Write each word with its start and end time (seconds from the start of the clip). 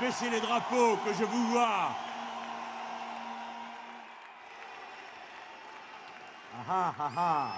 Baissez 0.00 0.30
les 0.30 0.40
drapeaux, 0.40 0.96
que 1.04 1.12
je 1.12 1.24
vous 1.24 1.48
vois. 1.48 1.90
Ah 6.68 6.94
ah 6.98 7.10
ah. 7.16 7.52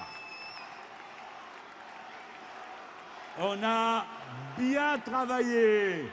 On 3.38 3.62
a 3.62 4.06
bien 4.56 4.98
travaillé. 4.98 6.10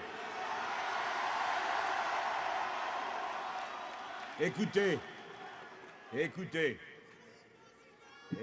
Écoutez, 4.39 4.99
écoutez, 6.13 6.79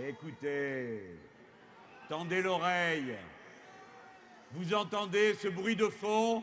écoutez, 0.08 1.18
tendez 2.08 2.42
l'oreille. 2.42 3.16
Vous 4.52 4.72
entendez 4.72 5.34
ce 5.34 5.48
bruit 5.48 5.76
de 5.76 5.88
fond? 5.88 6.42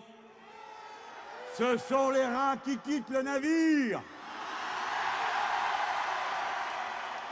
Ce 1.54 1.78
sont 1.78 2.12
les 2.12 2.26
rats 2.26 2.56
qui 2.64 2.78
quittent 2.78 3.10
le 3.10 3.22
navire. 3.22 4.02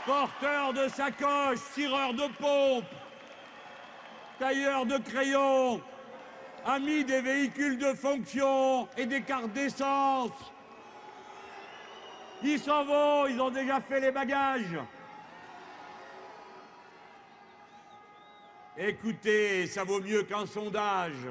Porteurs 0.04 0.72
de 0.72 0.88
sacoches, 0.88 1.60
tireurs 1.74 2.14
de 2.14 2.26
pompes, 2.38 2.84
tailleurs 4.38 4.86
de 4.86 4.98
crayons, 4.98 5.80
amis 6.66 7.04
des 7.04 7.20
véhicules 7.20 7.78
de 7.78 7.94
fonction 7.94 8.88
et 8.96 9.06
des 9.06 9.22
cartes 9.22 9.52
d'essence. 9.52 10.32
Ils 12.42 12.58
s'en 12.58 12.84
vont, 12.84 13.26
ils 13.26 13.40
ont 13.40 13.50
déjà 13.50 13.80
fait 13.80 14.00
les 14.00 14.10
bagages. 14.10 14.78
Écoutez, 18.76 19.66
ça 19.66 19.84
vaut 19.84 20.00
mieux 20.00 20.22
qu'un 20.22 20.46
sondage. 20.46 21.26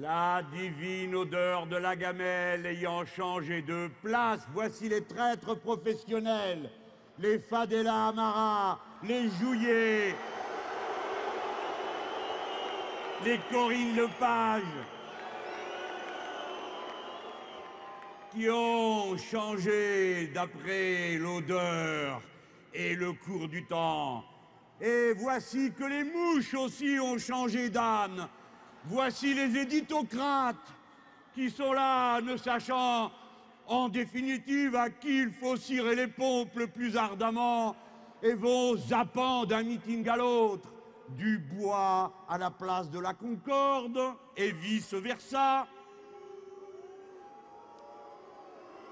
La 0.00 0.42
divine 0.52 1.14
odeur 1.14 1.66
de 1.66 1.76
la 1.76 1.94
gamelle 1.94 2.66
ayant 2.66 3.04
changé 3.04 3.62
de 3.62 3.88
place, 4.02 4.40
voici 4.52 4.88
les 4.88 5.04
traîtres 5.04 5.54
professionnels, 5.54 6.68
les 7.20 7.38
Fadela 7.38 8.08
Amara, 8.08 8.80
les 9.04 9.28
Jouillets, 9.28 10.16
les 13.24 13.38
Corinne 13.52 13.94
Lepage, 13.94 14.62
qui 18.32 18.50
ont 18.50 19.16
changé 19.16 20.26
d'après 20.34 21.18
l'odeur 21.18 22.20
et 22.72 22.96
le 22.96 23.12
cours 23.12 23.46
du 23.46 23.64
temps. 23.64 24.24
Et 24.80 25.12
voici 25.14 25.70
que 25.70 25.84
les 25.84 26.02
mouches 26.02 26.54
aussi 26.54 26.98
ont 26.98 27.16
changé 27.16 27.70
d'âme. 27.70 28.28
Voici 28.86 29.32
les 29.32 29.56
éditocrates 29.56 30.56
qui 31.34 31.50
sont 31.50 31.72
là, 31.72 32.20
ne 32.20 32.36
sachant 32.36 33.10
en 33.66 33.88
définitive 33.88 34.76
à 34.76 34.90
qui 34.90 35.20
il 35.20 35.32
faut 35.32 35.56
cirer 35.56 35.94
les 35.96 36.06
pompes 36.06 36.54
le 36.54 36.66
plus 36.66 36.94
ardemment 36.96 37.74
et 38.22 38.34
vont 38.34 38.76
zappant 38.76 39.46
d'un 39.46 39.62
meeting 39.62 40.06
à 40.08 40.16
l'autre, 40.16 40.68
du 41.08 41.38
bois 41.38 42.12
à 42.28 42.36
la 42.36 42.50
place 42.50 42.90
de 42.90 42.98
la 42.98 43.14
Concorde 43.14 44.00
et 44.36 44.52
vice-versa. 44.52 45.66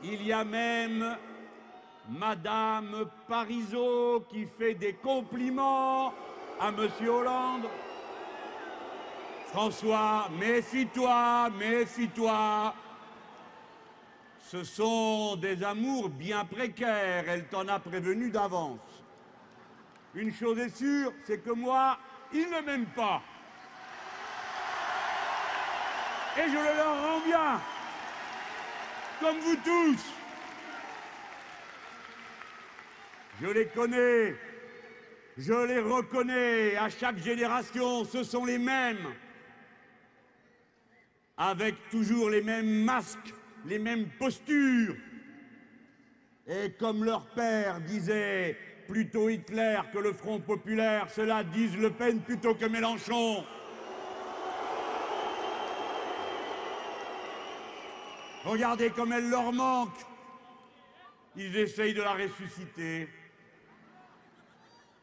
Il 0.03 0.27
y 0.27 0.33
a 0.33 0.43
même 0.43 1.17
Madame 2.09 3.11
Parisot 3.29 4.25
qui 4.31 4.47
fait 4.47 4.75
des 4.75 4.95
compliments 4.95 6.15
à 6.59 6.73
Monsieur 6.73 7.11
Hollande. 7.11 7.69
François, 9.53 10.31
méfie-toi, 10.41 11.51
méfie-toi. 11.59 12.75
Ce 14.41 14.65
sont 14.65 15.37
des 15.37 15.63
amours 15.63 16.09
bien 16.09 16.47
précaires, 16.47 17.25
elle 17.29 17.47
t'en 17.49 17.69
a 17.69 17.79
prévenu 17.79 18.31
d'avance. 18.31 18.81
Une 20.15 20.33
chose 20.35 20.59
est 20.59 20.75
sûre, 20.75 21.13
c'est 21.25 21.45
que 21.45 21.51
moi, 21.51 21.99
il 22.33 22.49
ne 22.49 22.61
m'aime 22.63 22.87
pas. 22.87 23.21
Et 26.39 26.49
je 26.49 26.57
le 26.57 26.77
leur 26.77 27.03
rends 27.03 27.21
bien, 27.21 27.61
comme 29.21 29.39
vous 29.39 29.57
tous. 29.57 30.03
Je 33.43 33.49
les 33.49 33.67
connais, 33.67 34.35
je 35.37 35.67
les 35.67 35.81
reconnais, 35.81 36.77
à 36.77 36.89
chaque 36.89 37.19
génération, 37.19 38.07
ce 38.07 38.25
sont 38.25 38.47
les 38.47 38.59
mêmes, 38.59 39.13
avec 41.45 41.89
toujours 41.91 42.31
les 42.31 42.41
mêmes 42.41 42.85
masques, 42.85 43.35
les 43.67 43.81
mêmes 43.81 44.09
postures. 44.17 44.95
Et 46.47 46.71
comme 46.79 47.05
leur 47.05 47.27
père 47.31 47.81
disait, 47.81 48.57
plutôt 48.87 49.29
Hitler 49.29 49.81
que 49.93 49.99
le 49.99 50.13
Front 50.13 50.39
populaire, 50.39 51.11
cela 51.11 51.43
disent 51.43 51.77
Le 51.77 51.91
Pen 51.91 52.21
plutôt 52.21 52.55
que 52.55 52.67
Mélenchon. 52.67 53.45
Regardez 58.45 58.91
comme 58.91 59.13
elle 59.13 59.29
leur 59.29 59.53
manque. 59.53 59.99
Ils 61.35 61.57
essayent 61.57 61.95
de 61.95 62.03
la 62.03 62.15
ressusciter. 62.15 63.09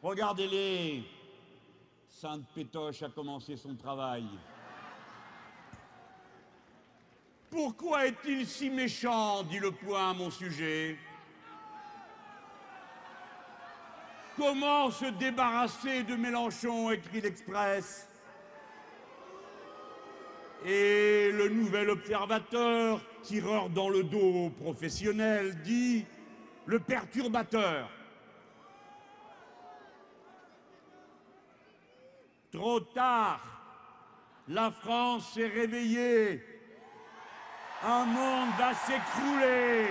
Regardez-les. 0.02 1.04
Sainte 2.08 2.46
Pétoche 2.54 3.02
a 3.02 3.10
commencé 3.10 3.56
son 3.56 3.74
travail. 3.74 4.24
Pourquoi 7.50 8.06
est-il 8.06 8.46
si 8.46 8.70
méchant 8.70 9.42
dit 9.42 9.58
le 9.58 9.72
point 9.72 10.10
à 10.10 10.14
mon 10.14 10.30
sujet. 10.30 10.96
Comment 14.36 14.90
se 14.92 15.06
débarrasser 15.06 16.04
de 16.04 16.14
Mélenchon 16.14 16.92
écrit 16.92 17.20
l'Express. 17.20 18.08
Et 20.64 21.32
le 21.32 21.48
nouvel 21.48 21.90
observateur, 21.90 23.00
tireur 23.22 23.68
dans 23.68 23.88
le 23.88 24.04
dos 24.04 24.50
professionnel, 24.50 25.60
dit 25.62 26.04
le 26.66 26.78
perturbateur. 26.78 27.90
Trop 32.52 32.80
tard, 32.80 33.40
la 34.46 34.70
France 34.70 35.32
s'est 35.34 35.48
réveillée. 35.48 36.49
Un 37.82 38.04
monde 38.04 38.50
va 38.58 38.74
s'écrouler. 38.74 39.86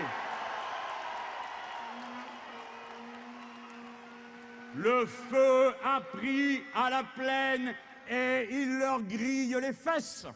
Le 4.75 5.06
feu 5.07 5.74
a 5.83 6.00
pris 6.00 6.63
à 6.75 6.91
la 6.91 7.03
plaine 7.03 7.75
et 8.07 8.47
il 8.51 8.77
leur 8.77 9.01
grille 9.01 9.57
les 9.59 9.74
fesses. 9.74 10.27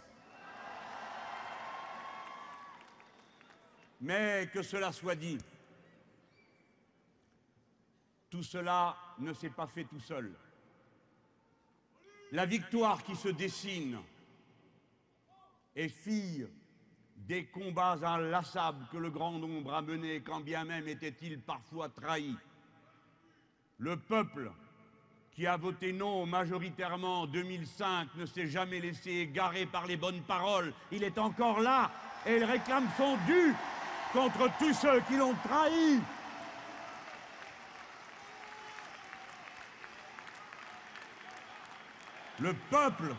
Mais 4.02 4.50
que 4.52 4.64
cela 4.64 4.92
soit 4.92 5.16
dit, 5.16 5.38
tout 8.32 8.44
cela 8.44 8.98
ne 9.20 9.32
s'est 9.32 9.52
pas 9.52 9.68
fait 9.68 9.84
tout 9.84 10.00
seul. 10.00 10.34
La 12.32 12.48
victoire 12.48 13.04
qui 13.04 13.16
se 13.16 13.30
dessine 13.30 14.00
est 15.76 15.88
fille 15.88 16.48
des 17.28 17.46
combats 17.46 17.98
inlassables 18.04 18.86
que 18.92 18.98
le 18.98 19.10
grand 19.10 19.34
nombre 19.34 19.74
a 19.74 19.82
menés, 19.82 20.22
quand 20.22 20.42
bien 20.42 20.66
même 20.66 20.88
était-il 20.88 21.40
parfois 21.40 21.90
trahi. 21.90 22.36
Le 23.78 23.98
peuple 23.98 24.52
qui 25.32 25.48
a 25.48 25.58
voté 25.58 25.94
non 25.94 26.26
majoritairement 26.26 27.22
en 27.22 27.28
2005 27.28 28.10
ne 28.16 28.26
s'est 28.26 28.48
jamais 28.48 28.80
laissé 28.80 29.12
égarer 29.12 29.66
par 29.66 29.88
les 29.88 29.98
bonnes 29.98 30.22
paroles. 30.22 30.74
Il 30.92 31.04
est 31.04 31.18
encore 31.18 31.60
là 31.60 31.90
et 32.26 32.36
il 32.36 32.44
réclame 32.44 32.88
son 32.98 33.18
dû 33.26 33.56
contre 34.12 34.50
tous 34.60 34.74
ceux 34.74 35.00
qui 35.02 35.18
l'ont 35.18 35.34
trahi. 35.44 36.00
Le 42.40 42.54
peuple 42.70 43.16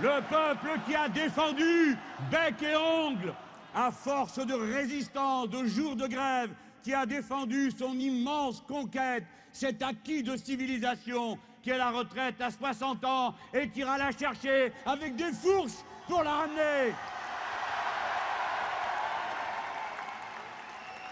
Le 0.00 0.20
peuple 0.28 0.78
qui 0.86 0.94
a 0.94 1.08
défendu 1.08 1.96
bec 2.30 2.62
et 2.62 2.76
ongle, 2.76 3.34
à 3.74 3.90
force 3.90 4.38
de 4.38 4.54
résistance, 4.54 5.48
de 5.48 5.66
jours 5.66 5.96
de 5.96 6.06
grève, 6.06 6.50
qui 6.84 6.94
a 6.94 7.04
défendu 7.04 7.72
son 7.72 7.94
immense 7.94 8.60
conquête, 8.60 9.24
cet 9.50 9.82
acquis 9.82 10.22
de 10.22 10.36
civilisation 10.36 11.36
qui 11.62 11.70
est 11.70 11.78
la 11.78 11.90
retraite 11.90 12.40
à 12.40 12.50
60 12.50 13.04
ans 13.04 13.34
et 13.52 13.68
qui 13.68 13.80
ira 13.80 13.98
la 13.98 14.12
chercher 14.12 14.72
avec 14.86 15.16
des 15.16 15.32
fourches 15.32 15.84
pour 16.06 16.22
la 16.22 16.30
ramener. 16.30 16.94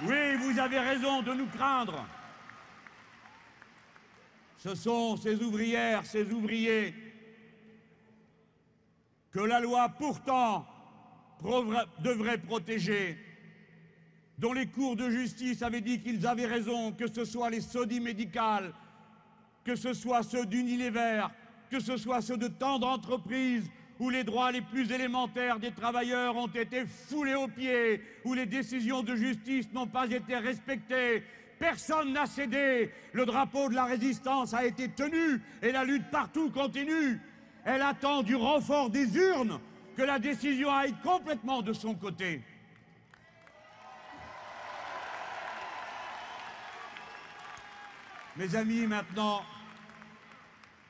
Oui, 0.02 0.36
vous 0.36 0.58
avez 0.58 0.78
raison 0.78 1.22
de 1.22 1.32
nous 1.32 1.46
craindre. 1.46 2.06
Ce 4.58 4.74
sont 4.74 5.16
ces 5.16 5.42
ouvrières, 5.42 6.06
ces 6.06 6.30
ouvriers 6.32 6.94
que 9.36 9.42
la 9.42 9.60
loi 9.60 9.90
pourtant 9.90 10.66
devrait 12.00 12.38
protéger, 12.38 13.18
dont 14.38 14.54
les 14.54 14.66
cours 14.66 14.96
de 14.96 15.10
justice 15.10 15.62
avaient 15.62 15.82
dit 15.82 16.00
qu'ils 16.00 16.26
avaient 16.26 16.46
raison, 16.46 16.92
que 16.92 17.06
ce 17.06 17.26
soit 17.26 17.50
les 17.50 17.60
sodis 17.60 18.00
médicales, 18.00 18.72
que 19.62 19.76
ce 19.76 19.92
soit 19.92 20.22
ceux 20.22 20.46
d'Unilever, 20.46 21.26
que 21.70 21.80
ce 21.80 21.98
soit 21.98 22.22
ceux 22.22 22.38
de 22.38 22.48
tant 22.48 22.78
d'entreprises 22.78 23.70
où 23.98 24.08
les 24.08 24.24
droits 24.24 24.52
les 24.52 24.62
plus 24.62 24.90
élémentaires 24.90 25.58
des 25.58 25.72
travailleurs 25.72 26.36
ont 26.36 26.46
été 26.46 26.86
foulés 26.86 27.34
aux 27.34 27.48
pieds, 27.48 28.00
où 28.24 28.32
les 28.32 28.46
décisions 28.46 29.02
de 29.02 29.16
justice 29.16 29.70
n'ont 29.72 29.86
pas 29.86 30.06
été 30.10 30.36
respectées. 30.36 31.22
Personne 31.58 32.12
n'a 32.14 32.26
cédé. 32.26 32.90
Le 33.12 33.26
drapeau 33.26 33.68
de 33.68 33.74
la 33.74 33.84
résistance 33.84 34.54
a 34.54 34.64
été 34.64 34.88
tenu 34.88 35.42
et 35.62 35.72
la 35.72 35.84
lutte 35.84 36.10
partout 36.10 36.50
continue. 36.50 37.20
Elle 37.68 37.82
attend 37.82 38.22
du 38.22 38.36
renfort 38.36 38.90
des 38.90 39.16
urnes 39.16 39.58
que 39.96 40.02
la 40.02 40.20
décision 40.20 40.70
aille 40.70 40.94
complètement 41.02 41.62
de 41.62 41.72
son 41.72 41.96
côté. 41.96 42.40
Mes 48.36 48.54
amis, 48.54 48.86
maintenant, 48.86 49.42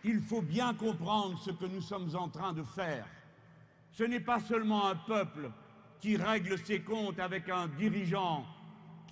il 0.04 0.20
faut 0.20 0.42
bien 0.42 0.74
comprendre 0.74 1.38
ce 1.38 1.50
que 1.50 1.64
nous 1.64 1.80
sommes 1.80 2.14
en 2.14 2.28
train 2.28 2.52
de 2.52 2.62
faire. 2.62 3.06
Ce 3.92 4.04
n'est 4.04 4.20
pas 4.20 4.40
seulement 4.40 4.86
un 4.86 4.96
peuple 4.96 5.50
qui 5.98 6.18
règle 6.18 6.58
ses 6.58 6.82
comptes 6.82 7.18
avec 7.18 7.48
un 7.48 7.68
dirigeant 7.68 8.44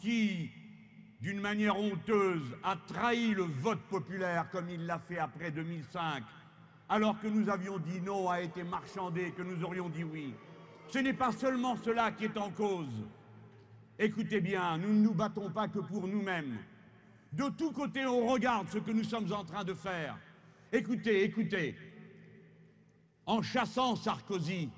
qui, 0.02 0.50
d'une 1.22 1.40
manière 1.40 1.78
honteuse, 1.78 2.54
a 2.62 2.76
trahi 2.76 3.32
le 3.32 3.44
vote 3.44 3.80
populaire 3.88 4.50
comme 4.50 4.68
il 4.68 4.84
l'a 4.84 4.98
fait 4.98 5.18
après 5.18 5.50
2005, 5.50 6.22
alors 6.88 7.18
que 7.20 7.28
nous 7.28 7.48
avions 7.48 7.78
dit 7.78 8.00
non, 8.00 8.28
a 8.28 8.40
été 8.40 8.62
marchandé, 8.62 9.32
que 9.32 9.42
nous 9.42 9.62
aurions 9.64 9.88
dit 9.88 10.04
oui. 10.04 10.34
Ce 10.88 10.98
n'est 10.98 11.14
pas 11.14 11.32
seulement 11.32 11.76
cela 11.76 12.12
qui 12.12 12.24
est 12.24 12.36
en 12.36 12.50
cause. 12.50 13.06
Écoutez 13.98 14.40
bien, 14.40 14.76
nous 14.78 14.92
ne 14.92 15.00
nous 15.00 15.14
battons 15.14 15.50
pas 15.50 15.68
que 15.68 15.78
pour 15.78 16.06
nous-mêmes. 16.06 16.58
De 17.32 17.48
tous 17.48 17.72
côtés, 17.72 18.06
on 18.06 18.26
regarde 18.26 18.68
ce 18.68 18.78
que 18.78 18.90
nous 18.90 19.04
sommes 19.04 19.32
en 19.32 19.44
train 19.44 19.64
de 19.64 19.74
faire. 19.74 20.18
Écoutez, 20.72 21.24
écoutez, 21.24 21.74
en 23.26 23.42
chassant 23.42 23.96
Sarkozy, 23.96 24.68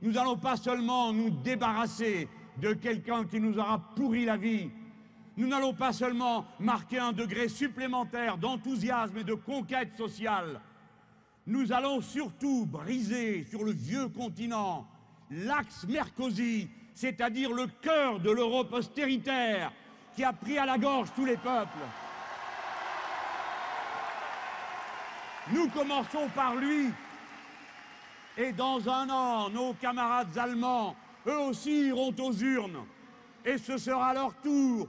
nous 0.00 0.12
n'allons 0.12 0.36
pas 0.36 0.56
seulement 0.56 1.12
nous 1.12 1.30
débarrasser 1.30 2.28
de 2.58 2.72
quelqu'un 2.74 3.24
qui 3.24 3.40
nous 3.40 3.58
aura 3.58 3.78
pourri 3.94 4.24
la 4.24 4.36
vie, 4.36 4.70
nous 5.36 5.46
n'allons 5.46 5.72
pas 5.72 5.92
seulement 5.92 6.46
marquer 6.58 6.98
un 6.98 7.12
degré 7.12 7.48
supplémentaire 7.48 8.36
d'enthousiasme 8.36 9.18
et 9.18 9.24
de 9.24 9.34
conquête 9.34 9.94
sociale, 9.94 10.60
nous 11.46 11.72
allons 11.72 12.00
surtout 12.00 12.66
briser 12.66 13.44
sur 13.44 13.64
le 13.64 13.72
vieux 13.72 14.08
continent 14.08 14.86
l'axe 15.30 15.86
Mercosy, 15.88 16.68
c'est-à-dire 16.94 17.52
le 17.52 17.66
cœur 17.80 18.20
de 18.20 18.30
l'Europe 18.30 18.72
austéritaire 18.72 19.72
qui 20.14 20.24
a 20.24 20.32
pris 20.32 20.58
à 20.58 20.66
la 20.66 20.78
gorge 20.78 21.08
tous 21.14 21.24
les 21.24 21.36
peuples. 21.36 21.78
Nous 25.52 25.68
commençons 25.68 26.28
par 26.34 26.54
lui. 26.54 26.90
Et 28.36 28.52
dans 28.52 28.88
un 28.88 29.10
an, 29.10 29.50
nos 29.50 29.74
camarades 29.74 30.36
allemands, 30.38 30.96
eux 31.26 31.38
aussi, 31.38 31.88
iront 31.88 32.14
aux 32.18 32.32
urnes. 32.32 32.84
Et 33.44 33.58
ce 33.58 33.76
sera 33.76 34.14
leur 34.14 34.34
tour, 34.36 34.88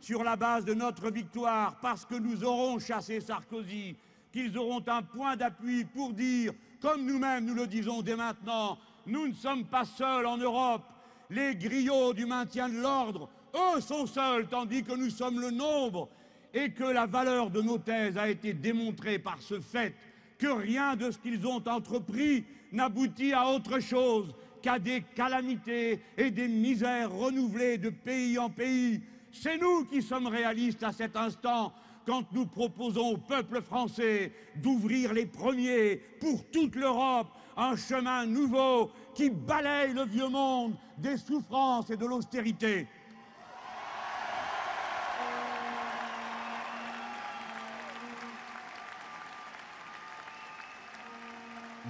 sur 0.00 0.24
la 0.24 0.36
base 0.36 0.64
de 0.64 0.74
notre 0.74 1.10
victoire, 1.10 1.76
parce 1.80 2.04
que 2.04 2.14
nous 2.14 2.42
aurons 2.42 2.78
chassé 2.78 3.20
Sarkozy, 3.20 3.96
qu'ils 4.32 4.56
auront 4.56 4.82
un 4.86 5.02
point 5.02 5.36
d'appui 5.36 5.84
pour 5.84 6.12
dire, 6.12 6.52
comme 6.80 7.04
nous-mêmes 7.04 7.44
nous 7.44 7.54
le 7.54 7.66
disons 7.66 8.02
dès 8.02 8.16
maintenant, 8.16 8.78
nous 9.06 9.28
ne 9.28 9.34
sommes 9.34 9.64
pas 9.64 9.84
seuls 9.84 10.26
en 10.26 10.36
Europe. 10.36 10.82
Les 11.30 11.54
griots 11.54 12.12
du 12.12 12.26
maintien 12.26 12.68
de 12.68 12.80
l'ordre, 12.80 13.28
eux 13.54 13.80
sont 13.80 14.06
seuls, 14.06 14.46
tandis 14.48 14.82
que 14.82 14.94
nous 14.94 15.10
sommes 15.10 15.40
le 15.40 15.50
nombre 15.50 16.08
et 16.52 16.70
que 16.70 16.84
la 16.84 17.06
valeur 17.06 17.50
de 17.50 17.62
nos 17.62 17.78
thèses 17.78 18.18
a 18.18 18.28
été 18.28 18.52
démontrée 18.52 19.18
par 19.18 19.40
ce 19.40 19.60
fait 19.60 19.94
que 20.38 20.48
rien 20.48 20.96
de 20.96 21.10
ce 21.10 21.18
qu'ils 21.18 21.46
ont 21.46 21.62
entrepris 21.68 22.44
n'aboutit 22.72 23.32
à 23.32 23.48
autre 23.48 23.78
chose 23.78 24.34
qu'à 24.62 24.78
des 24.78 25.02
calamités 25.14 26.00
et 26.16 26.30
des 26.30 26.48
misères 26.48 27.12
renouvelées 27.12 27.78
de 27.78 27.90
pays 27.90 28.38
en 28.38 28.50
pays. 28.50 29.02
C'est 29.32 29.58
nous 29.58 29.84
qui 29.84 30.02
sommes 30.02 30.26
réalistes 30.26 30.82
à 30.82 30.92
cet 30.92 31.16
instant 31.16 31.72
quand 32.06 32.24
nous 32.32 32.46
proposons 32.46 33.10
au 33.10 33.16
peuple 33.16 33.62
français 33.62 34.32
d'ouvrir 34.56 35.12
les 35.12 35.26
premiers 35.26 35.96
pour 36.20 36.50
toute 36.50 36.74
l'Europe 36.74 37.28
un 37.56 37.76
chemin 37.76 38.26
nouveau 38.26 38.90
qui 39.14 39.30
balaye 39.30 39.92
le 39.92 40.04
vieux 40.04 40.28
monde 40.28 40.74
des 40.96 41.16
souffrances 41.16 41.90
et 41.90 41.96
de 41.96 42.06
l'austérité. 42.06 42.86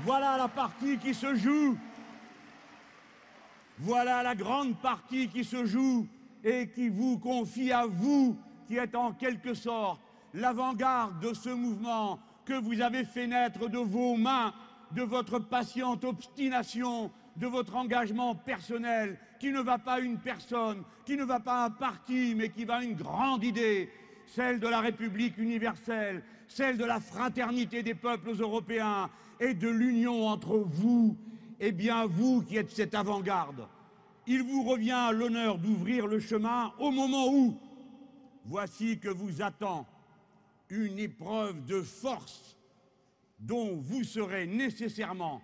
Voilà 0.04 0.38
la 0.38 0.48
partie 0.48 0.98
qui 0.98 1.12
se 1.12 1.34
joue. 1.34 1.76
Voilà 3.78 4.22
la 4.22 4.34
grande 4.34 4.76
partie 4.78 5.28
qui 5.28 5.44
se 5.44 5.64
joue 5.64 6.06
et 6.42 6.68
qui 6.68 6.88
vous 6.88 7.18
confie 7.18 7.70
à 7.70 7.86
vous, 7.86 8.36
qui 8.70 8.76
êtes 8.76 8.94
en 8.94 9.12
quelque 9.12 9.52
sorte 9.52 10.00
l'avant-garde 10.32 11.18
de 11.18 11.34
ce 11.34 11.48
mouvement 11.48 12.20
que 12.44 12.52
vous 12.52 12.80
avez 12.80 13.02
fait 13.02 13.26
naître 13.26 13.68
de 13.68 13.78
vos 13.78 14.16
mains, 14.16 14.54
de 14.92 15.02
votre 15.02 15.40
patiente 15.40 16.04
obstination, 16.04 17.10
de 17.36 17.48
votre 17.48 17.74
engagement 17.74 18.36
personnel, 18.36 19.18
qui 19.40 19.50
ne 19.50 19.60
va 19.60 19.78
pas 19.78 19.98
une 19.98 20.18
personne, 20.18 20.84
qui 21.04 21.16
ne 21.16 21.24
va 21.24 21.40
pas 21.40 21.64
un 21.64 21.70
parti, 21.70 22.34
mais 22.36 22.50
qui 22.50 22.64
va 22.64 22.84
une 22.84 22.94
grande 22.94 23.42
idée, 23.42 23.90
celle 24.26 24.60
de 24.60 24.68
la 24.68 24.78
République 24.78 25.36
universelle, 25.38 26.22
celle 26.46 26.78
de 26.78 26.84
la 26.84 27.00
fraternité 27.00 27.82
des 27.82 27.94
peuples 27.94 28.36
européens, 28.38 29.10
et 29.40 29.52
de 29.52 29.68
l'union 29.68 30.28
entre 30.28 30.58
vous, 30.58 31.16
et 31.58 31.72
bien 31.72 32.06
vous 32.06 32.42
qui 32.42 32.56
êtes 32.56 32.70
cette 32.70 32.94
avant-garde, 32.94 33.66
il 34.28 34.44
vous 34.44 34.62
revient 34.62 35.10
l'honneur 35.12 35.58
d'ouvrir 35.58 36.06
le 36.06 36.20
chemin 36.20 36.72
au 36.78 36.92
moment 36.92 37.26
où, 37.32 37.58
voici 38.44 38.98
que 38.98 39.08
vous 39.08 39.42
attend 39.42 39.86
une 40.68 40.98
épreuve 40.98 41.64
de 41.64 41.82
force 41.82 42.56
dont 43.38 43.76
vous 43.76 44.04
serez 44.04 44.46
nécessairement 44.46 45.42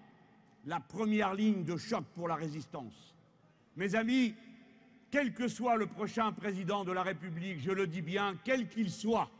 la 0.65 0.81
première 0.81 1.35
ligne 1.35 1.65
de 1.65 1.77
choc 1.77 2.05
pour 2.15 2.29
la 2.29 2.35
résistance. 2.35 3.15
Mes 3.77 3.95
amis, 3.95 4.35
quel 5.11 5.33
que 5.33 5.49
soit 5.49 5.77
le 5.77 5.87
prochain 5.87 6.33
président 6.33 6.85
de 6.85 6.93
la 6.93 7.03
République, 7.03 7.61
je 7.61 7.71
le 7.71 7.87
dis 7.87 8.03
bien, 8.03 8.37
quel 8.45 8.69
qu'il 8.69 8.91
soit, 8.91 9.31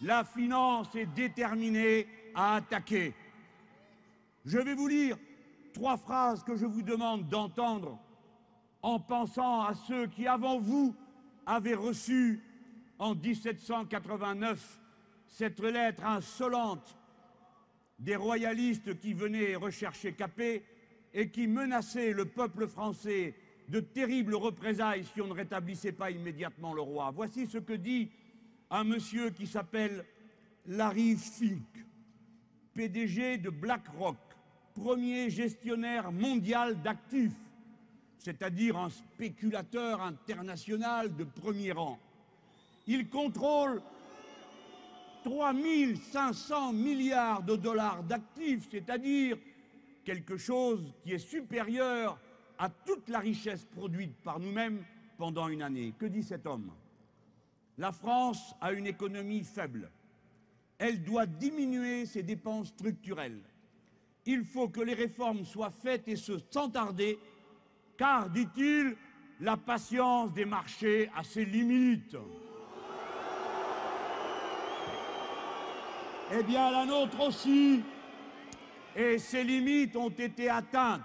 la 0.00 0.24
finance 0.24 0.94
est 0.94 1.06
déterminée 1.14 2.06
à 2.34 2.56
attaquer 2.56 3.14
je 4.44 4.58
vais 4.58 4.74
vous 4.74 4.88
lire 4.88 5.16
trois 5.72 5.96
phrases 5.96 6.42
que 6.44 6.56
je 6.56 6.66
vous 6.66 6.82
demande 6.82 7.28
d'entendre 7.28 7.98
en 8.82 9.00
pensant 9.00 9.62
à 9.62 9.74
ceux 9.74 10.06
qui, 10.06 10.26
avant 10.26 10.58
vous, 10.58 10.94
avaient 11.46 11.74
reçu 11.74 12.40
en 12.98 13.14
1789 13.14 14.80
cette 15.26 15.60
lettre 15.60 16.04
insolente 16.04 16.96
des 17.98 18.16
royalistes 18.16 18.98
qui 19.00 19.14
venaient 19.14 19.56
rechercher 19.56 20.12
Capet 20.12 20.64
et 21.12 21.30
qui 21.30 21.46
menaçaient 21.46 22.12
le 22.12 22.24
peuple 22.24 22.66
français 22.66 23.34
de 23.68 23.80
terribles 23.80 24.34
représailles 24.34 25.04
si 25.04 25.20
on 25.20 25.26
ne 25.26 25.32
rétablissait 25.32 25.92
pas 25.92 26.10
immédiatement 26.10 26.74
le 26.74 26.82
roi. 26.82 27.10
Voici 27.14 27.46
ce 27.46 27.58
que 27.58 27.72
dit 27.72 28.10
un 28.70 28.84
monsieur 28.84 29.30
qui 29.30 29.46
s'appelle 29.46 30.04
Larry 30.66 31.16
Fink, 31.16 31.66
PDG 32.74 33.38
de 33.38 33.50
BlackRock 33.50 34.16
premier 34.74 35.30
gestionnaire 35.30 36.10
mondial 36.10 36.80
d'actifs, 36.82 37.32
c'est-à-dire 38.24 38.78
un 38.78 38.88
spéculateur 38.88 40.00
international 40.00 41.14
de 41.14 41.24
premier 41.24 41.72
rang. 41.72 41.98
Il 42.86 43.08
contrôle 43.10 43.82
3 45.24 45.52
500 46.10 46.72
milliards 46.72 47.42
de 47.42 47.56
dollars 47.56 48.02
d'actifs, 48.02 48.66
c'est-à-dire 48.70 49.36
quelque 50.04 50.38
chose 50.38 50.94
qui 51.02 51.12
est 51.12 51.18
supérieur 51.18 52.18
à 52.58 52.70
toute 52.70 53.08
la 53.10 53.18
richesse 53.18 53.66
produite 53.66 54.14
par 54.22 54.40
nous-mêmes 54.40 54.82
pendant 55.18 55.48
une 55.48 55.62
année. 55.62 55.92
Que 55.98 56.06
dit 56.06 56.22
cet 56.22 56.46
homme? 56.46 56.72
La 57.76 57.92
France 57.92 58.54
a 58.60 58.72
une 58.72 58.86
économie 58.86 59.44
faible. 59.44 59.90
Elle 60.78 61.02
doit 61.02 61.26
diminuer 61.26 62.06
ses 62.06 62.22
dépenses 62.22 62.68
structurelles 62.68 63.42
il 64.26 64.44
faut 64.44 64.68
que 64.68 64.80
les 64.80 64.94
réformes 64.94 65.44
soient 65.44 65.70
faites 65.70 66.08
et 66.08 66.16
ce 66.16 66.32
sans 66.50 66.70
tarder, 66.70 67.18
car, 67.96 68.28
dit-il, 68.30 68.96
la 69.40 69.56
patience 69.56 70.32
des 70.32 70.44
marchés 70.44 71.10
a 71.16 71.22
ses 71.22 71.44
limites. 71.44 72.16
Eh 76.32 76.42
bien, 76.42 76.70
la 76.70 76.86
nôtre 76.86 77.20
aussi. 77.20 77.82
Et 78.96 79.18
ses 79.18 79.44
limites 79.44 79.96
ont 79.96 80.08
été 80.08 80.48
atteintes. 80.48 81.02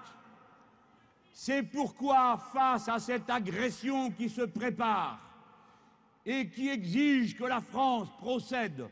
C'est 1.34 1.64
pourquoi, 1.64 2.38
face 2.54 2.88
à 2.88 3.00
cette 3.00 3.30
agression 3.30 4.12
qui 4.12 4.30
se 4.30 4.42
prépare 4.42 5.20
et 6.26 6.50
qui 6.50 6.70
exige 6.70 7.36
que 7.36 7.46
la 7.46 7.62
France 7.62 8.10
procède 8.20 8.88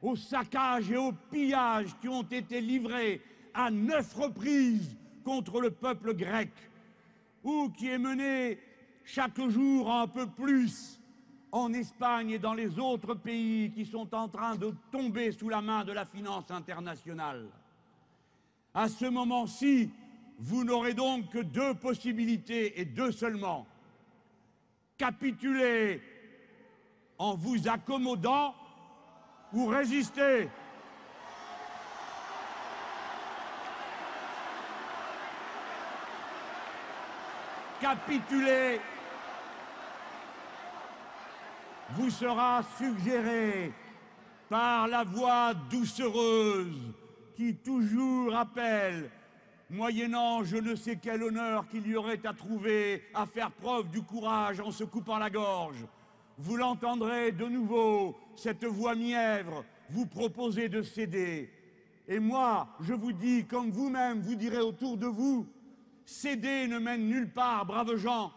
au 0.00 0.16
saccage 0.16 0.90
et 0.90 0.96
au 0.96 1.12
pillage 1.12 1.88
qui 2.00 2.08
ont 2.08 2.22
été 2.22 2.60
livrés 2.60 3.20
à 3.52 3.70
neuf 3.70 4.14
reprises 4.14 4.96
contre 5.24 5.60
le 5.60 5.70
peuple 5.70 6.14
grec, 6.14 6.50
ou 7.44 7.70
qui 7.70 7.88
est 7.88 7.98
mené 7.98 8.58
chaque 9.04 9.40
jour 9.48 9.90
un 9.90 10.06
peu 10.06 10.26
plus 10.26 11.00
en 11.50 11.72
Espagne 11.72 12.30
et 12.30 12.38
dans 12.38 12.54
les 12.54 12.78
autres 12.78 13.14
pays 13.14 13.70
qui 13.70 13.86
sont 13.86 14.14
en 14.14 14.28
train 14.28 14.56
de 14.56 14.74
tomber 14.90 15.32
sous 15.32 15.48
la 15.48 15.62
main 15.62 15.84
de 15.84 15.92
la 15.92 16.04
finance 16.04 16.50
internationale. 16.50 17.48
À 18.74 18.88
ce 18.88 19.06
moment-ci, 19.06 19.90
vous 20.38 20.62
n'aurez 20.62 20.94
donc 20.94 21.30
que 21.30 21.38
deux 21.38 21.74
possibilités 21.74 22.80
et 22.80 22.84
deux 22.84 23.12
seulement. 23.12 23.66
Capituler 24.96 26.02
en 27.18 27.34
vous 27.34 27.68
accommodant 27.68 28.54
ou 29.52 29.66
résister. 29.66 30.48
Capituler 37.80 38.80
vous 41.90 42.10
sera 42.10 42.62
suggéré 42.76 43.72
par 44.48 44.88
la 44.88 45.04
voix 45.04 45.54
doucereuse 45.70 46.92
qui 47.36 47.54
toujours 47.54 48.34
appelle, 48.34 49.10
moyennant 49.70 50.42
je 50.42 50.56
ne 50.56 50.74
sais 50.74 50.98
quel 51.00 51.22
honneur 51.22 51.68
qu'il 51.68 51.86
y 51.86 51.94
aurait 51.94 52.20
à 52.26 52.32
trouver, 52.32 53.04
à 53.14 53.26
faire 53.26 53.52
preuve 53.52 53.88
du 53.90 54.02
courage 54.02 54.58
en 54.60 54.72
se 54.72 54.84
coupant 54.84 55.18
la 55.18 55.30
gorge. 55.30 55.86
Vous 56.36 56.56
l'entendrez 56.56 57.32
de 57.32 57.46
nouveau, 57.46 58.16
cette 58.34 58.64
voix 58.64 58.96
mièvre, 58.96 59.64
vous 59.90 60.06
proposer 60.06 60.68
de 60.68 60.82
céder. 60.82 61.50
Et 62.08 62.18
moi, 62.18 62.68
je 62.80 62.94
vous 62.94 63.12
dis, 63.12 63.44
comme 63.44 63.70
vous-même 63.70 64.20
vous 64.20 64.34
direz 64.34 64.60
autour 64.60 64.96
de 64.96 65.06
vous, 65.06 65.46
céder 66.08 66.66
ne 66.68 66.78
mène 66.78 67.06
nulle 67.06 67.28
part, 67.28 67.66
braves 67.66 67.96
gens. 67.96 68.32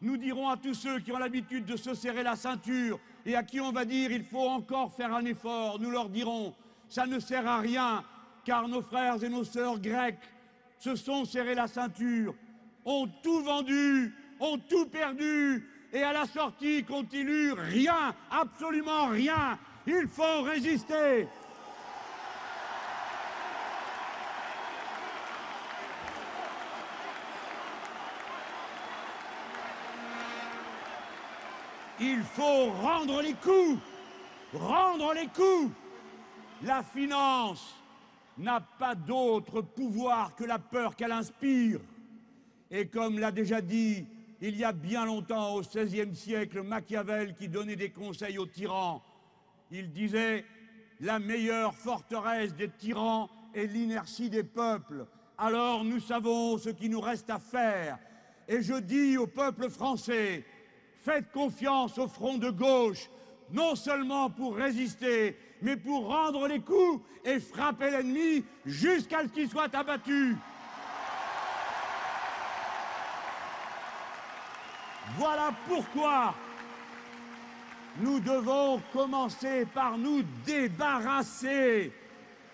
Nous 0.00 0.16
dirons 0.16 0.48
à 0.48 0.56
tous 0.56 0.74
ceux 0.74 1.00
qui 1.00 1.10
ont 1.10 1.18
l'habitude 1.18 1.64
de 1.66 1.76
se 1.76 1.92
serrer 1.92 2.22
la 2.22 2.36
ceinture 2.36 3.00
et 3.26 3.34
à 3.34 3.42
qui 3.42 3.60
on 3.60 3.72
va 3.72 3.84
dire 3.84 4.12
il 4.12 4.24
faut 4.24 4.48
encore 4.48 4.94
faire 4.94 5.12
un 5.12 5.24
effort, 5.24 5.80
nous 5.80 5.90
leur 5.90 6.08
dirons 6.08 6.54
ça 6.88 7.06
ne 7.06 7.18
sert 7.20 7.46
à 7.46 7.58
rien, 7.58 8.04
car 8.44 8.68
nos 8.68 8.82
frères 8.82 9.22
et 9.22 9.28
nos 9.28 9.44
sœurs 9.44 9.78
grecs 9.78 10.18
se 10.78 10.94
sont 10.96 11.24
serrés 11.24 11.54
la 11.54 11.68
ceinture, 11.68 12.34
ont 12.84 13.08
tout 13.22 13.42
vendu, 13.42 14.14
ont 14.40 14.58
tout 14.58 14.86
perdu, 14.86 15.68
et 15.92 16.02
à 16.02 16.12
la 16.12 16.26
sortie 16.26 16.84
continuent 16.84 17.52
rien, 17.52 18.14
absolument 18.30 19.06
rien. 19.06 19.58
Il 19.86 20.08
faut 20.08 20.42
résister. 20.42 21.28
Il 32.00 32.22
faut 32.22 32.70
rendre 32.70 33.20
les 33.20 33.34
coups, 33.34 33.78
rendre 34.54 35.12
les 35.12 35.26
coups. 35.26 35.70
La 36.62 36.82
finance 36.82 37.76
n'a 38.38 38.60
pas 38.60 38.94
d'autre 38.94 39.60
pouvoir 39.60 40.34
que 40.34 40.44
la 40.44 40.58
peur 40.58 40.96
qu'elle 40.96 41.12
inspire. 41.12 41.80
Et 42.70 42.86
comme 42.86 43.18
l'a 43.18 43.30
déjà 43.30 43.60
dit 43.60 44.06
il 44.40 44.56
y 44.56 44.64
a 44.64 44.72
bien 44.72 45.04
longtemps, 45.04 45.56
au 45.56 45.60
XVIe 45.60 46.16
siècle, 46.16 46.62
Machiavel 46.62 47.34
qui 47.34 47.48
donnait 47.48 47.76
des 47.76 47.90
conseils 47.90 48.38
aux 48.38 48.46
tyrans, 48.46 49.02
il 49.70 49.92
disait 49.92 50.46
la 51.00 51.18
meilleure 51.18 51.74
forteresse 51.74 52.54
des 52.54 52.70
tyrans 52.70 53.28
est 53.54 53.66
l'inertie 53.66 54.30
des 54.30 54.42
peuples. 54.44 55.04
Alors 55.36 55.84
nous 55.84 56.00
savons 56.00 56.56
ce 56.56 56.70
qu'il 56.70 56.92
nous 56.92 57.00
reste 57.00 57.28
à 57.28 57.38
faire. 57.38 57.98
Et 58.48 58.62
je 58.62 58.74
dis 58.74 59.18
au 59.18 59.26
peuple 59.26 59.68
français, 59.68 60.44
Faites 61.02 61.32
confiance 61.32 61.96
au 61.98 62.08
front 62.08 62.36
de 62.36 62.50
gauche, 62.50 63.08
non 63.50 63.74
seulement 63.74 64.28
pour 64.28 64.54
résister, 64.54 65.36
mais 65.62 65.76
pour 65.76 66.06
rendre 66.06 66.46
les 66.46 66.60
coups 66.60 67.02
et 67.24 67.40
frapper 67.40 67.90
l'ennemi 67.90 68.44
jusqu'à 68.66 69.22
ce 69.22 69.28
qu'il 69.28 69.48
soit 69.48 69.74
abattu. 69.74 70.36
Voilà 75.16 75.50
pourquoi 75.66 76.34
nous 77.98 78.20
devons 78.20 78.80
commencer 78.92 79.66
par 79.66 79.98
nous 79.98 80.22
débarrasser 80.44 81.92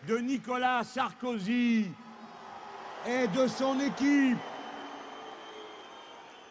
de 0.07 0.19
Nicolas 0.19 0.85
Sarkozy 0.85 1.91
et 3.07 3.27
de 3.29 3.47
son 3.47 3.79
équipe. 3.81 4.39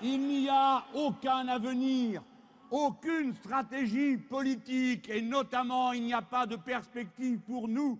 Il 0.08 0.22
n'y 0.22 0.48
a 0.50 0.86
aucun 0.94 1.48
avenir, 1.48 2.22
aucune 2.70 3.34
stratégie 3.34 4.18
politique 4.18 5.10
et 5.10 5.20
notamment 5.20 5.94
il 5.94 6.04
n'y 6.04 6.14
a 6.14 6.22
pas 6.22 6.46
de 6.46 6.58
perspective 6.58 7.40
pour 7.40 7.68
nous 7.68 8.00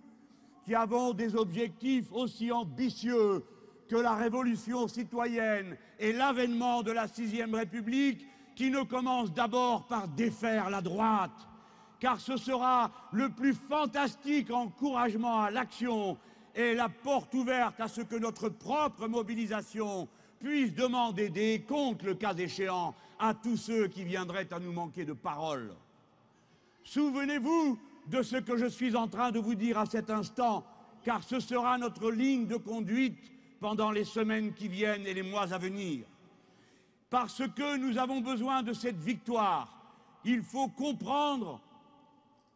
qui 0.64 0.76
avons 0.76 1.14
des 1.14 1.34
objectifs 1.34 2.12
aussi 2.12 2.52
ambitieux 2.52 3.44
que 3.88 3.96
la 3.96 4.14
révolution 4.14 4.86
citoyenne 4.86 5.76
et 5.98 6.12
l'avènement 6.12 6.84
de 6.84 6.92
la 6.92 7.08
sixième 7.08 7.56
République 7.56 8.24
qui 8.54 8.70
ne 8.70 8.84
commence 8.84 9.32
d'abord 9.32 9.88
par 9.88 10.06
défaire 10.06 10.70
la 10.70 10.82
droite, 10.82 11.48
car 11.98 12.20
ce 12.20 12.36
sera 12.36 12.92
le 13.10 13.30
plus 13.30 13.54
fantastique 13.54 14.52
encouragement 14.52 15.42
à 15.42 15.50
l'action 15.50 16.16
et 16.54 16.76
la 16.76 16.88
porte 16.88 17.34
ouverte 17.34 17.80
à 17.80 17.88
ce 17.88 18.02
que 18.02 18.14
notre 18.14 18.48
propre 18.48 19.08
mobilisation 19.08 20.06
puisse 20.38 20.74
demander 20.74 21.28
des 21.28 21.60
comptes, 21.60 22.02
le 22.02 22.14
cas 22.14 22.34
échéant, 22.34 22.94
à 23.18 23.34
tous 23.34 23.56
ceux 23.56 23.88
qui 23.88 24.04
viendraient 24.04 24.52
à 24.52 24.58
nous 24.58 24.72
manquer 24.72 25.04
de 25.04 25.12
parole. 25.12 25.74
Souvenez-vous 26.84 27.78
de 28.06 28.22
ce 28.22 28.36
que 28.36 28.56
je 28.56 28.66
suis 28.66 28.94
en 28.94 29.08
train 29.08 29.30
de 29.32 29.38
vous 29.38 29.54
dire 29.54 29.78
à 29.78 29.86
cet 29.86 30.10
instant, 30.10 30.64
car 31.04 31.22
ce 31.22 31.40
sera 31.40 31.78
notre 31.78 32.10
ligne 32.10 32.46
de 32.46 32.56
conduite 32.56 33.32
pendant 33.60 33.90
les 33.90 34.04
semaines 34.04 34.52
qui 34.52 34.68
viennent 34.68 35.06
et 35.06 35.14
les 35.14 35.22
mois 35.22 35.52
à 35.52 35.58
venir. 35.58 36.04
Parce 37.10 37.42
que 37.48 37.76
nous 37.76 37.98
avons 37.98 38.20
besoin 38.20 38.62
de 38.62 38.72
cette 38.72 38.98
victoire, 38.98 39.72
il 40.24 40.42
faut 40.42 40.68
comprendre 40.68 41.60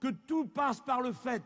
que 0.01 0.09
tout 0.09 0.47
passe 0.47 0.81
par 0.81 1.01
le 1.01 1.13
fait 1.13 1.43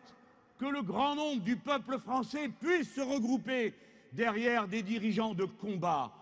que 0.58 0.66
le 0.66 0.82
grand 0.82 1.14
nombre 1.14 1.42
du 1.42 1.56
peuple 1.56 1.98
français 1.98 2.48
puisse 2.48 2.94
se 2.94 3.00
regrouper 3.00 3.74
derrière 4.12 4.68
des 4.68 4.82
dirigeants 4.82 5.34
de 5.34 5.44
combat, 5.44 6.12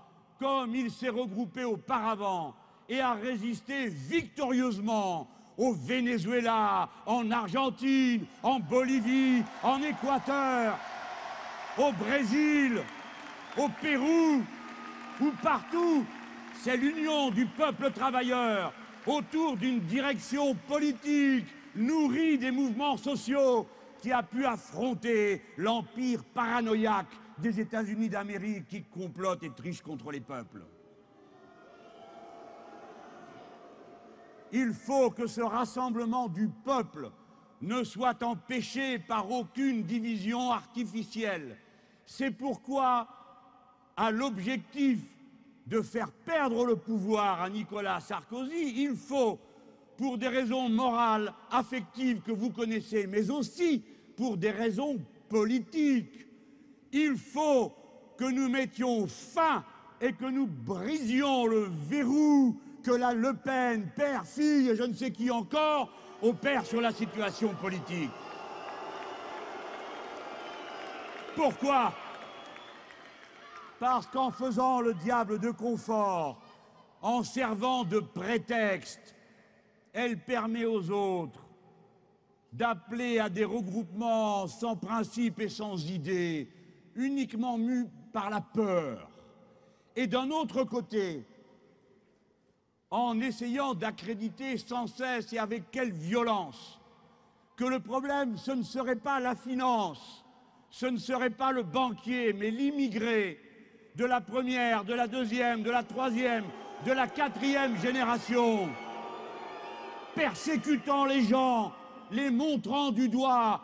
comme 0.43 0.75
il 0.75 0.91
s'est 0.91 1.09
regroupé 1.09 1.63
auparavant 1.63 2.53
et 2.89 2.99
a 2.99 3.13
résisté 3.13 3.87
victorieusement 3.87 5.29
au 5.57 5.73
Venezuela, 5.73 6.89
en 7.07 7.31
Argentine, 7.31 8.27
en 8.43 8.59
Bolivie, 8.59 9.45
en 9.63 9.81
Équateur, 9.81 10.77
au 11.79 11.93
Brésil, 11.93 12.83
au 13.57 13.69
Pérou 13.81 14.43
ou 15.21 15.31
partout. 15.41 16.05
C'est 16.61 16.77
l'union 16.77 17.31
du 17.31 17.47
peuple 17.47 17.93
travailleur 17.93 18.73
autour 19.07 19.57
d'une 19.57 19.79
direction 19.81 20.57
politique 20.67 21.47
nourrie 21.77 22.37
des 22.37 22.51
mouvements 22.51 22.97
sociaux 22.97 23.69
qui 24.01 24.11
a 24.11 24.25
pu 24.25 24.45
affronter 24.45 25.41
l'empire 25.57 26.25
paranoïaque 26.35 27.22
des 27.43 27.61
États-Unis 27.61 28.09
d'Amérique 28.09 28.69
qui 28.69 28.83
complotent 28.85 29.43
et 29.43 29.51
trichent 29.51 29.83
contre 29.83 30.11
les 30.11 30.21
peuples. 30.21 30.63
Il 34.53 34.73
faut 34.73 35.11
que 35.11 35.27
ce 35.27 35.41
rassemblement 35.41 36.29
du 36.29 36.49
peuple 36.49 37.11
ne 37.61 37.85
soit 37.85 38.23
empêché 38.23 38.99
par 38.99 39.31
aucune 39.31 39.83
division 39.83 40.51
artificielle. 40.51 41.59
C'est 42.07 42.31
pourquoi, 42.31 43.09
à 43.97 44.11
l'objectif 44.11 45.01
de 45.67 45.81
faire 45.81 46.11
perdre 46.11 46.67
le 46.67 46.77
pouvoir 46.77 47.41
à 47.41 47.49
Nicolas 47.49 48.01
Sarkozy, 48.01 48.83
il 48.83 48.97
faut, 48.97 49.39
pour 49.97 50.19
des 50.19 50.29
raisons 50.29 50.69
morales, 50.69 51.33
affectives 51.51 52.21
que 52.21 52.33
vous 52.33 52.51
connaissez, 52.51 53.07
mais 53.07 53.31
aussi 53.31 53.85
pour 54.17 54.37
des 54.37 54.51
raisons 54.51 54.99
politiques, 55.29 56.27
il 56.93 57.17
faut 57.17 57.73
que 58.17 58.25
nous 58.25 58.49
mettions 58.49 59.07
fin 59.07 59.65
et 60.01 60.13
que 60.13 60.27
nous 60.27 60.47
brisions 60.47 61.47
le 61.47 61.71
verrou 61.89 62.61
que 62.83 62.91
la 62.91 63.13
Le 63.13 63.35
Pen, 63.35 63.89
père, 63.95 64.27
fille 64.27 64.69
et 64.69 64.77
je 64.77 64.83
ne 64.83 64.93
sais 64.93 65.11
qui 65.11 65.31
encore, 65.31 65.91
opère 66.21 66.67
sur 66.67 66.81
la 66.81 66.93
situation 66.93 67.55
politique. 67.55 68.11
Pourquoi? 71.35 71.93
Parce 73.79 74.07
qu'en 74.07 74.31
faisant 74.31 74.81
le 74.81 74.95
diable 74.95 75.39
de 75.39 75.51
confort, 75.51 76.41
en 77.01 77.23
servant 77.25 77.85
de 77.85 77.99
prétexte, 78.01 79.17
elle 79.93 80.19
permet 80.19 80.65
aux 80.65 80.91
autres 80.91 81.41
d'appeler 82.53 83.19
à 83.19 83.29
des 83.29 83.45
regroupements 83.45 84.47
sans 84.47 84.77
principe 84.77 85.41
et 85.41 85.49
sans 85.49 85.91
idée, 85.91 86.49
uniquement 86.97 87.59
mus 87.59 87.87
par 88.13 88.31
la 88.31 88.41
peur. 88.41 89.11
Et 89.97 90.07
d'un 90.07 90.31
autre 90.31 90.65
côté, 90.65 91.25
en 92.91 93.21
essayant 93.21 93.75
d'accréditer 93.75 94.59
sans 94.59 94.87
cesse 94.87 95.33
et 95.33 95.39
avec 95.39 95.71
quelle 95.71 95.93
violence 95.93 96.79
que 97.57 97.65
le 97.65 97.81
problème, 97.81 98.37
ce 98.37 98.53
ne 98.53 98.63
serait 98.63 98.97
pas 98.97 99.21
la 99.21 99.35
finance, 99.35 100.25
ce 100.71 100.87
ne 100.87 100.99
serait 100.99 101.31
pas 101.31 101.53
le 101.53 101.63
banquier, 101.63 102.33
mais 102.33 102.51
l'immigré 102.51 103.39
de 103.95 104.05
la 104.05 104.21
première, 104.21 104.85
de 104.85 104.95
la 104.95 105.07
deuxième, 105.07 105.63
de 105.63 105.71
la 105.71 105.83
troisième, 105.83 106.45
de 106.87 106.93
la 106.93 107.07
quatrième 107.07 107.79
génération, 107.79 108.69
persécutant 110.15 111.05
les 111.05 111.23
gens, 111.23 111.73
les 112.11 112.31
montrant 112.31 112.91
du 112.91 113.09
doigt, 113.09 113.61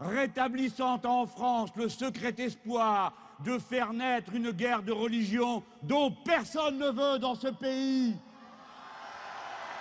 rétablissant 0.00 1.00
en 1.04 1.26
France 1.26 1.70
le 1.76 1.88
secret 1.88 2.34
espoir 2.38 3.12
de 3.44 3.58
faire 3.58 3.92
naître 3.92 4.34
une 4.34 4.50
guerre 4.50 4.82
de 4.82 4.92
religion 4.92 5.62
dont 5.82 6.10
personne 6.24 6.78
ne 6.78 6.90
veut 6.90 7.18
dans 7.18 7.34
ce 7.34 7.48
pays. 7.48 8.16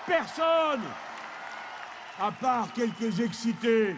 Personne 0.06 0.82
À 2.20 2.32
part 2.32 2.74
quelques 2.74 3.20
excités. 3.20 3.96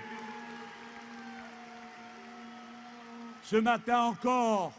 Ce 3.43 3.55
matin 3.55 4.01
encore, 4.01 4.71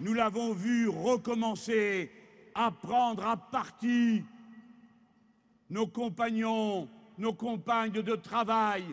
nous 0.00 0.14
l'avons 0.14 0.52
vu 0.52 0.88
recommencer 0.88 2.10
à 2.54 2.70
prendre 2.70 3.26
à 3.26 3.36
partie 3.36 4.24
nos 5.68 5.86
compagnons, 5.86 6.88
nos 7.18 7.32
compagnes 7.32 7.92
de 7.92 8.16
travail, 8.16 8.84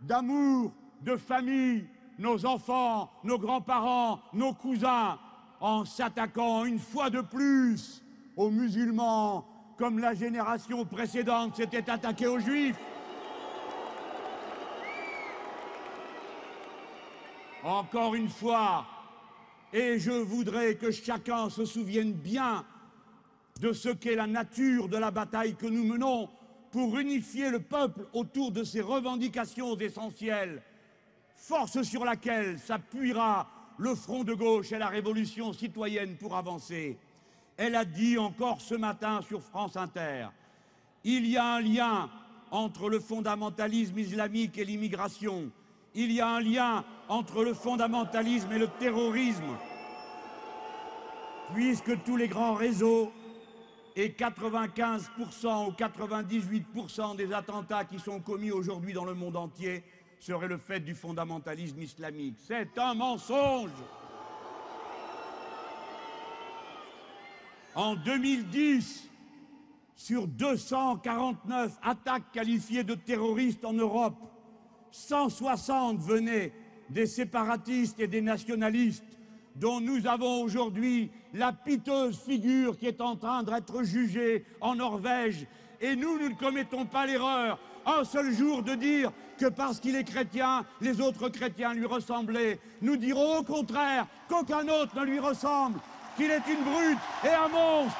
d'amour, 0.00 0.72
de 1.02 1.16
famille, 1.16 1.86
nos 2.18 2.44
enfants, 2.46 3.10
nos 3.24 3.38
grands-parents, 3.38 4.20
nos 4.32 4.52
cousins, 4.52 5.18
en 5.60 5.84
s'attaquant 5.84 6.64
une 6.64 6.78
fois 6.78 7.10
de 7.10 7.20
plus 7.20 8.02
aux 8.36 8.50
musulmans, 8.50 9.46
comme 9.76 9.98
la 9.98 10.14
génération 10.14 10.84
précédente 10.84 11.56
s'était 11.56 11.88
attaquée 11.90 12.26
aux 12.26 12.38
juifs. 12.38 12.78
Encore 17.64 18.14
une 18.14 18.28
fois, 18.28 18.86
et 19.72 19.98
je 19.98 20.12
voudrais 20.12 20.76
que 20.76 20.90
chacun 20.90 21.50
se 21.50 21.64
souvienne 21.64 22.12
bien 22.12 22.64
de 23.60 23.72
ce 23.72 23.88
qu'est 23.88 24.14
la 24.14 24.26
nature 24.26 24.88
de 24.88 24.96
la 24.96 25.10
bataille 25.10 25.56
que 25.56 25.66
nous 25.66 25.84
menons 25.84 26.30
pour 26.70 26.98
unifier 26.98 27.50
le 27.50 27.60
peuple 27.60 28.06
autour 28.12 28.52
de 28.52 28.64
ses 28.64 28.80
revendications 28.80 29.76
essentielles, 29.76 30.62
force 31.34 31.82
sur 31.82 32.04
laquelle 32.04 32.58
s'appuiera 32.58 33.48
le 33.78 33.94
front 33.94 34.24
de 34.24 34.34
gauche 34.34 34.72
et 34.72 34.78
la 34.78 34.88
révolution 34.88 35.52
citoyenne 35.52 36.16
pour 36.16 36.36
avancer. 36.36 36.98
Elle 37.56 37.74
a 37.74 37.84
dit 37.84 38.18
encore 38.18 38.60
ce 38.60 38.74
matin 38.74 39.20
sur 39.22 39.42
France 39.42 39.76
Inter, 39.76 40.28
il 41.04 41.26
y 41.26 41.36
a 41.36 41.54
un 41.54 41.60
lien 41.60 42.10
entre 42.50 42.88
le 42.88 43.00
fondamentalisme 43.00 43.98
islamique 43.98 44.58
et 44.58 44.64
l'immigration. 44.64 45.50
Il 45.94 46.12
y 46.12 46.20
a 46.20 46.28
un 46.28 46.40
lien 46.40 46.84
entre 47.08 47.44
le 47.44 47.54
fondamentalisme 47.54 48.52
et 48.52 48.58
le 48.58 48.68
terrorisme, 48.78 49.56
puisque 51.54 52.02
tous 52.04 52.16
les 52.16 52.28
grands 52.28 52.54
réseaux 52.54 53.12
et 53.98 54.10
95% 54.10 55.68
ou 55.68 55.72
98% 55.72 57.16
des 57.16 57.32
attentats 57.32 57.84
qui 57.84 57.98
sont 57.98 58.20
commis 58.20 58.52
aujourd'hui 58.52 58.92
dans 58.92 59.04
le 59.04 59.14
monde 59.14 59.36
entier 59.36 59.82
seraient 60.20 60.46
le 60.46 60.56
fait 60.56 60.78
du 60.78 60.94
fondamentalisme 60.94 61.82
islamique. 61.82 62.36
C'est 62.38 62.78
un 62.78 62.94
mensonge 62.94 63.70
En 67.74 67.94
2010, 67.94 69.08
sur 69.94 70.26
249 70.26 71.76
attaques 71.82 72.32
qualifiées 72.32 72.82
de 72.82 72.94
terroristes 72.94 73.64
en 73.64 73.72
Europe, 73.72 74.16
160 74.90 76.00
venaient 76.00 76.52
des 76.90 77.06
séparatistes 77.06 78.00
et 78.00 78.08
des 78.08 78.20
nationalistes 78.20 79.17
dont 79.56 79.80
nous 79.80 80.06
avons 80.06 80.42
aujourd'hui 80.42 81.10
la 81.34 81.52
piteuse 81.52 82.18
figure 82.18 82.78
qui 82.78 82.86
est 82.86 83.00
en 83.00 83.16
train 83.16 83.42
d'être 83.42 83.82
jugée 83.82 84.44
en 84.60 84.76
Norvège. 84.76 85.46
Et 85.80 85.96
nous, 85.96 86.18
nous 86.18 86.30
ne 86.30 86.34
commettons 86.34 86.86
pas 86.86 87.06
l'erreur 87.06 87.58
un 87.86 88.04
seul 88.04 88.32
jour 88.32 88.62
de 88.62 88.74
dire 88.74 89.12
que 89.38 89.46
parce 89.46 89.80
qu'il 89.80 89.96
est 89.96 90.04
chrétien, 90.04 90.64
les 90.80 91.00
autres 91.00 91.28
chrétiens 91.28 91.72
lui 91.72 91.86
ressemblaient. 91.86 92.58
Nous 92.82 92.96
dirons 92.96 93.38
au 93.38 93.42
contraire 93.42 94.06
qu'aucun 94.28 94.66
autre 94.68 94.94
ne 94.96 95.04
lui 95.04 95.18
ressemble 95.18 95.78
qu'il 96.16 96.30
est 96.30 96.42
une 96.48 96.64
brute 96.64 96.98
et 97.24 97.28
un 97.28 97.48
monstre. 97.48 97.96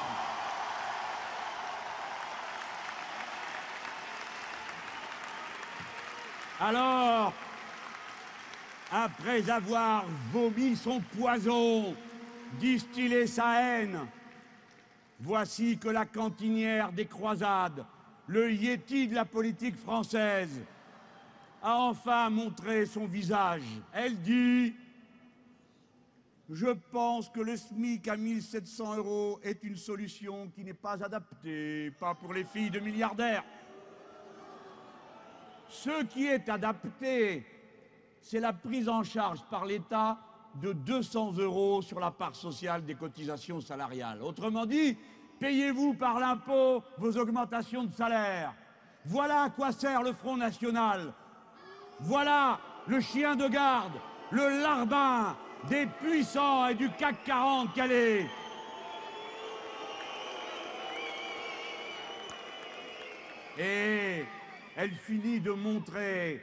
Alors, 6.61 7.33
après 8.91 9.49
avoir 9.49 10.05
vomi 10.31 10.75
son 10.75 10.99
poison, 11.17 11.95
distillé 12.59 13.27
sa 13.27 13.61
haine, 13.61 13.99
voici 15.19 15.77
que 15.77 15.89
la 15.89 16.05
cantinière 16.05 16.91
des 16.91 17.05
croisades, 17.05 17.85
le 18.27 18.51
yéti 18.51 19.07
de 19.07 19.15
la 19.15 19.25
politique 19.25 19.75
française, 19.75 20.61
a 21.61 21.75
enfin 21.75 22.29
montré 22.29 22.85
son 22.85 23.05
visage. 23.05 23.63
Elle 23.93 24.19
dit 24.21 24.73
je 26.51 26.67
pense 26.91 27.29
que 27.29 27.41
le 27.41 27.55
SMIC 27.55 28.07
à 28.07 28.17
1700 28.17 28.97
euros 28.97 29.39
est 29.43 29.63
une 29.63 29.75
solution 29.75 30.49
qui 30.49 30.63
n'est 30.63 30.73
pas 30.73 30.93
adaptée, 30.93 31.91
pas 31.91 32.15
pour 32.15 32.33
les 32.33 32.43
filles 32.43 32.71
de 32.71 32.79
milliardaires. 32.79 33.43
Ce 35.69 36.03
qui 36.05 36.25
est 36.25 36.49
adapté, 36.49 37.45
c'est 38.21 38.39
la 38.39 38.53
prise 38.53 38.89
en 38.89 39.03
charge 39.03 39.41
par 39.49 39.65
l'État 39.65 40.17
de 40.55 40.73
200 40.73 41.33
euros 41.37 41.81
sur 41.81 41.99
la 41.99 42.11
part 42.11 42.35
sociale 42.35 42.83
des 42.83 42.95
cotisations 42.95 43.61
salariales. 43.61 44.21
Autrement 44.21 44.65
dit, 44.65 44.97
payez-vous 45.39 45.93
par 45.93 46.19
l'impôt 46.19 46.83
vos 46.97 47.17
augmentations 47.17 47.83
de 47.83 47.93
salaire. 47.93 48.53
Voilà 49.05 49.43
à 49.43 49.49
quoi 49.49 49.71
sert 49.71 50.03
le 50.03 50.13
Front 50.13 50.37
National. 50.37 51.13
Voilà 52.01 52.59
le 52.87 52.99
chien 52.99 53.35
de 53.35 53.47
garde, 53.47 53.93
le 54.31 54.61
larbin, 54.61 55.35
des 55.67 55.85
puissants 55.85 56.67
et 56.67 56.75
du 56.75 56.89
CAC 56.91 57.23
40 57.25 57.73
qu'elle 57.73 57.91
est. 57.91 58.25
Et 63.57 64.25
elle 64.75 64.91
finit 64.91 65.41
de 65.41 65.51
montrer 65.51 66.41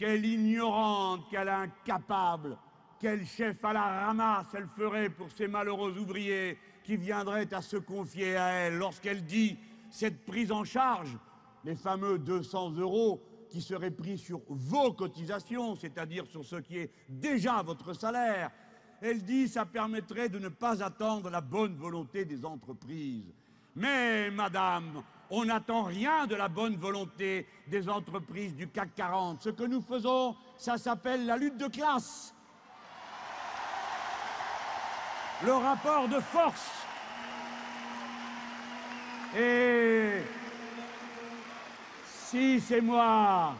quelle 0.00 0.24
ignorante, 0.24 1.26
quelle 1.30 1.50
incapable, 1.50 2.56
quel 2.98 3.26
chef 3.26 3.62
à 3.62 3.74
la 3.74 4.06
ramasse 4.06 4.46
elle 4.54 4.66
ferait 4.66 5.10
pour 5.10 5.30
ces 5.30 5.46
malheureux 5.46 5.92
ouvriers 5.98 6.56
qui 6.82 6.96
viendraient 6.96 7.52
à 7.52 7.60
se 7.60 7.76
confier 7.76 8.34
à 8.34 8.48
elle 8.48 8.78
lorsqu'elle 8.78 9.26
dit 9.26 9.58
cette 9.90 10.24
prise 10.24 10.52
en 10.52 10.64
charge, 10.64 11.18
les 11.64 11.74
fameux 11.74 12.18
200 12.18 12.78
euros, 12.78 13.22
qui 13.50 13.60
serait 13.60 13.90
pris 13.90 14.16
sur 14.16 14.40
vos 14.48 14.94
cotisations, 14.94 15.76
c'est-à-dire 15.76 16.26
sur 16.26 16.46
ce 16.46 16.56
qui 16.56 16.78
est 16.78 16.90
déjà 17.06 17.62
votre 17.62 17.92
salaire. 17.92 18.50
Elle 19.02 19.22
dit 19.22 19.48
ça 19.48 19.66
permettrait 19.66 20.30
de 20.30 20.38
ne 20.38 20.48
pas 20.48 20.82
attendre 20.82 21.28
la 21.28 21.42
bonne 21.42 21.74
volonté 21.74 22.24
des 22.24 22.46
entreprises. 22.46 23.34
Mais, 23.76 24.30
madame, 24.30 25.02
on 25.30 25.44
n'attend 25.44 25.84
rien 25.84 26.26
de 26.26 26.34
la 26.34 26.48
bonne 26.48 26.76
volonté 26.76 27.46
des 27.68 27.88
entreprises 27.88 28.54
du 28.54 28.68
CAC 28.68 28.94
40. 28.96 29.42
Ce 29.42 29.48
que 29.50 29.62
nous 29.62 29.80
faisons, 29.80 30.36
ça 30.58 30.76
s'appelle 30.76 31.24
la 31.24 31.36
lutte 31.36 31.56
de 31.56 31.68
classe. 31.68 32.34
Le 35.44 35.54
rapport 35.54 36.08
de 36.08 36.20
force. 36.20 36.70
Et 39.36 40.22
si, 42.04 42.60
c'est 42.60 42.80
moi. 42.80 43.54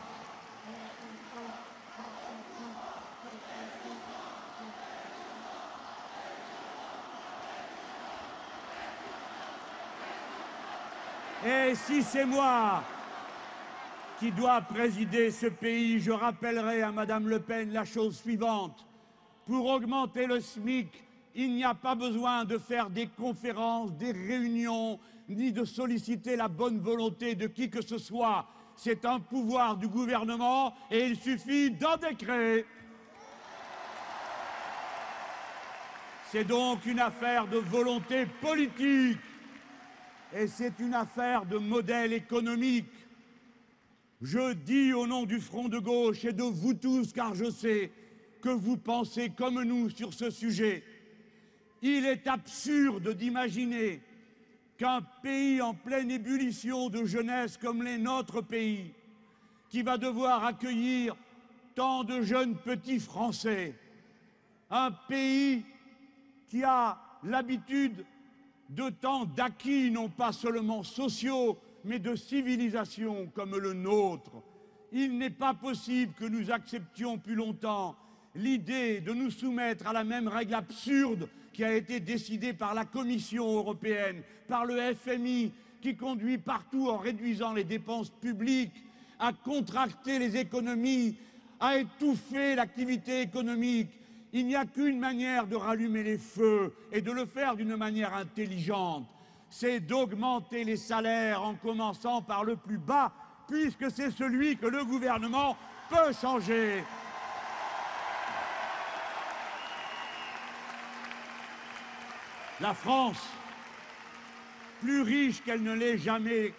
Et 11.45 11.75
si 11.75 12.03
c'est 12.03 12.27
moi 12.27 12.83
qui 14.19 14.31
doit 14.31 14.61
présider 14.61 15.31
ce 15.31 15.47
pays, 15.47 15.99
je 15.99 16.11
rappellerai 16.11 16.83
à 16.83 16.93
Madame 16.93 17.29
Le 17.29 17.41
Pen 17.41 17.73
la 17.73 17.87
chose 17.87 18.19
suivante. 18.19 18.87
Pour 19.47 19.65
augmenter 19.65 20.27
le 20.27 20.41
SMIC, 20.41 20.89
il 21.35 21.55
n'y 21.55 21.65
a 21.65 21.73
pas 21.73 21.95
besoin 21.95 22.45
de 22.45 22.59
faire 22.59 22.91
des 22.91 23.07
conférences, 23.07 23.91
des 23.95 24.13
réunions, 24.13 25.01
ni 25.31 25.51
de 25.51 25.65
solliciter 25.65 26.37
la 26.37 26.49
bonne 26.49 26.79
volonté 26.79 27.35
de 27.35 27.47
qui 27.47 27.71
que 27.71 27.81
ce 27.81 27.97
soit. 27.97 28.47
C'est 28.77 29.07
un 29.07 29.19
pouvoir 29.19 29.79
du 29.79 29.89
gouvernement 29.89 30.75
et 30.91 31.07
il 31.07 31.17
suffit 31.19 31.71
d'un 31.71 31.97
décret. 31.97 32.67
C'est 36.31 36.45
donc 36.45 36.85
une 36.85 37.01
affaire 37.01 37.47
de 37.47 37.57
volonté 37.57 38.27
politique 38.27 39.19
et 40.35 40.47
c'est 40.47 40.79
une 40.79 40.95
affaire 40.95 41.45
de 41.45 41.59
modèle 41.59 42.13
économique. 42.13 42.91
Je 44.23 44.53
dis 44.53 44.93
au 44.93 45.07
nom 45.07 45.25
du 45.25 45.41
Front 45.41 45.69
de 45.69 45.79
gauche 45.79 46.25
et 46.25 46.33
de 46.33 46.43
vous 46.43 46.75
tous, 46.75 47.13
car 47.13 47.35
je 47.35 47.51
sais 47.51 47.91
que 48.43 48.51
vous 48.51 48.77
pensez 48.77 49.31
comme 49.31 49.63
nous 49.63 49.91
sur 49.91 50.13
ce 50.15 50.31
sujet, 50.31 50.85
il 51.83 52.05
est 52.05 52.27
absurde 52.27 53.15
d'imaginer 53.15 54.01
qu'un 54.77 55.01
pays 55.23 55.61
en 55.61 55.75
pleine 55.75 56.11
ébullition 56.11 56.89
de 56.89 57.05
jeunesse 57.05 57.57
comme 57.57 57.83
les 57.83 57.99
notre 57.99 58.41
pays, 58.41 58.93
qui 59.69 59.83
va 59.83 59.99
devoir 59.99 60.45
accueillir 60.45 61.17
tant 61.75 62.05
de 62.05 62.23
jeunes 62.23 62.57
petits 62.57 63.01
Français, 63.01 63.75
un 64.71 64.91
pays 64.91 65.65
qui 66.49 66.63
a 66.63 66.99
l'habitude 67.23 68.05
de 68.71 68.89
tant 68.89 69.25
d'acquis, 69.25 69.91
non 69.91 70.09
pas 70.09 70.33
seulement 70.33 70.83
sociaux, 70.83 71.59
mais 71.85 71.99
de 71.99 72.15
civilisation 72.15 73.27
comme 73.35 73.57
le 73.57 73.73
nôtre. 73.73 74.31
Il 74.93 75.19
n'est 75.19 75.31
pas 75.31 75.55
possible 75.55 76.13
que 76.15 76.25
nous 76.25 76.51
acceptions 76.51 77.19
plus 77.19 77.35
longtemps 77.35 77.97
l'idée 78.35 79.01
de 79.01 79.13
nous 79.13 79.31
soumettre 79.31 79.87
à 79.87 79.93
la 79.93 80.05
même 80.05 80.29
règle 80.29 80.55
absurde 80.55 81.29
qui 81.53 81.65
a 81.65 81.75
été 81.75 81.99
décidée 81.99 82.53
par 82.53 82.75
la 82.75 82.85
Commission 82.85 83.45
européenne, 83.45 84.23
par 84.47 84.65
le 84.65 84.95
FMI, 84.95 85.53
qui 85.81 85.97
conduit 85.97 86.39
partout 86.39 86.89
en 86.89 86.99
réduisant 86.99 87.53
les 87.53 87.65
dépenses 87.65 88.11
publiques 88.11 88.85
à 89.19 89.33
contracter 89.33 90.19
les 90.19 90.37
économies, 90.37 91.17
à 91.59 91.79
étouffer 91.79 92.55
l'activité 92.55 93.21
économique. 93.21 93.91
Il 94.33 94.47
n'y 94.47 94.57
a 94.57 94.65
qu'une 94.65 94.99
manière 94.99 95.47
de 95.47 95.57
rallumer 95.57 96.03
les 96.03 96.19
feux 96.19 96.75
et 96.93 97.01
de 97.01 97.11
le 97.11 97.27
faire 97.27 97.57
d'une 97.57 97.77
manière 97.77 98.15
intelligente 98.15 99.07
c'est 99.51 99.81
d'augmenter 99.81 100.63
les 100.63 100.77
salaires 100.77 101.43
en 101.43 101.55
commençant 101.57 102.23
par 102.23 102.45
le 102.45 102.57
plus 102.57 102.79
bas, 102.79 103.13
puisque 103.49 103.91
c'est 103.91 104.13
celui 104.13 104.57
que 104.57 104.67
le 104.67 104.85
gouvernement 104.85 105.57
peut 105.89 106.13
changer. 106.13 106.85
La 112.61 112.75
France, 112.75 113.29
plus 114.81 115.03
riche 115.03 115.43
qu'elle 115.43 115.63
ne 115.63 115.75
l'ait 115.75 115.99
jamais 115.99 116.55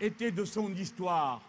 été 0.00 0.32
de 0.32 0.44
son 0.44 0.72
histoire, 0.74 1.40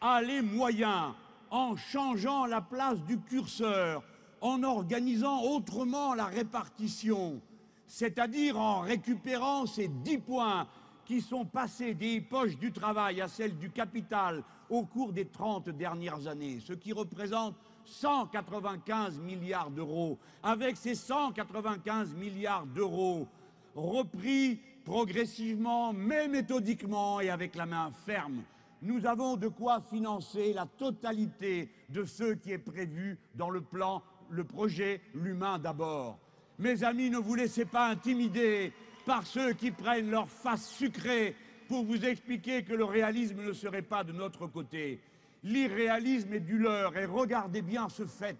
a 0.00 0.22
les 0.22 0.42
moyens, 0.42 1.12
en 1.50 1.76
changeant 1.76 2.46
la 2.46 2.60
place 2.60 3.00
du 3.02 3.18
curseur, 3.18 4.02
en 4.44 4.62
organisant 4.62 5.40
autrement 5.42 6.12
la 6.12 6.26
répartition, 6.26 7.40
c'est-à-dire 7.86 8.60
en 8.60 8.80
récupérant 8.80 9.64
ces 9.64 9.88
dix 9.88 10.18
points 10.18 10.68
qui 11.06 11.22
sont 11.22 11.46
passés 11.46 11.94
des 11.94 12.20
poches 12.20 12.58
du 12.58 12.70
travail 12.70 13.22
à 13.22 13.28
celles 13.28 13.56
du 13.56 13.70
capital 13.70 14.44
au 14.68 14.82
cours 14.84 15.14
des 15.14 15.24
30 15.24 15.70
dernières 15.70 16.26
années, 16.26 16.60
ce 16.60 16.74
qui 16.74 16.92
représente 16.92 17.54
195 17.86 19.18
milliards 19.18 19.70
d'euros. 19.70 20.18
Avec 20.42 20.76
ces 20.76 20.94
195 20.94 22.12
milliards 22.12 22.66
d'euros 22.66 23.26
repris 23.74 24.60
progressivement, 24.84 25.94
mais 25.94 26.28
méthodiquement 26.28 27.18
et 27.22 27.30
avec 27.30 27.54
la 27.54 27.64
main 27.64 27.90
ferme, 28.04 28.42
nous 28.84 29.06
avons 29.06 29.36
de 29.38 29.48
quoi 29.48 29.80
financer 29.80 30.52
la 30.52 30.66
totalité 30.66 31.70
de 31.88 32.04
ce 32.04 32.34
qui 32.34 32.52
est 32.52 32.58
prévu 32.58 33.18
dans 33.34 33.48
le 33.48 33.62
plan, 33.62 34.02
le 34.34 34.44
projet 34.44 35.00
L'humain 35.14 35.58
d'abord. 35.58 36.18
Mes 36.58 36.84
amis, 36.84 37.10
ne 37.10 37.18
vous 37.18 37.34
laissez 37.34 37.64
pas 37.64 37.88
intimider 37.88 38.72
par 39.06 39.26
ceux 39.26 39.52
qui 39.52 39.70
prennent 39.70 40.10
leur 40.10 40.28
face 40.28 40.68
sucrée 40.68 41.34
pour 41.68 41.84
vous 41.84 42.04
expliquer 42.04 42.62
que 42.62 42.74
le 42.74 42.84
réalisme 42.84 43.42
ne 43.42 43.52
serait 43.52 43.82
pas 43.82 44.04
de 44.04 44.12
notre 44.12 44.46
côté. 44.46 45.00
L'irréalisme 45.42 46.34
est 46.34 46.40
du 46.40 46.58
leur, 46.58 46.96
et 46.96 47.04
regardez 47.04 47.62
bien 47.62 47.88
ce 47.88 48.06
fait. 48.06 48.38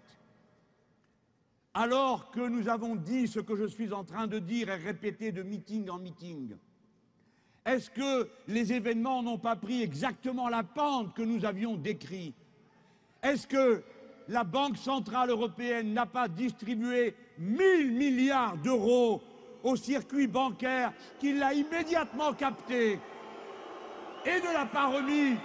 Alors 1.73 2.31
que 2.31 2.47
nous 2.47 2.69
avons 2.69 2.95
dit 2.95 3.27
ce 3.27 3.39
que 3.39 3.55
je 3.55 3.65
suis 3.65 3.91
en 3.91 4.03
train 4.03 4.27
de 4.27 4.39
dire 4.39 4.69
et 4.69 4.75
répété 4.75 5.31
de 5.31 5.43
meeting 5.43 5.89
en 5.89 5.99
meeting, 5.99 6.55
est-ce 7.65 7.89
que 7.89 8.29
les 8.47 8.73
événements 8.73 9.23
n'ont 9.23 9.39
pas 9.39 9.55
pris 9.55 9.81
exactement 9.81 10.49
la 10.49 10.63
pente 10.63 11.15
que 11.15 11.23
nous 11.23 11.45
avions 11.45 11.75
décrite 11.75 12.35
Est-ce 13.23 13.47
que 13.47 13.83
la 14.27 14.43
Banque 14.43 14.77
centrale 14.77 15.29
européenne 15.29 15.93
n'a 15.93 16.05
pas 16.05 16.27
distribué 16.27 17.15
1000 17.37 17.91
milliards 17.91 18.57
d'euros 18.57 19.21
au 19.63 19.75
circuit 19.75 20.27
bancaire 20.27 20.93
qui 21.19 21.33
l'a 21.33 21.53
immédiatement 21.53 22.33
capté 22.33 22.99
et 24.25 24.39
ne 24.39 24.53
l'a 24.53 24.65
pas 24.65 24.87
remis 24.87 25.35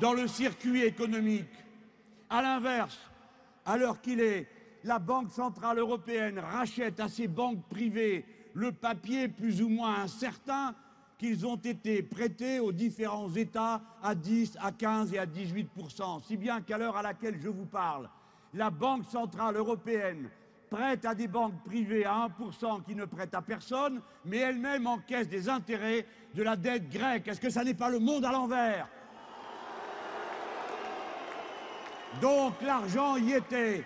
dans 0.00 0.12
le 0.12 0.26
circuit 0.26 0.82
économique. 0.82 1.50
À 2.30 2.42
l'inverse, 2.42 2.98
à 3.64 3.76
l'heure 3.76 4.00
qu'il 4.00 4.20
est, 4.20 4.48
la 4.84 4.98
Banque 4.98 5.32
centrale 5.32 5.78
européenne 5.78 6.38
rachète 6.38 7.00
à 7.00 7.08
ses 7.08 7.28
banques 7.28 7.66
privées 7.68 8.24
le 8.54 8.72
papier 8.72 9.28
plus 9.28 9.62
ou 9.62 9.68
moins 9.68 10.02
incertain 10.02 10.74
qu'ils 11.18 11.46
ont 11.46 11.56
été 11.56 12.02
prêtés 12.02 12.60
aux 12.60 12.72
différents 12.72 13.32
États 13.34 13.80
à 14.02 14.14
10, 14.14 14.58
à 14.60 14.72
15 14.72 15.12
et 15.14 15.18
à 15.18 15.26
18% 15.26 16.22
si 16.24 16.36
bien 16.36 16.60
qu'à 16.60 16.78
l'heure 16.78 16.96
à 16.96 17.02
laquelle 17.02 17.38
je 17.40 17.48
vous 17.48 17.66
parle, 17.66 18.08
la 18.52 18.70
Banque 18.70 19.06
centrale 19.06 19.56
européenne 19.56 20.28
prête 20.70 21.04
à 21.04 21.14
des 21.14 21.28
banques 21.28 21.62
privées 21.64 22.04
à 22.04 22.28
1% 22.40 22.82
qui 22.82 22.96
ne 22.96 23.04
prêtent 23.04 23.34
à 23.34 23.42
personne, 23.42 24.00
mais 24.24 24.38
elle-même 24.38 24.86
encaisse 24.86 25.28
des 25.28 25.48
intérêts 25.48 26.04
de 26.34 26.42
la 26.42 26.56
dette 26.56 26.90
grecque. 26.90 27.28
Est-ce 27.28 27.40
que 27.40 27.50
ça 27.50 27.62
n'est 27.62 27.74
pas 27.74 27.90
le 27.90 28.00
monde 28.00 28.24
à 28.24 28.32
l'envers? 28.32 28.88
Donc 32.20 32.54
l'argent 32.62 33.16
y 33.16 33.32
était. 33.32 33.84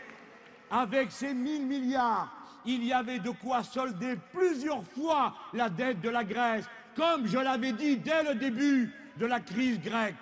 Avec 0.71 1.13
ces 1.13 1.33
1000 1.33 1.67
milliards, 1.67 2.31
il 2.65 2.85
y 2.85 2.93
avait 2.93 3.19
de 3.19 3.31
quoi 3.31 3.63
solder 3.63 4.17
plusieurs 4.33 4.85
fois 4.85 5.35
la 5.55 5.71
dette 5.71 6.01
de 6.01 6.11
la 6.11 6.25
Grèce 6.25 6.67
comme 6.99 7.29
je 7.29 7.39
l'avais 7.39 7.73
dit 7.73 7.97
dès 7.97 8.25
le 8.25 8.35
début 8.35 8.93
de 9.19 9.25
la 9.25 9.39
crise 9.39 9.81
grecque. 9.81 10.17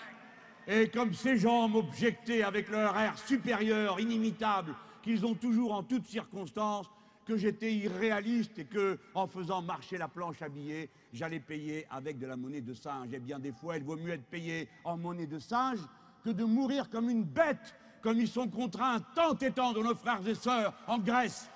Et 0.68 0.90
comme 0.90 1.14
ces 1.14 1.38
gens 1.38 1.68
m'objectaient 1.68 2.42
avec 2.42 2.68
leur 2.68 2.98
air 2.98 3.18
supérieur, 3.18 3.98
inimitable, 3.98 4.74
qu'ils 5.02 5.24
ont 5.24 5.34
toujours 5.34 5.72
en 5.72 5.82
toutes 5.82 6.06
circonstances, 6.06 6.90
que 7.24 7.36
j'étais 7.36 7.72
irréaliste 7.72 8.58
et 8.58 8.66
que, 8.66 8.98
en 9.14 9.26
faisant 9.26 9.62
marcher 9.62 9.96
la 9.96 10.06
planche 10.06 10.42
à 10.42 10.48
billets, 10.48 10.90
j'allais 11.12 11.40
payer 11.40 11.86
avec 11.90 12.18
de 12.18 12.26
la 12.26 12.36
monnaie 12.36 12.60
de 12.60 12.74
singe. 12.74 13.12
Et 13.12 13.20
bien 13.20 13.38
des 13.38 13.52
fois, 13.52 13.78
il 13.78 13.82
vaut 13.82 13.96
mieux 13.96 14.12
être 14.12 14.26
payé 14.26 14.68
en 14.84 14.98
monnaie 14.98 15.26
de 15.26 15.38
singe 15.38 15.80
que 16.24 16.30
de 16.30 16.44
mourir 16.44 16.90
comme 16.90 17.08
une 17.08 17.24
bête, 17.24 17.74
comme 18.02 18.20
ils 18.20 18.28
sont 18.28 18.48
contraints 18.48 19.00
tant 19.14 19.34
et 19.38 19.50
tant 19.50 19.72
de 19.72 19.80
nos 19.80 19.94
frères 19.94 20.26
et 20.28 20.34
sœurs 20.34 20.74
en 20.86 20.98
Grèce. 20.98 21.50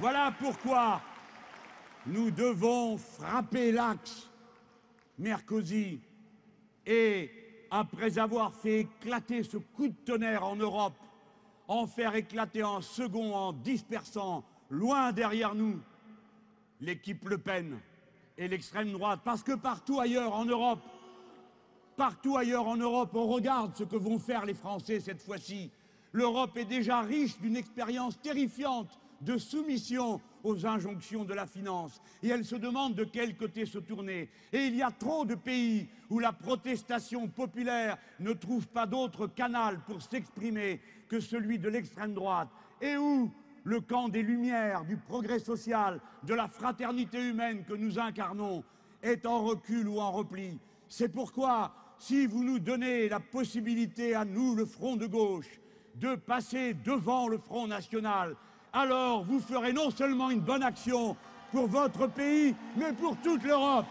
Voilà 0.00 0.32
pourquoi 0.40 1.02
nous 2.06 2.30
devons 2.30 2.96
frapper 2.96 3.70
l'axe 3.70 4.30
Mercosy 5.18 6.00
et, 6.86 7.30
après 7.70 8.18
avoir 8.18 8.54
fait 8.54 8.80
éclater 8.80 9.42
ce 9.42 9.58
coup 9.58 9.88
de 9.88 9.94
tonnerre 10.06 10.46
en 10.46 10.56
Europe, 10.56 10.96
en 11.68 11.86
faire 11.86 12.14
éclater 12.14 12.62
un 12.62 12.80
second 12.80 13.34
en 13.34 13.52
dispersant, 13.52 14.42
loin 14.70 15.12
derrière 15.12 15.54
nous, 15.54 15.78
l'équipe 16.80 17.28
Le 17.28 17.36
Pen 17.36 17.78
et 18.38 18.48
l'extrême 18.48 18.92
droite. 18.92 19.20
Parce 19.22 19.42
que 19.42 19.52
partout 19.52 20.00
ailleurs 20.00 20.32
en 20.32 20.46
Europe, 20.46 20.80
partout 21.98 22.38
ailleurs 22.38 22.66
en 22.66 22.78
Europe, 22.78 23.10
on 23.12 23.26
regarde 23.26 23.76
ce 23.76 23.84
que 23.84 23.96
vont 23.96 24.18
faire 24.18 24.46
les 24.46 24.54
Français 24.54 24.98
cette 24.98 25.20
fois-ci. 25.20 25.70
L'Europe 26.12 26.56
est 26.56 26.64
déjà 26.64 27.02
riche 27.02 27.38
d'une 27.38 27.56
expérience 27.56 28.18
terrifiante 28.18 28.99
de 29.20 29.36
soumission 29.36 30.20
aux 30.42 30.66
injonctions 30.66 31.24
de 31.24 31.34
la 31.34 31.46
finance. 31.46 32.00
Et 32.22 32.28
elle 32.28 32.44
se 32.44 32.56
demande 32.56 32.94
de 32.94 33.04
quel 33.04 33.36
côté 33.36 33.66
se 33.66 33.78
tourner. 33.78 34.28
Et 34.52 34.66
il 34.66 34.76
y 34.76 34.82
a 34.82 34.90
trop 34.90 35.24
de 35.24 35.34
pays 35.34 35.88
où 36.08 36.18
la 36.18 36.32
protestation 36.32 37.28
populaire 37.28 37.98
ne 38.18 38.32
trouve 38.32 38.66
pas 38.68 38.86
d'autre 38.86 39.26
canal 39.26 39.80
pour 39.86 40.02
s'exprimer 40.02 40.80
que 41.08 41.20
celui 41.20 41.58
de 41.58 41.68
l'extrême 41.68 42.14
droite. 42.14 42.48
Et 42.80 42.96
où 42.96 43.30
le 43.64 43.80
camp 43.80 44.08
des 44.08 44.22
Lumières, 44.22 44.84
du 44.84 44.96
progrès 44.96 45.38
social, 45.38 46.00
de 46.22 46.34
la 46.34 46.48
fraternité 46.48 47.22
humaine 47.22 47.64
que 47.64 47.74
nous 47.74 47.98
incarnons 47.98 48.64
est 49.02 49.26
en 49.26 49.44
recul 49.44 49.88
ou 49.88 50.00
en 50.00 50.10
repli. 50.10 50.58
C'est 50.88 51.10
pourquoi, 51.10 51.74
si 51.98 52.26
vous 52.26 52.42
nous 52.42 52.58
donnez 52.58 53.08
la 53.08 53.20
possibilité 53.20 54.14
à 54.14 54.24
nous, 54.24 54.54
le 54.54 54.64
Front 54.64 54.96
de 54.96 55.06
gauche, 55.06 55.60
de 55.94 56.14
passer 56.14 56.74
devant 56.74 57.28
le 57.28 57.38
Front 57.38 57.66
national, 57.66 58.36
alors 58.72 59.24
vous 59.24 59.40
ferez 59.40 59.72
non 59.72 59.90
seulement 59.90 60.30
une 60.30 60.40
bonne 60.40 60.62
action 60.62 61.16
pour 61.50 61.66
votre 61.66 62.06
pays, 62.06 62.54
mais 62.76 62.92
pour 62.92 63.16
toute 63.18 63.42
l'Europe. 63.42 63.86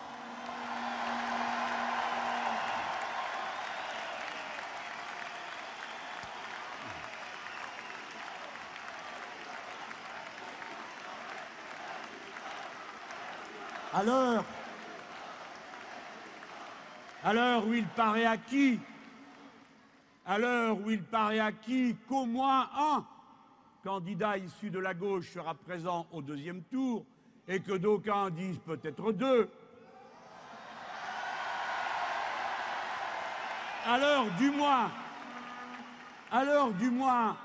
À 13.91 14.03
l'heure 17.33 17.67
où 17.67 17.73
il 17.73 17.85
paraît 17.85 18.25
acquis, 18.25 18.79
à 20.25 20.37
l'heure 20.37 20.77
où 20.79 20.89
il 20.89 21.03
paraît 21.03 21.39
acquis 21.39 21.97
qu'au 22.07 22.25
moins 22.25 22.69
un 22.77 23.03
candidat 23.83 24.37
issu 24.37 24.69
de 24.69 24.79
la 24.79 24.93
gauche 24.93 25.31
sera 25.31 25.53
présent 25.53 26.07
au 26.11 26.21
deuxième 26.21 26.63
tour 26.63 27.05
et 27.47 27.59
que 27.61 27.73
d'aucuns 27.73 28.29
disent 28.29 28.59
peut-être 28.59 29.11
deux, 29.11 29.49
l'heure 33.97 34.27
du 34.37 34.51
moins, 34.51 34.91
l'heure 36.31 36.71
du 36.73 36.89
moins 36.89 37.37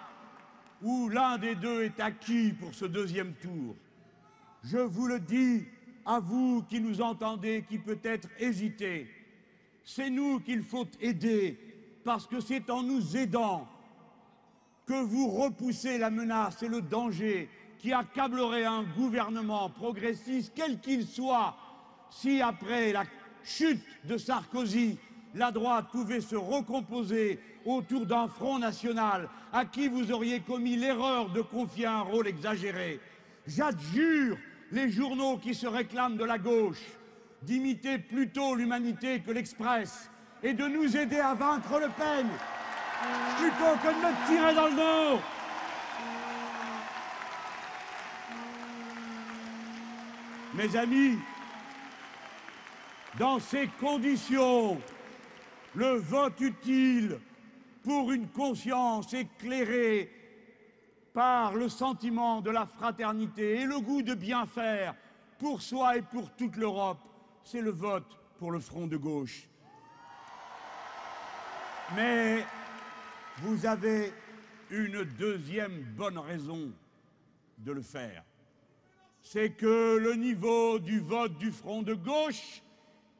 où 0.82 1.08
l'un 1.08 1.38
des 1.38 1.54
deux 1.54 1.84
est 1.84 2.00
acquis 2.00 2.52
pour 2.52 2.74
ce 2.74 2.84
deuxième 2.84 3.32
tour, 3.34 3.76
je 4.62 4.78
vous 4.78 5.06
le 5.06 5.20
dis 5.20 5.64
à 6.04 6.20
vous 6.20 6.64
qui 6.68 6.80
nous 6.80 7.00
entendez, 7.00 7.64
qui 7.68 7.78
peut-être 7.78 8.28
hésitez, 8.38 9.08
c'est 9.84 10.10
nous 10.10 10.40
qu'il 10.40 10.62
faut 10.62 10.88
aider, 11.00 11.58
parce 12.04 12.26
que 12.26 12.40
c'est 12.40 12.68
en 12.68 12.82
nous 12.82 13.16
aidant 13.16 13.66
que 14.86 15.02
vous 15.02 15.28
repoussez 15.28 15.98
la 15.98 16.10
menace 16.10 16.62
et 16.62 16.68
le 16.68 16.82
danger 16.82 17.48
qui 17.78 17.92
accablerait 17.92 18.64
un 18.64 18.82
gouvernement 18.82 19.68
progressiste, 19.70 20.52
quel 20.54 20.80
qu'il 20.80 21.06
soit, 21.06 21.56
si 22.10 22.40
après 22.40 22.92
la 22.92 23.04
chute 23.42 23.82
de 24.04 24.16
Sarkozy, 24.16 24.98
la 25.34 25.50
droite 25.50 25.86
pouvait 25.90 26.20
se 26.20 26.36
recomposer 26.36 27.40
autour 27.64 28.06
d'un 28.06 28.28
front 28.28 28.58
national 28.58 29.28
à 29.52 29.64
qui 29.64 29.88
vous 29.88 30.12
auriez 30.12 30.40
commis 30.40 30.76
l'erreur 30.76 31.30
de 31.30 31.40
confier 31.40 31.86
un 31.86 32.00
rôle 32.00 32.28
exagéré. 32.28 33.00
J'adjure 33.46 34.36
les 34.70 34.90
journaux 34.90 35.38
qui 35.38 35.54
se 35.54 35.66
réclament 35.66 36.16
de 36.16 36.24
la 36.24 36.38
gauche 36.38 36.82
d'imiter 37.42 37.98
plutôt 37.98 38.54
l'humanité 38.54 39.20
que 39.20 39.30
l'Express 39.30 40.10
et 40.42 40.54
de 40.54 40.66
nous 40.66 40.96
aider 40.96 41.18
à 41.18 41.34
vaincre 41.34 41.78
Le 41.78 41.88
Pen 41.88 42.26
plutôt 43.38 43.76
que 43.82 43.88
de 43.88 44.00
me 44.06 44.26
tirer 44.26 44.54
dans 44.54 44.66
le 44.66 44.76
dos. 44.76 45.20
Mes 50.54 50.76
amis, 50.76 51.18
dans 53.18 53.40
ces 53.40 53.68
conditions, 53.80 54.80
le 55.74 55.96
vote 55.96 56.40
utile 56.40 57.18
pour 57.82 58.12
une 58.12 58.28
conscience 58.28 59.12
éclairée 59.12 60.10
par 61.12 61.54
le 61.54 61.68
sentiment 61.68 62.40
de 62.40 62.50
la 62.50 62.66
fraternité 62.66 63.60
et 63.60 63.64
le 63.64 63.80
goût 63.80 64.02
de 64.02 64.14
bien 64.14 64.46
faire 64.46 64.94
pour 65.38 65.60
soi 65.60 65.96
et 65.96 66.02
pour 66.02 66.30
toute 66.30 66.56
l'Europe 66.56 66.98
c'est 67.44 67.60
le 67.60 67.70
vote 67.70 68.18
pour 68.38 68.50
le 68.50 68.58
front 68.58 68.86
de 68.86 68.96
gauche. 68.96 69.46
Mais 71.94 72.44
vous 73.38 73.66
avez 73.66 74.12
une 74.70 75.04
deuxième 75.04 75.82
bonne 75.96 76.18
raison 76.18 76.70
de 77.58 77.72
le 77.72 77.82
faire. 77.82 78.22
C'est 79.22 79.50
que 79.50 79.96
le 79.96 80.14
niveau 80.14 80.78
du 80.78 81.00
vote 81.00 81.36
du 81.38 81.50
front 81.50 81.82
de 81.82 81.94
gauche 81.94 82.62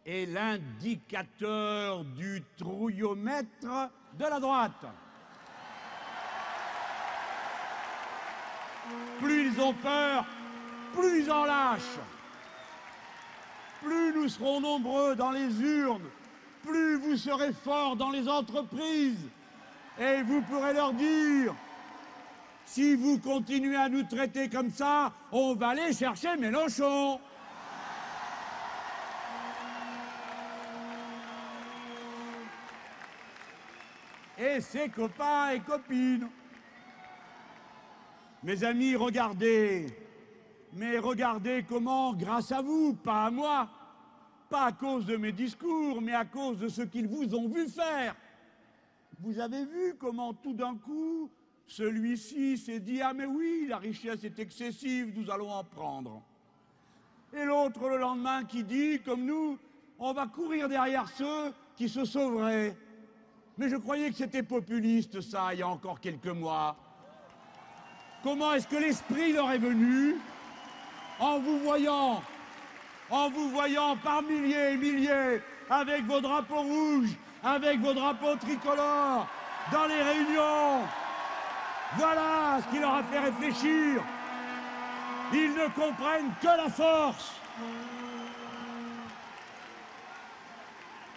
est 0.06 0.26
l'indicateur 0.26 2.04
du 2.04 2.42
trouillomètre 2.56 3.90
de 4.18 4.24
la 4.24 4.40
droite. 4.40 4.86
Plus 9.18 9.50
ils 9.50 9.60
ont 9.60 9.74
peur, 9.74 10.26
plus 10.92 11.22
ils 11.22 11.30
en 11.30 11.44
lâchent 11.44 12.00
plus 13.84 14.14
nous 14.14 14.28
serons 14.28 14.60
nombreux 14.60 15.14
dans 15.14 15.30
les 15.30 15.60
urnes, 15.60 16.08
plus 16.62 16.96
vous 16.96 17.16
serez 17.16 17.52
forts 17.52 17.96
dans 17.96 18.10
les 18.10 18.28
entreprises. 18.28 19.28
Et 19.98 20.22
vous 20.22 20.42
pourrez 20.42 20.72
leur 20.72 20.92
dire, 20.92 21.54
si 22.64 22.96
vous 22.96 23.18
continuez 23.18 23.76
à 23.76 23.88
nous 23.88 24.02
traiter 24.02 24.48
comme 24.48 24.70
ça, 24.70 25.12
on 25.30 25.54
va 25.54 25.68
aller 25.68 25.92
chercher 25.92 26.36
Mélenchon. 26.36 27.20
Et 34.36 34.60
ses 34.60 34.88
copains 34.88 35.50
et 35.50 35.60
copines. 35.60 36.28
Mes 38.42 38.64
amis, 38.64 38.96
regardez, 38.96 39.86
mais 40.72 40.98
regardez 40.98 41.64
comment, 41.68 42.12
grâce 42.12 42.50
à 42.50 42.60
vous, 42.60 42.94
pas 42.94 43.26
à 43.26 43.30
moi, 43.30 43.68
pas 44.50 44.66
à 44.66 44.72
cause 44.72 45.06
de 45.06 45.16
mes 45.16 45.32
discours, 45.32 46.02
mais 46.02 46.14
à 46.14 46.24
cause 46.24 46.58
de 46.58 46.68
ce 46.68 46.82
qu'ils 46.82 47.06
vous 47.06 47.32
ont 47.34 47.48
vu 47.48 47.68
faire. 47.68 48.16
Vous 49.20 49.38
avez 49.38 49.64
vu 49.64 49.94
comment 49.98 50.34
tout 50.34 50.54
d'un 50.54 50.76
coup, 50.76 51.30
celui-ci 51.66 52.58
s'est 52.58 52.80
dit 52.80 53.00
Ah, 53.00 53.12
mais 53.14 53.26
oui, 53.26 53.66
la 53.68 53.78
richesse 53.78 54.24
est 54.24 54.38
excessive, 54.38 55.12
nous 55.16 55.30
allons 55.30 55.50
en 55.50 55.64
prendre. 55.64 56.22
Et 57.32 57.44
l'autre, 57.44 57.88
le 57.88 57.98
lendemain, 57.98 58.44
qui 58.44 58.62
dit, 58.62 59.00
comme 59.04 59.24
nous, 59.24 59.58
on 59.98 60.12
va 60.12 60.26
courir 60.26 60.68
derrière 60.68 61.08
ceux 61.08 61.52
qui 61.76 61.88
se 61.88 62.04
sauveraient. 62.04 62.76
Mais 63.58 63.68
je 63.68 63.76
croyais 63.76 64.10
que 64.10 64.16
c'était 64.16 64.42
populiste, 64.42 65.20
ça, 65.20 65.52
il 65.52 65.60
y 65.60 65.62
a 65.62 65.68
encore 65.68 66.00
quelques 66.00 66.26
mois. 66.26 66.76
Comment 68.22 68.54
est-ce 68.54 68.66
que 68.66 68.76
l'esprit 68.76 69.32
leur 69.32 69.50
est 69.50 69.58
venu 69.58 70.16
en 71.20 71.38
vous 71.38 71.58
voyant, 71.58 72.22
en 73.10 73.30
vous 73.30 73.50
voyant 73.50 73.96
par 73.96 74.22
milliers 74.22 74.72
et 74.72 74.76
milliers 74.76 75.40
avec 75.70 76.04
vos 76.04 76.20
drapeaux 76.20 76.62
rouges, 76.62 77.16
avec 77.44 77.80
vos 77.80 77.92
drapeaux 77.92 78.36
tricolores, 78.36 79.26
dans 79.70 79.86
les 79.86 80.02
réunions. 80.02 80.80
Voilà 81.96 82.58
ce 82.62 82.74
qui 82.74 82.80
leur 82.80 82.94
a 82.94 83.02
fait 83.02 83.18
réfléchir. 83.18 84.02
Ils 85.32 85.52
ne 85.52 85.68
comprennent 85.68 86.32
que 86.40 86.46
la 86.46 86.68
force. 86.68 87.34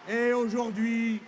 Et 0.10 0.34
aujourd'hui, 0.34 1.22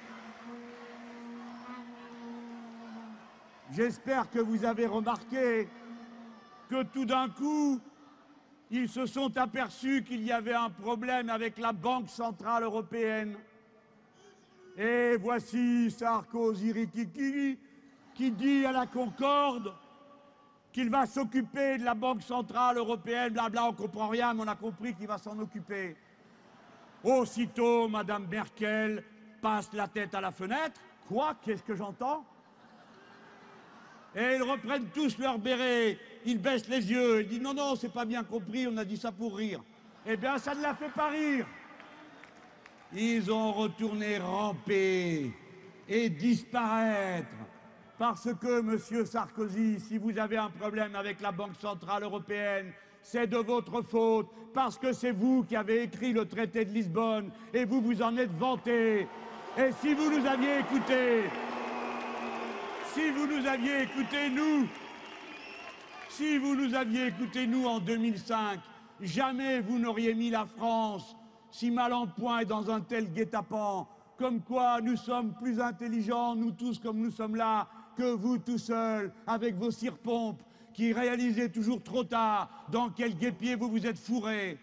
j'espère 3.71 4.29
que 4.29 4.39
vous 4.39 4.63
avez 4.65 4.85
remarqué 4.85 5.67
que 6.69 6.83
tout 6.83 7.05
d'un 7.05 7.29
coup, 7.29 7.79
ils 8.71 8.87
se 8.87 9.05
sont 9.05 9.35
aperçus 9.37 10.03
qu'il 10.03 10.23
y 10.23 10.31
avait 10.31 10.53
un 10.53 10.69
problème 10.69 11.29
avec 11.29 11.57
la 11.57 11.73
Banque 11.73 12.09
Centrale 12.09 12.63
Européenne. 12.63 13.35
Et 14.81 15.17
voici 15.17 15.91
Sarkozy 15.91 16.71
Rikiki 16.71 17.59
qui 18.15 18.31
dit 18.31 18.65
à 18.65 18.71
la 18.71 18.85
Concorde 18.85 19.73
qu'il 20.71 20.89
va 20.89 21.05
s'occuper 21.05 21.77
de 21.77 21.83
la 21.83 21.93
Banque 21.93 22.21
Centrale 22.21 22.77
Européenne, 22.77 23.33
blabla, 23.33 23.65
on 23.65 23.73
comprend 23.73 24.07
rien, 24.07 24.33
mais 24.33 24.43
on 24.43 24.47
a 24.47 24.55
compris 24.55 24.95
qu'il 24.95 25.07
va 25.07 25.17
s'en 25.17 25.37
occuper. 25.37 25.97
Aussitôt, 27.03 27.89
Madame 27.89 28.25
Merkel 28.27 29.03
passe 29.41 29.69
la 29.73 29.89
tête 29.89 30.15
à 30.15 30.21
la 30.21 30.31
fenêtre. 30.31 30.79
Quoi? 31.09 31.35
Qu'est-ce 31.43 31.63
que 31.63 31.75
j'entends? 31.75 32.23
Et 34.15 34.35
ils 34.37 34.43
reprennent 34.43 34.87
tous 34.93 35.17
leur 35.17 35.37
béret 35.39 35.97
il 36.25 36.41
baisse 36.41 36.67
les 36.69 36.89
yeux, 36.89 37.21
il 37.21 37.27
dit 37.27 37.39
non, 37.39 37.53
non, 37.53 37.75
c'est 37.75 37.91
pas 37.91 38.05
bien 38.05 38.23
compris, 38.23 38.65
on 38.67 38.77
a 38.77 38.85
dit 38.85 38.97
ça 38.97 39.11
pour 39.11 39.35
rire. 39.35 39.61
Eh 40.05 40.15
bien, 40.15 40.37
ça 40.37 40.55
ne 40.55 40.61
la 40.61 40.73
fait 40.73 40.89
pas 40.89 41.09
rire. 41.09 41.45
Ils 42.95 43.31
ont 43.31 43.51
retourné 43.51 44.17
ramper 44.17 45.31
et 45.87 46.09
disparaître. 46.09 47.27
Parce 47.99 48.29
que, 48.41 48.61
monsieur 48.61 49.05
Sarkozy, 49.05 49.79
si 49.79 49.97
vous 49.97 50.17
avez 50.17 50.37
un 50.37 50.49
problème 50.49 50.95
avec 50.95 51.19
la 51.21 51.31
Banque 51.31 51.55
Centrale 51.59 52.03
Européenne, 52.03 52.71
c'est 53.01 53.27
de 53.27 53.37
votre 53.37 53.81
faute, 53.81 54.27
parce 54.53 54.77
que 54.77 54.93
c'est 54.93 55.11
vous 55.11 55.43
qui 55.43 55.55
avez 55.55 55.83
écrit 55.83 56.13
le 56.13 56.25
traité 56.25 56.65
de 56.65 56.71
Lisbonne 56.71 57.31
et 57.53 57.65
vous 57.65 57.81
vous 57.81 58.01
en 58.01 58.15
êtes 58.17 58.31
vanté. 58.31 59.07
Et 59.57 59.71
si 59.81 59.93
vous 59.93 60.09
nous 60.09 60.25
aviez 60.25 60.59
écoutés, 60.59 61.23
si 62.93 63.11
vous 63.11 63.27
nous 63.27 63.45
aviez 63.45 63.83
écoutés, 63.83 64.29
nous, 64.29 64.67
si 66.09 66.37
vous 66.37 66.55
nous 66.55 66.73
aviez 66.73 67.07
écoutés, 67.07 67.45
nous, 67.45 67.65
en 67.65 67.79
2005, 67.79 68.59
jamais 69.01 69.59
vous 69.59 69.77
n'auriez 69.77 70.13
mis 70.13 70.29
la 70.29 70.45
France 70.45 71.15
si 71.51 71.71
mal 71.71 71.93
en 71.93 72.07
point 72.07 72.39
et 72.39 72.45
dans 72.45 72.69
un 72.69 72.81
tel 72.81 73.11
guet-apens. 73.11 73.87
Comme 74.17 74.41
quoi 74.41 74.81
nous 74.81 74.97
sommes 74.97 75.33
plus 75.33 75.61
intelligents, 75.61 76.35
nous 76.35 76.51
tous 76.51 76.79
comme 76.79 76.99
nous 76.99 77.11
sommes 77.11 77.35
là, 77.35 77.67
que 77.95 78.11
vous 78.11 78.37
tout 78.37 78.57
seuls, 78.57 79.11
avec 79.25 79.55
vos 79.55 79.71
cire-pompes, 79.71 80.41
qui 80.73 80.93
réalisez 80.93 81.51
toujours 81.51 81.81
trop 81.81 82.03
tard 82.03 82.49
dans 82.71 82.89
quel 82.89 83.15
guépier 83.17 83.55
vous 83.55 83.69
vous 83.69 83.85
êtes 83.85 83.97
fourré. 83.97 84.57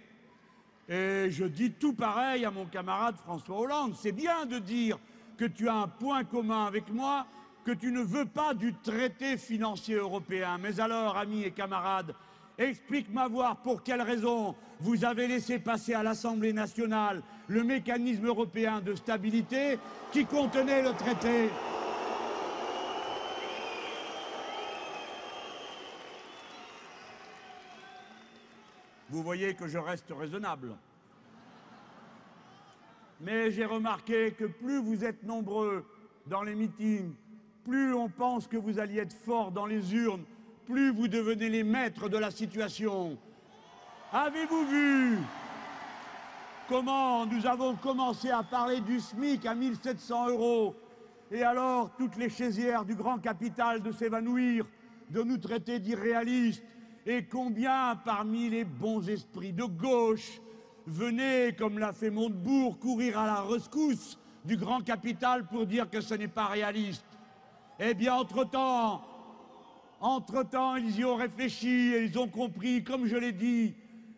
Et 0.89 1.31
je 1.31 1.45
dis 1.45 1.73
tout 1.73 1.95
pareil 1.95 2.45
à 2.45 2.51
mon 2.51 2.67
camarade 2.67 3.17
François 3.17 3.59
Hollande. 3.59 3.95
C'est 3.97 4.13
bien 4.13 4.47
de 4.47 4.59
dire 4.59 4.99
que 5.37 5.45
tu 5.45 5.69
as 5.69 5.75
un 5.75 5.89
point 5.89 6.25
commun 6.25 6.67
avec 6.67 6.93
moi, 6.93 7.27
que 7.65 7.73
tu 7.73 7.91
ne 7.91 8.01
veux 8.01 8.27
pas 8.27 8.55
du 8.55 8.73
traité 8.75 9.37
financier 9.37 9.97
européen. 9.97 10.59
Mais 10.59 10.79
alors, 10.81 11.17
amis 11.17 11.43
et 11.43 11.51
camarades, 11.51 12.15
explique-moi 12.59 13.29
voir 13.29 13.57
pour 13.59 13.83
quelle 13.83 14.03
raison 14.03 14.55
vous 14.81 15.05
avez 15.05 15.27
laissé 15.27 15.59
passer 15.59 15.95
à 15.95 16.03
l'Assemblée 16.03 16.53
nationale 16.53 17.23
le 17.49 17.63
mécanisme 17.63 18.27
européen 18.27 18.81
de 18.81 18.95
stabilité 18.95 19.79
qui 20.13 20.25
contenait 20.25 20.83
le 20.83 20.93
traité. 20.93 21.51
Vous 29.09 29.23
voyez 29.23 29.55
que 29.55 29.69
je 29.69 29.79
reste 29.79 30.11
raisonnable. 30.11 30.75
Mais 33.21 33.51
j'ai 33.51 33.65
remarqué 33.65 34.33
que 34.33 34.45
plus 34.45 34.83
vous 34.83 35.05
êtes 35.05 35.23
nombreux 35.23 35.87
dans 36.27 36.43
les 36.43 36.55
meetings, 36.55 37.15
plus 37.65 37.95
on 37.95 38.09
pense 38.09 38.47
que 38.47 38.57
vous 38.57 38.79
alliez 38.79 38.99
être 38.99 39.17
fort 39.25 39.53
dans 39.53 39.65
les 39.65 39.95
urnes, 39.95 40.25
plus 40.67 40.91
vous 40.91 41.09
devenez 41.09 41.49
les 41.49 41.63
maîtres 41.63 42.09
de 42.09 42.19
la 42.19 42.31
situation. 42.31 43.17
Avez-vous 44.13 44.67
vu 44.67 45.19
comment 46.69 47.25
nous 47.27 47.47
avons 47.47 47.77
commencé 47.77 48.31
à 48.31 48.43
parler 48.43 48.81
du 48.81 49.01
SMIC 49.01 49.47
à 49.47 49.55
1700 49.55 50.31
euros 50.31 50.75
et 51.31 51.43
alors 51.43 51.91
toutes 51.97 52.17
les 52.17 52.29
chaisières 52.29 52.85
du 52.85 52.95
grand 52.95 53.19
capital 53.19 53.81
de 53.81 53.93
s'évanouir, 53.93 54.67
de 55.11 55.23
nous 55.23 55.39
traiter 55.39 55.79
d'irréalistes 55.79 56.65
et 57.07 57.25
combien 57.25 57.97
parmi 58.05 58.49
les 58.51 58.65
bons 58.65 59.09
esprits 59.09 59.53
de 59.53 59.65
gauche 59.65 60.41
venaient, 60.87 61.55
comme 61.57 61.79
l'a 61.79 61.93
fait 61.93 62.11
Montebourg, 62.11 62.79
courir 62.79 63.19
à 63.19 63.27
la 63.27 63.41
rescousse 63.43 64.19
du 64.45 64.57
grand 64.57 64.81
capital 64.81 65.47
pour 65.47 65.67
dire 65.67 65.89
que 65.89 66.01
ce 66.01 66.15
n'est 66.15 66.29
pas 66.29 66.47
réaliste? 66.47 67.07
Eh 67.79 67.95
bien, 67.95 68.15
entre-temps, 68.15 69.03
entre-temps, 70.01 70.77
ils 70.77 71.01
y 71.01 71.05
ont 71.05 71.17
réfléchi 71.17 71.93
et 71.95 72.05
ils 72.05 72.19
ont 72.19 72.29
compris, 72.29 72.85
comme 72.85 73.07
je 73.07 73.17
l'ai 73.17 73.33
dit, 73.33 73.75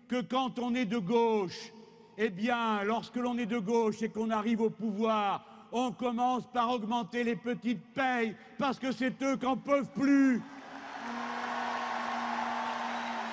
que 0.08 0.20
quand 0.20 0.58
on 0.58 0.74
est 0.74 0.86
de 0.86 0.98
gauche, 0.98 1.72
eh 2.16 2.30
bien, 2.30 2.82
lorsque 2.84 3.16
l'on 3.16 3.38
est 3.38 3.46
de 3.46 3.58
gauche 3.58 4.02
et 4.02 4.08
qu'on 4.08 4.30
arrive 4.30 4.60
au 4.60 4.70
pouvoir, 4.70 5.44
on 5.70 5.92
commence 5.92 6.44
par 6.52 6.70
augmenter 6.70 7.24
les 7.24 7.36
petites 7.36 7.84
payes 7.94 8.34
parce 8.58 8.78
que 8.78 8.90
c'est 8.90 9.22
eux 9.22 9.36
qui 9.36 9.44
n'en 9.44 9.56
peuvent 9.56 9.92
plus. 9.92 10.40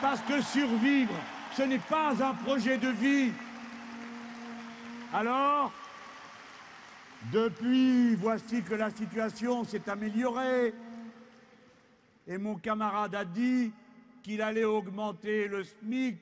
Parce 0.01 0.21
que 0.21 0.41
survivre, 0.41 1.13
ce 1.55 1.63
n'est 1.63 1.79
pas 1.79 2.11
un 2.23 2.33
projet 2.33 2.77
de 2.77 2.89
vie. 2.89 3.31
Alors, 5.13 5.71
depuis, 7.31 8.15
voici 8.15 8.61
que 8.61 8.75
la 8.75 8.91
situation 8.91 9.63
s'est 9.63 9.89
améliorée. 9.89 10.73
Et 12.27 12.37
mon 12.37 12.55
camarade 12.55 13.15
a 13.15 13.25
dit 13.25 13.71
qu'il 14.23 14.41
allait 14.41 14.63
augmenter 14.63 15.47
le 15.47 15.63
SMIC 15.63 16.17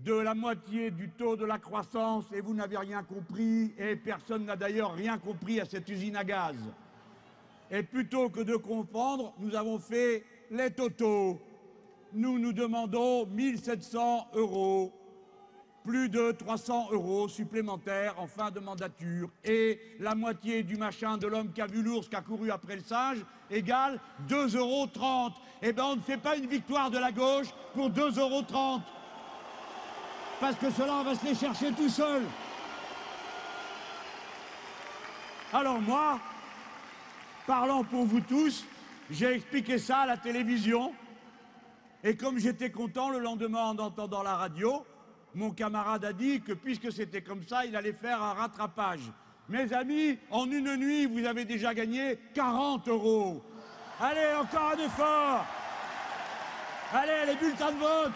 de 0.00 0.14
la 0.14 0.34
moitié 0.34 0.90
du 0.90 1.08
taux 1.10 1.36
de 1.36 1.44
la 1.44 1.58
croissance 1.58 2.24
et 2.32 2.40
vous 2.40 2.54
n'avez 2.54 2.76
rien 2.76 3.02
compris 3.02 3.72
et 3.78 3.96
personne 3.96 4.44
n'a 4.44 4.56
d'ailleurs 4.56 4.94
rien 4.94 5.18
compris 5.18 5.60
à 5.60 5.64
cette 5.64 5.88
usine 5.88 6.16
à 6.16 6.24
gaz. 6.24 6.56
Et 7.70 7.82
plutôt 7.82 8.28
que 8.28 8.40
de 8.40 8.56
comprendre, 8.56 9.34
nous 9.38 9.54
avons 9.54 9.78
fait 9.78 10.24
les 10.50 10.70
totaux 10.70 11.40
nous 12.14 12.38
nous 12.38 12.52
demandons 12.52 13.26
1700 13.26 14.28
euros, 14.34 14.92
plus 15.84 16.08
de 16.08 16.32
300 16.32 16.88
euros 16.92 17.28
supplémentaires 17.28 18.14
en 18.18 18.26
fin 18.26 18.50
de 18.50 18.58
mandature, 18.58 19.28
et 19.44 19.78
la 20.00 20.14
moitié 20.14 20.62
du 20.62 20.76
machin 20.76 21.18
de 21.18 21.26
l'homme 21.26 21.52
qui 21.52 21.60
a 21.60 21.66
vu 21.66 21.82
l'ours, 21.82 22.08
qui 22.08 22.16
a 22.16 22.22
couru 22.22 22.50
après 22.50 22.76
le 22.76 22.82
singe, 22.82 23.18
égale 23.50 24.00
2,30 24.28 24.56
euros. 24.56 24.88
Eh 25.62 25.72
bien, 25.72 25.84
on 25.84 25.96
ne 25.96 26.00
fait 26.00 26.16
pas 26.16 26.36
une 26.36 26.46
victoire 26.46 26.90
de 26.90 26.98
la 26.98 27.12
gauche 27.12 27.48
pour 27.74 27.90
2,30 27.90 28.18
euros. 28.18 28.80
Parce 30.40 30.56
que 30.56 30.70
cela, 30.70 30.94
on 30.94 31.04
va 31.04 31.14
se 31.14 31.24
les 31.24 31.34
chercher 31.34 31.70
tout 31.72 31.88
seul. 31.88 32.22
Alors 35.52 35.80
moi, 35.80 36.18
parlant 37.46 37.84
pour 37.84 38.06
vous 38.06 38.20
tous, 38.20 38.64
j'ai 39.10 39.34
expliqué 39.34 39.78
ça 39.78 39.98
à 39.98 40.06
la 40.06 40.16
télévision. 40.16 40.92
Et 42.02 42.16
comme 42.16 42.38
j'étais 42.38 42.70
content 42.70 43.10
le 43.10 43.18
lendemain 43.18 43.66
en 43.66 43.78
entendant 43.78 44.22
la 44.22 44.36
radio, 44.36 44.84
mon 45.34 45.50
camarade 45.50 46.04
a 46.04 46.12
dit 46.12 46.40
que 46.40 46.52
puisque 46.52 46.92
c'était 46.92 47.22
comme 47.22 47.42
ça, 47.42 47.64
il 47.64 47.74
allait 47.74 47.92
faire 47.92 48.22
un 48.22 48.34
rattrapage. 48.34 49.10
Mes 49.48 49.72
amis, 49.72 50.18
en 50.30 50.46
une 50.50 50.76
nuit, 50.76 51.06
vous 51.06 51.24
avez 51.26 51.44
déjà 51.44 51.74
gagné 51.74 52.18
40 52.34 52.88
euros. 52.88 53.44
Allez, 54.00 54.34
encore 54.40 54.72
un 54.74 54.84
effort. 54.84 55.44
Allez, 56.92 57.26
les 57.26 57.36
bulletins 57.36 57.72
de 57.72 57.78
vote. 57.78 58.12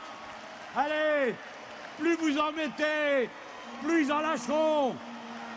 Allez, 0.77 1.35
plus 1.99 2.15
vous 2.17 2.39
en 2.39 2.53
mettez, 2.53 3.29
plus 3.83 4.05
ils 4.05 4.13
en 4.13 4.21
lâcheront. 4.21 4.95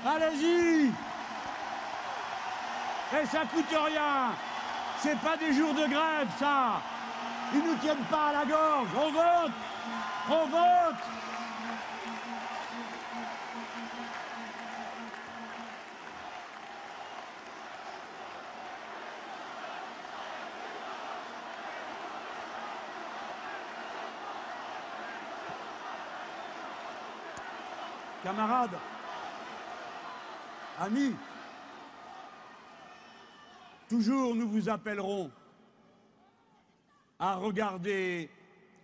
Allez-y. 0.05 0.91
Et 3.13 3.25
ça 3.25 3.41
coûte 3.45 3.65
rien. 3.69 4.31
C'est 4.99 5.19
pas 5.19 5.37
des 5.37 5.53
jours 5.53 5.73
de 5.73 5.87
grève, 5.87 6.27
ça. 6.39 6.81
Ils 7.53 7.59
ne 7.59 7.67
nous 7.67 7.75
tiennent 7.77 8.05
pas 8.09 8.29
à 8.29 8.33
la 8.33 8.45
gorge. 8.45 8.87
On 8.95 9.11
vote 9.11 9.51
On 10.29 10.45
vote 10.45 11.03
Camarades, 28.31 28.77
amis, 30.79 31.13
toujours 33.89 34.33
nous 34.35 34.47
vous 34.47 34.69
appellerons 34.69 35.29
à 37.19 37.35
regarder 37.35 38.29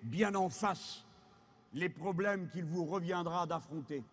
bien 0.03 0.35
en 0.35 0.49
face 0.49 1.05
les 1.71 1.87
problèmes 1.87 2.49
qu'il 2.49 2.65
vous 2.65 2.83
reviendra 2.83 3.45
d'affronter. 3.45 4.03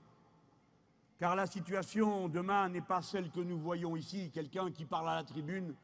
Car 1.18 1.34
la 1.34 1.48
situation 1.48 2.28
demain 2.28 2.68
n'est 2.68 2.80
pas 2.80 3.02
celle 3.02 3.28
que 3.32 3.40
nous 3.40 3.58
voyons 3.58 3.96
ici, 3.96 4.30
quelqu'un 4.32 4.70
qui 4.70 4.84
parle 4.84 5.08
à 5.08 5.16
la 5.16 5.24
tribune 5.24 5.74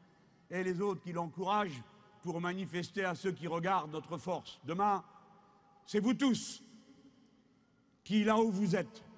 et 0.49 0.63
les 0.63 0.81
autres 0.81 1.03
qui 1.03 1.11
l'encouragent 1.11 1.83
pour 2.23 2.41
manifester 2.41 3.05
à 3.05 3.17
ceux 3.17 3.33
qui 3.33 3.49
regardent 3.49 3.91
notre 3.91 4.17
force. 4.17 4.61
Demain, 4.65 5.03
c'est 5.87 5.99
vous 5.99 6.15
tous 6.15 6.63
qui, 8.05 8.23
là 8.23 8.39
où 8.39 8.53
vous 8.53 8.77
êtes, 8.77 9.10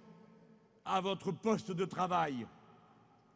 à 0.84 1.00
votre 1.00 1.32
poste 1.32 1.70
de 1.70 1.84
travail, 1.84 2.46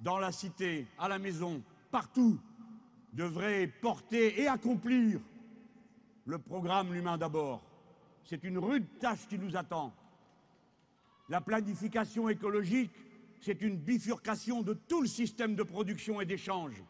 dans 0.01 0.18
la 0.18 0.32
cité, 0.32 0.86
à 0.99 1.09
la 1.09 1.18
maison, 1.18 1.62
partout, 1.90 2.38
devrez 3.12 3.66
porter 3.66 4.40
et 4.40 4.49
accomplir 4.49 5.20
le 6.26 6.38
programme 6.38 6.92
L'humain 6.92 7.16
d'abord. 7.16 7.62
C'est 8.24 8.42
une 8.44 8.59
rude 8.59 8.86
tâche 8.99 9.26
qui 9.28 9.38
nous 9.38 9.57
attend. 9.57 9.94
La 11.28 11.40
planification 11.40 12.28
écologique, 12.28 12.90
c'est 13.40 13.62
une 13.62 13.76
bifurcation 13.76 14.62
de 14.62 14.74
tout 14.74 15.01
le 15.01 15.07
système 15.07 15.55
de 15.55 15.62
production 15.62 16.20
et 16.20 16.26
d'échange. 16.26 16.82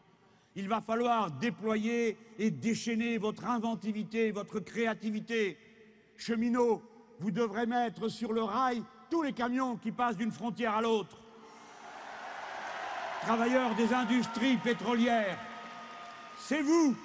Il 0.55 0.67
va 0.67 0.81
falloir 0.81 1.31
déployer 1.31 2.17
et 2.39 2.49
déchaîner 2.49 3.19
votre 3.19 3.45
inventivité, 3.45 4.31
votre 4.31 4.59
créativité. 4.59 5.57
Cheminots, 6.15 6.81
vous 7.19 7.29
devrez 7.29 7.67
mettre 7.67 8.09
sur 8.09 8.33
le 8.33 8.41
rail 8.41 8.83
tous 9.09 9.21
les 9.21 9.33
camions 9.33 9.77
qui 9.77 9.91
passent 9.91 10.17
d'une 10.17 10.31
frontière 10.31 10.75
à 10.75 10.81
l'autre. 10.81 11.17
Travailleurs 13.21 13.75
des 13.75 13.93
industries 13.93 14.57
pétrolières, 14.57 15.37
c'est 16.39 16.61
vous 16.61 16.95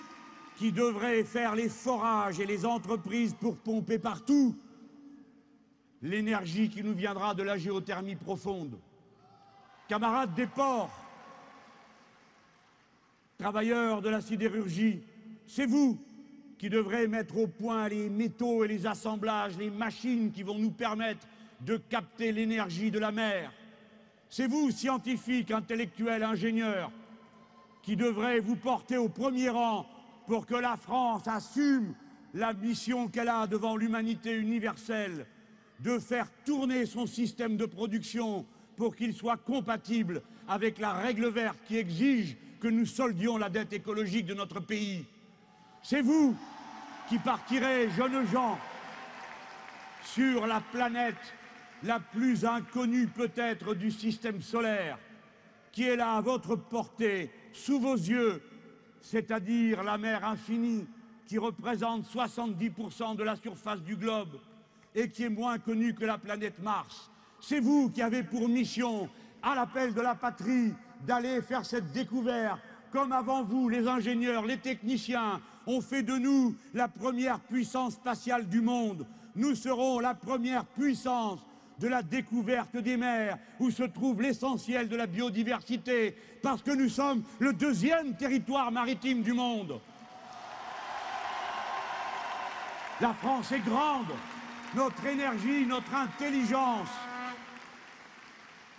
qui 0.56 0.72
devrait 0.72 1.24
faire 1.24 1.54
les 1.54 1.68
forages 1.68 2.38
et 2.38 2.46
les 2.46 2.64
entreprises 2.64 3.34
pour 3.34 3.56
pomper 3.56 3.98
partout 3.98 4.54
l'énergie 6.02 6.68
qui 6.68 6.82
nous 6.82 6.94
viendra 6.94 7.34
de 7.34 7.42
la 7.42 7.56
géothermie 7.56 8.16
profonde. 8.16 8.78
Camarades 9.88 10.34
des 10.34 10.46
ports, 10.46 10.92
travailleurs 13.38 14.02
de 14.02 14.08
la 14.08 14.20
sidérurgie, 14.20 15.02
c'est 15.46 15.66
vous 15.66 15.98
qui 16.58 16.70
devrez 16.70 17.08
mettre 17.08 17.38
au 17.38 17.46
point 17.46 17.88
les 17.88 18.08
métaux 18.08 18.64
et 18.64 18.68
les 18.68 18.86
assemblages, 18.86 19.56
les 19.58 19.70
machines 19.70 20.30
qui 20.30 20.42
vont 20.42 20.58
nous 20.58 20.70
permettre 20.70 21.26
de 21.64 21.76
capter 21.76 22.32
l'énergie 22.32 22.90
de 22.90 22.98
la 22.98 23.12
mer. 23.12 23.52
C'est 24.28 24.46
vous, 24.46 24.70
scientifiques, 24.70 25.50
intellectuels, 25.50 26.22
ingénieurs, 26.22 26.90
qui 27.82 27.96
devrez 27.96 28.40
vous 28.40 28.56
porter 28.56 28.96
au 28.96 29.08
premier 29.08 29.48
rang 29.48 29.86
pour 30.26 30.46
que 30.46 30.54
la 30.54 30.76
France 30.76 31.26
assume 31.26 31.94
la 32.34 32.52
mission 32.52 33.08
qu'elle 33.08 33.28
a 33.28 33.46
devant 33.46 33.76
l'humanité 33.76 34.34
universelle 34.34 35.26
de 35.80 35.98
faire 35.98 36.28
tourner 36.44 36.86
son 36.86 37.06
système 37.06 37.56
de 37.56 37.66
production 37.66 38.46
pour 38.76 38.96
qu'il 38.96 39.12
soit 39.12 39.36
compatible 39.36 40.22
avec 40.48 40.78
la 40.78 40.92
règle 40.92 41.28
verte 41.28 41.58
qui 41.66 41.76
exige 41.76 42.36
que 42.60 42.68
nous 42.68 42.86
soldions 42.86 43.36
la 43.36 43.50
dette 43.50 43.72
écologique 43.72 44.26
de 44.26 44.34
notre 44.34 44.60
pays. 44.60 45.04
C'est 45.82 46.00
vous 46.00 46.36
qui 47.08 47.18
partirez, 47.18 47.90
jeunes 47.90 48.26
gens, 48.28 48.58
sur 50.04 50.46
la 50.46 50.60
planète 50.60 51.34
la 51.84 52.00
plus 52.00 52.44
inconnue 52.44 53.08
peut-être 53.08 53.74
du 53.74 53.90
système 53.90 54.40
solaire, 54.40 54.98
qui 55.72 55.84
est 55.84 55.96
là 55.96 56.14
à 56.14 56.20
votre 56.20 56.56
portée, 56.56 57.30
sous 57.52 57.80
vos 57.80 57.94
yeux, 57.94 58.42
c'est-à-dire 59.00 59.82
la 59.82 59.98
mer 59.98 60.24
infinie, 60.24 60.86
qui 61.26 61.38
représente 61.38 62.04
70% 62.06 63.16
de 63.16 63.22
la 63.22 63.36
surface 63.36 63.80
du 63.80 63.96
globe 63.96 64.38
et 64.94 65.08
qui 65.08 65.24
est 65.24 65.30
moins 65.30 65.58
connue 65.58 65.94
que 65.94 66.04
la 66.04 66.18
planète 66.18 66.58
Mars. 66.62 67.10
C'est 67.40 67.60
vous 67.60 67.90
qui 67.90 68.02
avez 68.02 68.22
pour 68.22 68.48
mission, 68.48 69.08
à 69.42 69.54
l'appel 69.54 69.94
de 69.94 70.00
la 70.00 70.14
patrie, 70.14 70.72
d'aller 71.06 71.40
faire 71.42 71.64
cette 71.64 71.90
découverte, 71.90 72.60
comme 72.92 73.12
avant 73.12 73.42
vous, 73.42 73.68
les 73.68 73.88
ingénieurs, 73.88 74.44
les 74.44 74.58
techniciens, 74.58 75.40
ont 75.66 75.80
fait 75.80 76.02
de 76.02 76.16
nous 76.16 76.54
la 76.74 76.88
première 76.88 77.40
puissance 77.40 77.94
spatiale 77.94 78.48
du 78.48 78.60
monde. 78.60 79.06
Nous 79.34 79.54
serons 79.54 79.98
la 79.98 80.14
première 80.14 80.66
puissance 80.66 81.40
de 81.82 81.88
la 81.88 82.02
découverte 82.02 82.76
des 82.76 82.96
mers, 82.96 83.38
où 83.58 83.70
se 83.70 83.82
trouve 83.82 84.22
l'essentiel 84.22 84.88
de 84.88 84.94
la 84.94 85.08
biodiversité, 85.08 86.16
parce 86.40 86.62
que 86.62 86.70
nous 86.70 86.88
sommes 86.88 87.24
le 87.40 87.52
deuxième 87.52 88.16
territoire 88.16 88.70
maritime 88.70 89.22
du 89.22 89.32
monde. 89.32 89.80
La 93.00 93.12
France 93.14 93.50
est 93.50 93.64
grande, 93.64 94.12
notre 94.76 95.04
énergie, 95.04 95.66
notre 95.66 95.92
intelligence, 95.92 96.88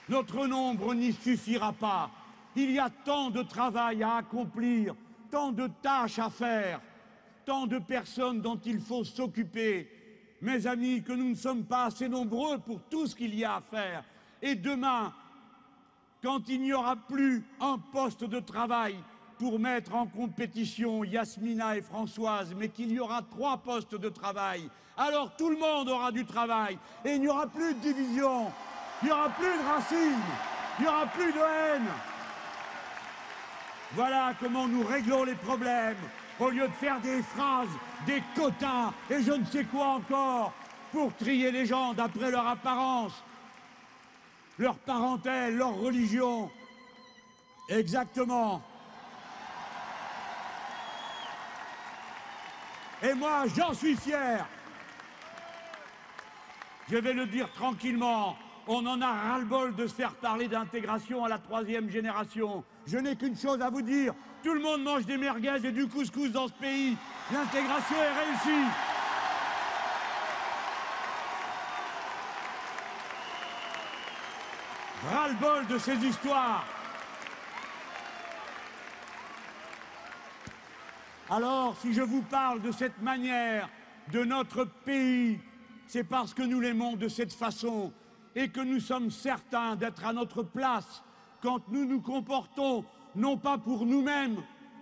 notre 0.08 0.48
nombre 0.48 0.94
n'y 0.94 1.12
suffira 1.12 1.74
pas. 1.74 2.10
Il 2.56 2.72
y 2.72 2.80
a 2.80 2.90
tant 2.90 3.30
de 3.30 3.44
travail 3.44 4.02
à 4.02 4.16
accomplir, 4.18 4.96
tant 5.30 5.52
de 5.52 5.68
tâches 5.82 6.20
à 6.20 6.30
faire, 6.30 6.80
tant 7.46 7.68
de 7.68 7.80
personnes 7.80 8.40
dont 8.40 8.60
il 8.66 8.80
faut 8.80 9.04
s'occuper. 9.04 9.90
Mes 10.44 10.68
amis, 10.68 11.02
que 11.02 11.14
nous 11.14 11.30
ne 11.30 11.36
sommes 11.36 11.64
pas 11.64 11.86
assez 11.86 12.10
nombreux 12.10 12.58
pour 12.58 12.82
tout 12.90 13.08
ce 13.08 13.16
qu'il 13.16 13.34
y 13.34 13.46
a 13.46 13.56
à 13.56 13.62
faire. 13.62 14.04
Et 14.42 14.56
demain, 14.56 15.14
quand 16.22 16.50
il 16.50 16.62
n'y 16.62 16.74
aura 16.74 16.98
plus 16.98 17.46
un 17.62 17.78
poste 17.78 18.26
de 18.26 18.42
travail 18.42 18.98
pour 19.40 19.58
mettre 19.58 19.96
en 19.96 20.06
compétition 20.06 21.06
Yasmina 21.06 21.78
et 21.78 21.82
Françoise, 21.82 22.54
mais 22.58 22.68
qu'il 22.68 22.92
y 22.92 23.00
aura 23.00 23.22
trois 23.22 23.58
postes 23.58 23.96
de 23.96 24.10
travail, 24.10 24.70
alors 24.98 25.34
tout 25.38 25.50
le 25.50 25.56
monde 25.56 25.88
aura 25.88 26.12
du 26.12 26.26
travail 26.26 26.78
et 27.06 27.14
il 27.14 27.22
n'y 27.22 27.30
aura 27.30 27.48
plus 27.48 27.74
de 27.76 27.80
division, 27.80 28.52
il 29.02 29.06
n'y 29.06 29.12
aura 29.14 29.30
plus 29.30 29.46
de 29.46 29.66
racisme, 29.66 30.34
il 30.78 30.82
n'y 30.82 30.88
aura 30.90 31.06
plus 31.06 31.32
de 31.32 31.40
haine. 31.40 31.88
Voilà 33.94 34.34
comment 34.42 34.68
nous 34.68 34.84
réglons 34.84 35.24
les 35.24 35.36
problèmes, 35.36 35.96
au 36.40 36.50
lieu 36.50 36.68
de 36.68 36.74
faire 36.74 37.00
des 37.00 37.22
phrases, 37.22 37.70
des 38.06 38.22
quotas 38.36 38.94
et 39.10 39.22
je 39.22 39.32
ne 39.32 39.46
sais 39.46 39.64
quoi 39.66 39.88
encore, 39.88 40.54
pour 40.92 41.16
trier 41.16 41.52
les 41.52 41.66
gens 41.66 41.94
d'après 41.94 42.32
leur 42.32 42.48
apparence, 42.48 43.24
leur 44.58 44.78
parentèle, 44.78 45.56
leur 45.56 45.76
religion. 45.76 46.50
Exactement. 47.70 48.62
Et 53.02 53.14
moi, 53.14 53.44
j'en 53.56 53.74
suis 53.74 53.96
fier. 53.96 54.46
Je 56.90 56.98
vais 56.98 57.14
le 57.14 57.26
dire 57.26 57.52
tranquillement, 57.54 58.38
on 58.68 58.86
en 58.86 59.02
a 59.02 59.12
ras-le-bol 59.12 59.76
de 59.76 59.88
se 59.88 59.94
faire 59.94 60.14
parler 60.16 60.48
d'intégration 60.48 61.26
à 61.26 61.30
la 61.30 61.38
troisième 61.38 61.90
génération. 61.90 62.64
Je 62.86 62.98
n'ai 62.98 63.16
qu'une 63.16 63.38
chose 63.38 63.62
à 63.62 63.70
vous 63.70 63.82
dire, 63.82 64.14
tout 64.44 64.54
le 64.54 64.62
monde 64.62 64.84
mange 64.84 65.06
des 65.06 65.18
merguez 65.18 65.60
et 65.64 65.72
du 65.72 65.88
couscous 65.88 66.32
dans 66.32 66.48
ce 66.48 66.54
pays. 66.54 66.98
L'intégration 67.32 67.96
est 67.96 68.26
réussie. 68.26 68.68
Ras-le-bol 75.12 75.68
de 75.68 75.78
ces 75.78 75.96
histoires. 75.96 76.66
Alors, 81.30 81.76
si 81.82 81.94
je 81.94 82.02
vous 82.02 82.22
parle 82.22 82.62
de 82.62 82.72
cette 82.72 83.02
manière 83.02 83.70
de 84.12 84.24
notre 84.24 84.66
pays, 84.66 85.40
c'est 85.88 86.04
parce 86.04 86.34
que 86.34 86.44
nous 86.44 86.60
l'aimons 86.60 86.96
de 86.96 87.08
cette 87.08 87.34
façon 87.34 87.92
et 88.36 88.50
que 88.50 88.62
nous 88.62 88.80
sommes 88.80 89.12
certains 89.12 89.76
d'être 89.76 90.06
à 90.06 90.14
notre 90.14 90.44
place 90.44 91.04
quand 91.42 91.68
nous 91.70 91.86
nous 91.86 92.02
comportons 92.02 92.86
non 93.16 93.38
pas 93.38 93.58
pour 93.58 93.86
nous-mêmes, 93.86 94.38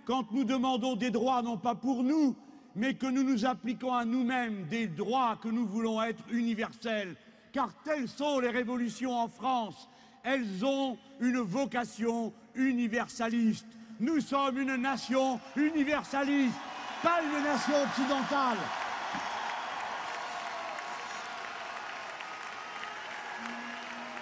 quand 0.06 0.30
nous 0.32 0.44
demandons 0.44 0.96
des 0.96 1.10
droits 1.10 1.42
non 1.42 1.58
pas 1.58 1.74
pour 1.74 2.02
nous, 2.02 2.36
mais 2.74 2.94
que 2.94 3.06
nous 3.06 3.22
nous 3.22 3.44
appliquons 3.44 3.92
à 3.92 4.04
nous-mêmes 4.04 4.66
des 4.68 4.86
droits 4.86 5.38
que 5.42 5.48
nous 5.48 5.66
voulons 5.66 6.02
être 6.02 6.22
universels. 6.30 7.16
Car 7.52 7.74
telles 7.84 8.08
sont 8.08 8.40
les 8.40 8.48
révolutions 8.48 9.14
en 9.14 9.28
France. 9.28 9.90
Elles 10.24 10.64
ont 10.64 10.96
une 11.20 11.40
vocation 11.40 12.32
universaliste. 12.54 13.66
Nous 14.00 14.20
sommes 14.20 14.58
une 14.58 14.76
nation 14.76 15.38
universaliste, 15.56 16.56
pas 17.02 17.20
une 17.22 17.44
nation 17.44 17.74
occidentale. 17.82 18.58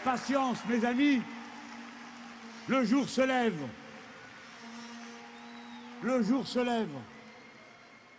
Patience, 0.04 0.58
mes 0.66 0.84
amis. 0.84 1.20
Le 2.68 2.84
jour 2.84 3.06
se 3.08 3.20
lève. 3.20 3.60
Le 6.02 6.22
jour 6.22 6.46
se 6.46 6.58
lève. 6.58 6.88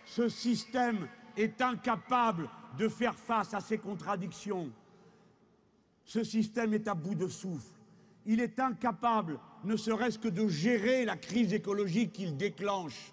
Ce 0.04 0.28
système 0.28 1.08
est 1.36 1.60
incapable 1.60 2.48
de 2.78 2.88
faire 2.88 3.16
face 3.16 3.52
à 3.52 3.60
ces 3.60 3.78
contradictions. 3.78 4.70
Ce 6.04 6.22
système 6.22 6.72
est 6.74 6.86
à 6.86 6.94
bout 6.94 7.16
de 7.16 7.26
souffle. 7.26 7.72
Il 8.26 8.40
est 8.40 8.60
incapable, 8.60 9.40
ne 9.64 9.76
serait-ce 9.76 10.18
que 10.18 10.28
de 10.28 10.46
gérer 10.46 11.04
la 11.04 11.16
crise 11.16 11.52
écologique 11.52 12.12
qu'il 12.12 12.36
déclenche. 12.36 13.12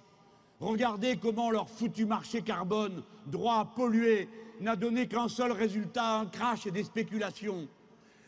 Regardez 0.59 1.17
comment 1.17 1.49
leur 1.49 1.69
foutu 1.69 2.05
marché 2.05 2.43
carbone, 2.43 3.01
droit 3.25 3.59
à 3.59 3.65
polluer, 3.65 4.29
n'a 4.59 4.75
donné 4.75 5.07
qu'un 5.07 5.27
seul 5.27 5.51
résultat, 5.53 6.19
un 6.19 6.25
crash 6.27 6.67
et 6.67 6.71
des 6.71 6.83
spéculations. 6.83 7.67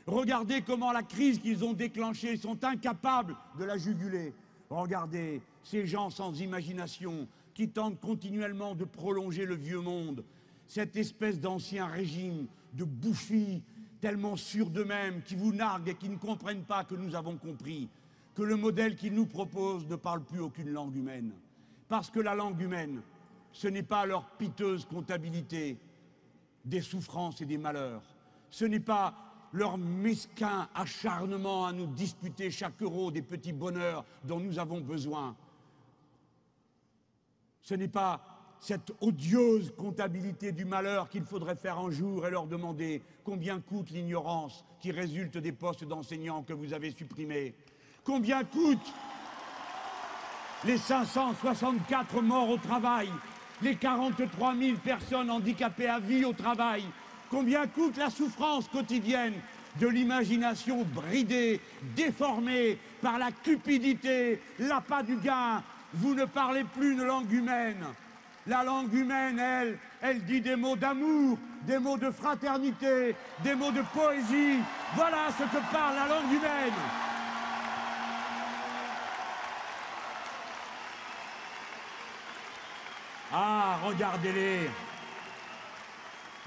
Regardez 0.07 0.61
comment 0.61 0.91
la 0.91 1.03
crise 1.03 1.39
qu'ils 1.39 1.63
ont 1.63 1.73
déclenchée, 1.73 2.37
sont 2.37 2.63
incapables 2.63 3.35
de 3.57 3.63
la 3.63 3.77
juguler. 3.77 4.33
Regardez 4.69 5.41
ces 5.63 5.85
gens 5.85 6.09
sans 6.09 6.39
imagination 6.39 7.27
qui 7.53 7.69
tentent 7.69 7.99
continuellement 7.99 8.73
de 8.73 8.85
prolonger 8.85 9.45
le 9.45 9.55
vieux 9.55 9.81
monde, 9.81 10.23
cette 10.67 10.95
espèce 10.95 11.39
d'ancien 11.39 11.85
régime 11.85 12.47
de 12.73 12.83
bouffis 12.83 13.61
tellement 13.99 14.35
sûrs 14.35 14.69
d'eux-mêmes, 14.69 15.21
qui 15.21 15.35
vous 15.35 15.53
narguent 15.53 15.89
et 15.89 15.95
qui 15.95 16.09
ne 16.09 16.17
comprennent 16.17 16.63
pas 16.63 16.83
que 16.83 16.95
nous 16.95 17.13
avons 17.15 17.37
compris 17.37 17.87
que 18.33 18.41
le 18.41 18.55
modèle 18.55 18.95
qu'ils 18.95 19.13
nous 19.13 19.27
proposent 19.27 19.85
ne 19.87 19.95
parle 19.95 20.23
plus 20.23 20.39
aucune 20.39 20.69
langue 20.69 20.95
humaine. 20.95 21.33
Parce 21.87 22.09
que 22.09 22.19
la 22.19 22.33
langue 22.33 22.59
humaine, 22.59 23.01
ce 23.51 23.67
n'est 23.67 23.83
pas 23.83 24.05
leur 24.05 24.25
piteuse 24.37 24.85
comptabilité 24.85 25.77
des 26.63 26.81
souffrances 26.81 27.41
et 27.41 27.45
des 27.45 27.57
malheurs. 27.57 28.01
Ce 28.49 28.65
n'est 28.65 28.79
pas 28.79 29.30
leur 29.53 29.77
mesquin 29.77 30.69
acharnement 30.73 31.65
à 31.65 31.73
nous 31.73 31.87
disputer 31.87 32.51
chaque 32.51 32.81
euro 32.81 33.11
des 33.11 33.21
petits 33.21 33.53
bonheurs 33.53 34.05
dont 34.23 34.39
nous 34.39 34.59
avons 34.59 34.81
besoin. 34.81 35.35
Ce 37.61 37.73
n'est 37.73 37.87
pas 37.87 38.21
cette 38.59 38.91
odieuse 39.01 39.73
comptabilité 39.75 40.51
du 40.51 40.65
malheur 40.65 41.09
qu'il 41.09 41.25
faudrait 41.25 41.55
faire 41.55 41.79
un 41.79 41.89
jour 41.89 42.27
et 42.27 42.31
leur 42.31 42.45
demander 42.45 43.01
combien 43.23 43.59
coûte 43.59 43.89
l'ignorance 43.89 44.63
qui 44.79 44.91
résulte 44.91 45.37
des 45.37 45.51
postes 45.51 45.83
d'enseignants 45.83 46.43
que 46.43 46.53
vous 46.53 46.73
avez 46.73 46.91
supprimés. 46.91 47.55
Combien 48.03 48.43
coûte 48.43 48.93
les 50.63 50.77
564 50.77 52.21
morts 52.21 52.49
au 52.49 52.57
travail, 52.57 53.09
les 53.63 53.75
43 53.75 54.55
000 54.55 54.77
personnes 54.77 55.31
handicapées 55.31 55.87
à 55.87 55.99
vie 55.99 56.23
au 56.23 56.33
travail, 56.33 56.83
combien 57.31 57.65
coûte 57.65 57.97
la 57.97 58.09
souffrance 58.09 58.67
quotidienne 58.67 59.33
de 59.79 59.87
l'imagination 59.87 60.83
bridée, 60.83 61.61
déformée 61.95 62.77
par 63.01 63.17
la 63.17 63.31
cupidité, 63.31 64.41
l'appât 64.59 65.01
du 65.01 65.15
gain? 65.15 65.63
Vous 65.93 66.13
ne 66.13 66.25
parlez 66.25 66.63
plus 66.65 66.91
une 66.91 67.03
langue 67.03 67.31
humaine. 67.31 67.83
La 68.47 68.63
langue 68.63 68.93
humaine, 68.93 69.39
elle, 69.39 69.77
elle 70.01 70.23
dit 70.25 70.41
des 70.41 70.55
mots 70.55 70.75
d'amour, 70.75 71.37
des 71.63 71.79
mots 71.79 71.97
de 71.97 72.11
fraternité, 72.11 73.15
des 73.43 73.55
mots 73.55 73.71
de 73.71 73.81
poésie. 73.93 74.59
Voilà 74.95 75.27
ce 75.37 75.43
que 75.43 75.61
parle 75.71 75.95
la 75.95 76.07
langue 76.07 76.31
humaine. 76.31 76.73
Ah, 83.33 83.77
regardez-les. 83.85 84.69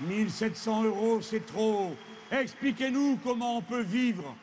1700 0.00 0.84
euros, 0.84 1.20
c'est 1.22 1.46
trop. 1.46 1.94
Expliquez-nous 2.30 3.18
comment 3.22 3.58
on 3.58 3.62
peut 3.62 3.82
vivre 3.82 4.34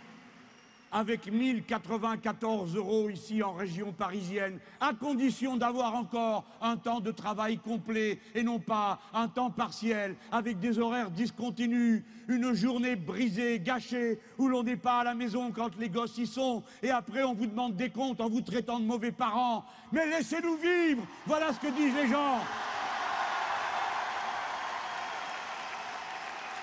avec 0.92 1.32
1094 1.32 2.76
euros 2.76 3.10
ici 3.10 3.42
en 3.42 3.54
région 3.54 3.94
parisienne, 3.94 4.60
à 4.80 4.94
condition 4.94 5.56
d'avoir 5.56 5.96
encore 5.96 6.44
un 6.62 6.76
temps 6.76 7.00
de 7.00 7.12
travail 7.12 7.58
complet 7.58 8.20
et 8.36 8.44
non 8.44 8.60
pas 8.60 9.00
un 9.14 9.28
temps 9.28 9.50
partiel, 9.50 10.16
avec 10.32 10.60
des 10.60 10.80
horaires 10.80 11.10
discontinus, 11.10 12.04
une 12.28 12.54
journée 12.54 12.96
brisée, 12.96 13.60
gâchée, 13.60 14.20
où 14.38 14.50
l'on 14.50 14.64
n'est 14.64 14.76
pas 14.76 15.00
à 15.00 15.04
la 15.06 15.16
maison 15.16 15.52
quand 15.52 15.78
les 15.78 15.90
gosses 15.90 16.18
y 16.18 16.28
sont, 16.28 16.62
et 16.84 16.92
après 16.92 17.24
on 17.24 17.34
vous 17.34 17.48
demande 17.48 17.76
des 17.76 17.90
comptes 17.90 18.20
en 18.20 18.30
vous 18.30 18.42
traitant 18.42 18.80
de 18.80 18.86
mauvais 18.86 19.12
parents. 19.12 19.66
Mais 19.94 20.06
laissez-nous 20.08 20.58
vivre 20.58 21.04
Voilà 21.26 21.54
ce 21.54 21.60
que 21.60 21.74
disent 21.74 21.96
les 21.96 22.10
gens 22.10 22.40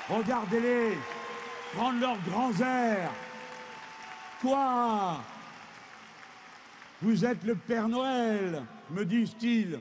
Regardez-les 0.09 0.97
prendre 1.75 2.01
leurs 2.01 2.19
grands 2.23 2.59
airs 2.61 3.13
Quoi 4.41 5.19
Vous 7.03 7.25
êtes 7.25 7.45
le 7.45 7.55
Père 7.55 7.89
Noël, 7.89 8.63
me 8.91 9.05
disent-ils. 9.05 9.81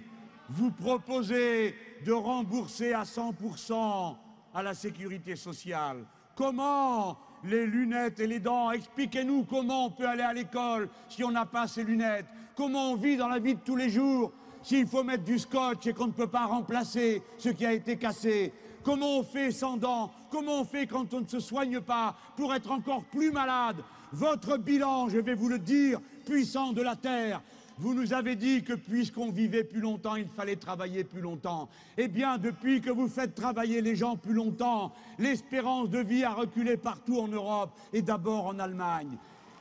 Vous 0.50 0.72
proposez 0.72 1.76
de 2.06 2.12
rembourser 2.12 2.94
à 2.94 3.04
100% 3.04 4.16
à 4.54 4.64
la 4.64 4.74
sécurité 4.74 5.36
sociale. 5.36 6.06
Comment 6.36 7.18
les 7.44 7.66
lunettes 7.66 8.20
et 8.20 8.28
les 8.28 8.40
dents? 8.40 8.72
Expliquez-nous 8.72 9.44
comment 9.44 9.86
on 9.86 9.92
peut 9.92 10.08
aller 10.08 10.24
à 10.24 10.34
l'école 10.34 10.90
si 11.08 11.24
on 11.24 11.32
n'a 11.32 11.46
pas 11.46 11.68
ces 11.68 11.84
lunettes. 11.84 12.26
Comment 12.56 12.92
on 12.92 12.96
vit 12.96 13.16
dans 13.16 13.28
la 13.30 13.40
vie 13.40 13.56
de 13.56 13.62
tous 13.62 13.76
les 13.76 13.90
jours 13.90 14.32
s'il 14.62 14.88
faut 14.88 15.04
mettre 15.04 15.24
du 15.24 15.40
scotch 15.40 15.88
et 15.88 15.94
qu'on 15.94 16.08
ne 16.08 16.12
peut 16.12 16.28
pas 16.28 16.46
remplacer 16.46 17.22
ce 17.38 17.50
qui 17.50 17.66
a 17.66 17.72
été 17.72 17.96
cassé? 17.98 18.52
Comment 18.88 19.18
on 19.18 19.24
fait 19.24 19.52
sans 19.52 19.76
dents? 19.76 20.10
Comment 20.32 20.62
on 20.62 20.64
fait 20.64 20.88
quand 20.88 21.14
on 21.14 21.20
ne 21.20 21.28
se 21.28 21.42
soigne 21.42 21.82
pas 21.82 22.16
pour 22.38 22.56
être 22.56 22.72
encore 22.72 23.04
plus 23.04 23.34
malade? 23.34 23.84
Votre 24.14 24.56
bilan, 24.56 25.10
je 25.10 25.18
vais 25.18 25.34
vous 25.34 25.50
le 25.50 25.60
dire, 25.60 26.00
puissant 26.26 26.72
de 26.72 26.82
la 26.82 26.96
terre, 26.96 27.42
vous 27.80 27.94
nous 27.94 28.14
avez 28.14 28.38
dit 28.38 28.64
que 28.64 28.72
puisqu'on 28.72 29.30
vivait 29.30 29.66
plus 29.66 29.82
longtemps, 29.82 30.16
il 30.16 30.30
fallait 30.30 30.56
travailler 30.56 31.04
plus 31.04 31.20
longtemps. 31.20 31.68
Eh 31.98 32.08
bien, 32.08 32.38
depuis 32.38 32.80
que 32.80 32.90
vous 32.90 33.10
faites 33.10 33.36
travailler 33.36 33.82
les 33.82 33.98
gens 33.98 34.16
plus 34.16 34.34
longtemps, 34.34 34.94
l'espérance 35.20 35.90
de 35.90 36.00
vie 36.00 36.24
a 36.24 36.32
reculé 36.32 36.78
partout 36.78 37.20
en 37.20 37.28
Europe 37.28 37.78
et 37.92 38.02
d'abord 38.02 38.46
en 38.46 38.58
Allemagne. 38.58 39.18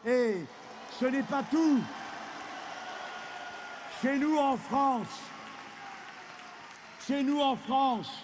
Et 0.06 0.36
ce 1.00 1.06
n'est 1.06 1.24
pas 1.24 1.42
tout. 1.50 1.80
Chez 4.00 4.20
nous 4.20 4.36
en 4.36 4.56
France, 4.56 5.20
chez 7.08 7.24
nous 7.24 7.40
en 7.40 7.56
France, 7.56 8.22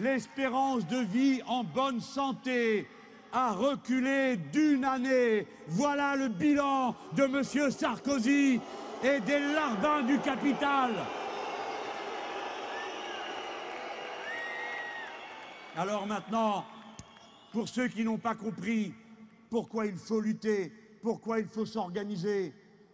l'espérance 0.00 0.86
de 0.86 0.98
vie 0.98 1.42
en 1.46 1.62
bonne 1.62 2.00
santé 2.00 2.86
a 3.32 3.52
reculé 3.52 4.36
d'une 4.36 4.84
année. 4.84 5.46
Voilà 5.68 6.16
le 6.16 6.28
bilan 6.28 6.96
de 7.14 7.24
M. 7.24 7.70
Sarkozy 7.70 8.60
et 9.04 9.20
des 9.20 9.38
larbins 9.38 10.02
du 10.02 10.18
capital. 10.18 10.90
Alors 15.76 16.06
maintenant, 16.06 16.64
pour 17.52 17.68
ceux 17.68 17.88
qui 17.88 18.04
n'ont 18.04 18.18
pas 18.18 18.34
compris 18.34 18.92
pourquoi 19.48 19.86
il 19.86 19.96
faut 19.96 20.20
lutter, 20.20 20.72
pourquoi 21.02 21.40
il 21.40 21.46
faut 21.46 21.66
s'organiser, 21.66 22.52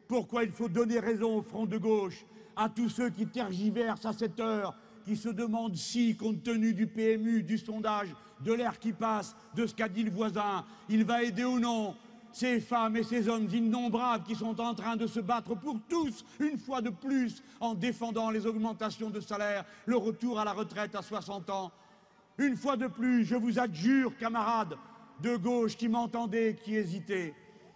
pourquoi 0.08 0.44
il 0.44 0.50
faut 0.50 0.68
donner 0.68 0.98
raison 0.98 1.38
au 1.38 1.42
front 1.42 1.66
de 1.66 1.78
gauche, 1.78 2.24
à 2.54 2.68
tous 2.68 2.88
ceux 2.88 3.10
qui 3.10 3.26
tergiversent 3.26 4.06
à 4.06 4.12
cette 4.12 4.38
heure, 4.40 4.74
qui 5.06 5.16
se 5.16 5.28
demandent 5.28 5.76
si, 5.76 6.16
compte 6.16 6.42
tenu 6.42 6.74
du 6.74 6.88
PMU, 6.88 7.44
du 7.44 7.58
sondage, 7.58 8.08
de 8.40 8.52
l'air 8.52 8.78
qui 8.78 8.92
passe, 8.92 9.36
de 9.54 9.66
ce 9.66 9.74
qu'a 9.74 9.88
dit 9.88 10.02
le 10.02 10.10
voisin, 10.10 10.64
il 10.88 11.04
va 11.04 11.22
aider 11.22 11.44
ou 11.44 11.60
non 11.60 11.94
ces 12.32 12.60
femmes 12.60 12.96
et 12.96 13.02
ces 13.02 13.28
hommes 13.28 13.48
innombrables 13.50 14.24
qui 14.24 14.34
sont 14.34 14.60
en 14.60 14.74
train 14.74 14.96
de 14.96 15.06
se 15.06 15.20
battre 15.20 15.54
pour 15.54 15.78
tous, 15.88 16.24
une 16.38 16.58
fois 16.58 16.82
de 16.82 16.90
plus, 16.90 17.42
en 17.60 17.72
défendant 17.72 18.30
les 18.30 18.46
augmentations 18.46 19.08
de 19.08 19.20
salaire, 19.20 19.64
le 19.86 19.96
retour 19.96 20.38
à 20.38 20.44
la 20.44 20.52
retraite 20.52 20.94
à 20.94 21.02
60 21.02 21.48
ans. 21.48 21.72
Une 22.36 22.56
fois 22.56 22.76
de 22.76 22.88
plus, 22.88 23.24
je 23.24 23.36
vous 23.36 23.58
adjure, 23.58 24.14
camarades 24.18 24.76
de 25.22 25.36
gauche 25.36 25.76
qui 25.76 25.88
m'entendez, 25.88 26.56
qui 26.62 26.76
hésitez, 26.76 27.32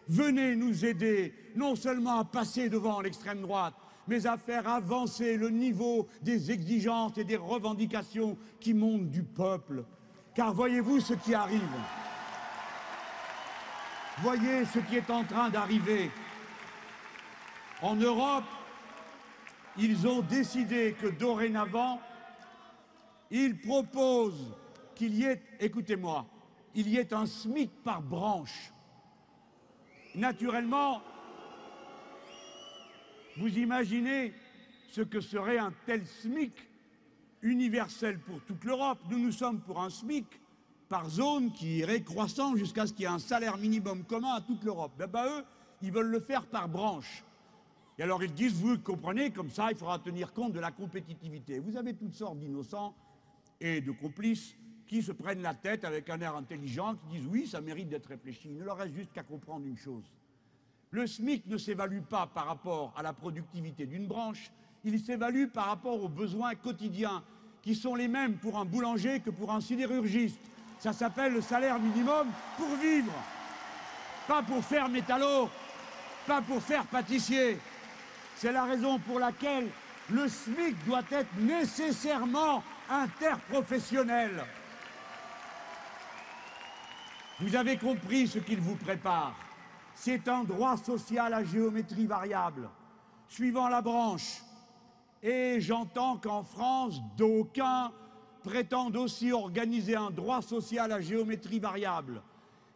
venez 0.09 0.57
nous 0.57 0.85
aider, 0.85 1.33
non 1.57 1.75
seulement 1.75 2.19
à 2.19 2.25
passer 2.25 2.69
devant 2.69 3.01
l'extrême 3.01 3.41
droite, 3.41 3.75
mais 4.07 4.27
à 4.27 4.37
faire 4.37 4.69
avancer 4.69 5.37
le 5.37 5.51
niveau 5.51 6.09
des 6.23 6.51
exigences 6.51 7.17
et 7.19 7.25
des 7.25 7.37
revendications 7.37 8.37
qui 8.59 8.75
montent 8.75 9.09
du 9.09 9.23
peuple. 9.23 9.85
Car 10.35 10.53
voyez-vous 10.53 11.01
ce 11.01 11.15
qui 11.15 11.35
arrive? 11.35 11.61
Voyez 14.23 14.65
ce 14.67 14.79
qui 14.81 14.97
est 14.97 15.11
en 15.11 15.25
train 15.25 15.49
d'arriver. 15.49 16.11
En 17.83 17.95
Europe, 17.95 18.45
ils 19.79 20.07
ont 20.07 20.21
décidé 20.21 20.95
que 21.01 21.07
dorénavant, 21.07 22.01
ils 23.31 23.59
proposent 23.59 24.53
qu'il 24.95 25.15
y 25.15 25.25
ait, 25.25 25.41
écoutez-moi, 25.59 26.27
il 26.75 26.89
y 26.89 26.99
ait 26.99 27.15
un 27.15 27.27
SMIC 27.27 27.83
par 27.83 28.03
branche. 28.03 28.73
Naturellement, 30.15 31.01
vous 33.41 33.59
imaginez 33.59 34.35
ce 34.91 35.01
que 35.01 35.21
serait 35.21 35.57
un 35.57 35.73
tel 35.87 36.07
SMIC 36.07 36.53
universel 37.41 38.19
pour 38.19 38.43
toute 38.43 38.65
l'Europe. 38.65 38.99
Nous, 39.11 39.19
nous 39.19 39.33
sommes 39.33 39.61
pour 39.61 39.81
un 39.81 39.89
SMIC 39.89 40.27
par 40.91 41.09
zone 41.09 41.51
qui 41.53 41.79
irait 41.79 42.03
croissant 42.03 42.55
jusqu'à 42.55 42.87
ce 42.87 42.93
qu'il 42.93 43.03
y 43.03 43.05
ait 43.05 43.09
un 43.09 43.19
salaire 43.19 43.57
minimum 43.57 44.05
commun 44.05 44.35
à 44.35 44.43
toute 44.43 44.63
l'Europe. 44.63 44.93
Ben, 44.99 45.07
ben, 45.07 45.25
eux, 45.27 45.45
ils 45.81 45.91
veulent 45.91 46.11
le 46.11 46.21
faire 46.21 46.47
par 46.47 46.69
branche. 46.69 47.25
Et 47.99 48.03
alors 48.03 48.23
ils 48.23 48.35
disent, 48.35 48.55
vous 48.55 48.79
comprenez, 48.79 49.31
comme 49.31 49.51
ça, 49.51 49.71
il 49.71 49.77
faudra 49.79 49.99
tenir 49.99 50.35
compte 50.35 50.53
de 50.53 50.61
la 50.61 50.71
compétitivité. 50.71 51.61
Vous 51.61 51.79
avez 51.79 51.95
toutes 51.95 52.15
sortes 52.15 52.39
d'innocents 52.39 52.95
et 53.59 53.81
de 53.81 53.93
complices 53.93 54.55
qui 54.87 55.03
se 55.03 55.13
prennent 55.13 55.43
la 55.43 55.55
tête 55.55 55.85
avec 55.85 56.11
un 56.11 56.21
air 56.21 56.37
intelligent, 56.37 56.97
qui 56.97 57.19
disent, 57.19 57.27
oui, 57.27 57.47
ça 57.47 57.63
mérite 57.63 57.89
d'être 57.89 58.09
réfléchi. 58.09 58.49
Il 58.51 58.59
ne 58.59 58.65
leur 58.65 58.77
reste 58.77 58.95
juste 58.95 59.13
qu'à 59.13 59.23
comprendre 59.23 59.65
une 59.65 59.79
chose. 59.79 60.05
Le 60.93 61.07
SMIC 61.07 61.47
ne 61.47 61.57
s'évalue 61.57 62.03
pas 62.03 62.27
par 62.27 62.47
rapport 62.47 62.93
à 62.97 63.03
la 63.03 63.13
productivité 63.13 63.87
d'une 63.87 64.09
branche, 64.09 64.51
il 64.83 64.99
s'évalue 64.99 65.47
par 65.47 65.67
rapport 65.67 66.03
aux 66.03 66.09
besoins 66.09 66.57
quotidiens 66.57 67.23
qui 67.63 67.77
sont 67.77 67.95
les 67.95 68.09
mêmes 68.09 68.35
pour 68.39 68.59
un 68.59 68.65
boulanger 68.65 69.21
que 69.21 69.31
pour 69.31 69.53
un 69.53 69.61
sidérurgiste. 69.61 70.41
Ça 70.81 70.93
s'appelle 70.93 71.35
le 71.35 71.43
salaire 71.43 71.79
minimum 71.79 72.27
pour 72.57 72.75
vivre, 72.77 73.13
pas 74.27 74.43
pour 74.43 74.65
faire 74.65 74.89
métallo, 74.89 75.49
pas 76.27 76.43
pour 76.43 76.61
faire 76.61 76.85
pâtissier. 76.87 77.59
C'est 78.37 78.53
la 78.53 78.65
raison 78.65 78.99
pour 78.99 79.21
laquelle 79.21 79.69
le 80.11 80.27
SMIC 80.27 80.85
doit 80.87 81.05
être 81.13 81.37
nécessairement 81.39 82.65
interprofessionnel. 82.89 84.45
Vous 87.39 87.55
avez 87.55 87.77
compris 87.77 88.27
ce 88.27 88.41
qu'il 88.41 88.61
vous 88.61 88.77
prépare. 88.77 89.50
C'est 90.03 90.29
un 90.29 90.45
droit 90.45 90.79
social 90.79 91.35
à 91.35 91.45
géométrie 91.45 92.07
variable. 92.07 92.71
Suivant 93.29 93.69
la 93.69 93.83
branche, 93.83 94.41
et 95.23 95.61
j'entends 95.61 96.17
qu'en 96.17 96.43
France, 96.43 97.03
d'aucuns 97.19 97.93
prétendent 98.43 98.97
aussi 98.97 99.31
organiser 99.31 99.97
un 99.97 100.11
droit 100.11 100.41
social 100.41 100.91
à 100.91 101.03
géométrie 101.03 101.59
variable, 101.59 102.23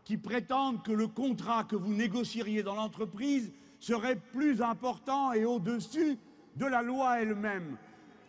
qui 0.04 0.18
prétendent 0.18 0.82
que 0.82 0.92
le 0.92 1.08
contrat 1.08 1.64
que 1.64 1.76
vous 1.76 1.94
négocieriez 1.94 2.62
dans 2.62 2.74
l'entreprise 2.74 3.50
serait 3.80 4.16
plus 4.16 4.60
important 4.60 5.32
et 5.32 5.46
au-dessus 5.46 6.18
de 6.56 6.66
la 6.66 6.82
loi 6.82 7.22
elle-même. 7.22 7.78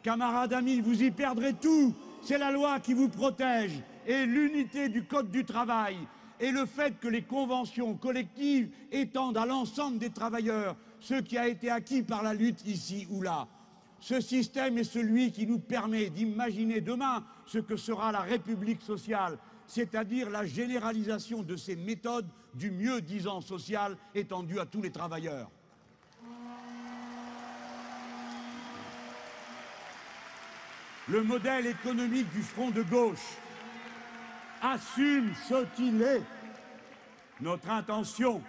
Camarades 0.03 0.53
amis, 0.53 0.79
vous 0.79 1.03
y 1.03 1.11
perdrez 1.11 1.51
tout. 1.51 1.93
C'est 2.21 2.37
la 2.37 2.49
loi 2.49 2.79
qui 2.79 2.93
vous 2.93 3.09
protège 3.09 3.77
et 4.07 4.25
l'unité 4.25 4.87
du 4.87 5.03
Code 5.03 5.31
du 5.31 5.43
travail 5.43 5.97
et 6.39 6.51
le 6.51 6.65
fait 6.65 6.99
que 6.99 7.07
les 7.07 7.21
conventions 7.21 7.95
collectives 7.95 8.69
étendent 8.91 9.37
à 9.37 9.45
l'ensemble 9.45 9.97
des 9.97 10.09
travailleurs 10.09 10.75
ce 10.99 11.15
qui 11.15 11.37
a 11.37 11.47
été 11.47 11.69
acquis 11.69 12.01
par 12.01 12.23
la 12.23 12.33
lutte 12.33 12.65
ici 12.65 13.07
ou 13.11 13.21
là. 13.21 13.47
Ce 13.99 14.19
système 14.19 14.77
est 14.77 14.83
celui 14.83 15.31
qui 15.31 15.47
nous 15.47 15.59
permet 15.59 16.09
d'imaginer 16.09 16.81
demain 16.81 17.23
ce 17.45 17.59
que 17.59 17.77
sera 17.77 18.11
la 18.11 18.21
République 18.21 18.81
sociale, 18.81 19.37
c'est-à-dire 19.67 20.29
la 20.29 20.45
généralisation 20.45 21.43
de 21.43 21.55
ces 21.55 21.75
méthodes 21.75 22.27
du 22.53 22.71
mieux-disant 22.71 23.41
social 23.41 23.97
étendues 24.13 24.59
à 24.59 24.65
tous 24.65 24.81
les 24.81 24.91
travailleurs. 24.91 25.49
Le 31.07 31.21
modèle 31.21 31.67
économique 31.67 32.31
du 32.31 32.41
front 32.41 32.71
de 32.71 32.81
gauche 32.81 33.37
assume 34.61 35.33
ce 35.47 35.65
qu'il 35.75 36.01
est. 36.01 36.23
Notre 37.41 37.69
intention 37.69 38.41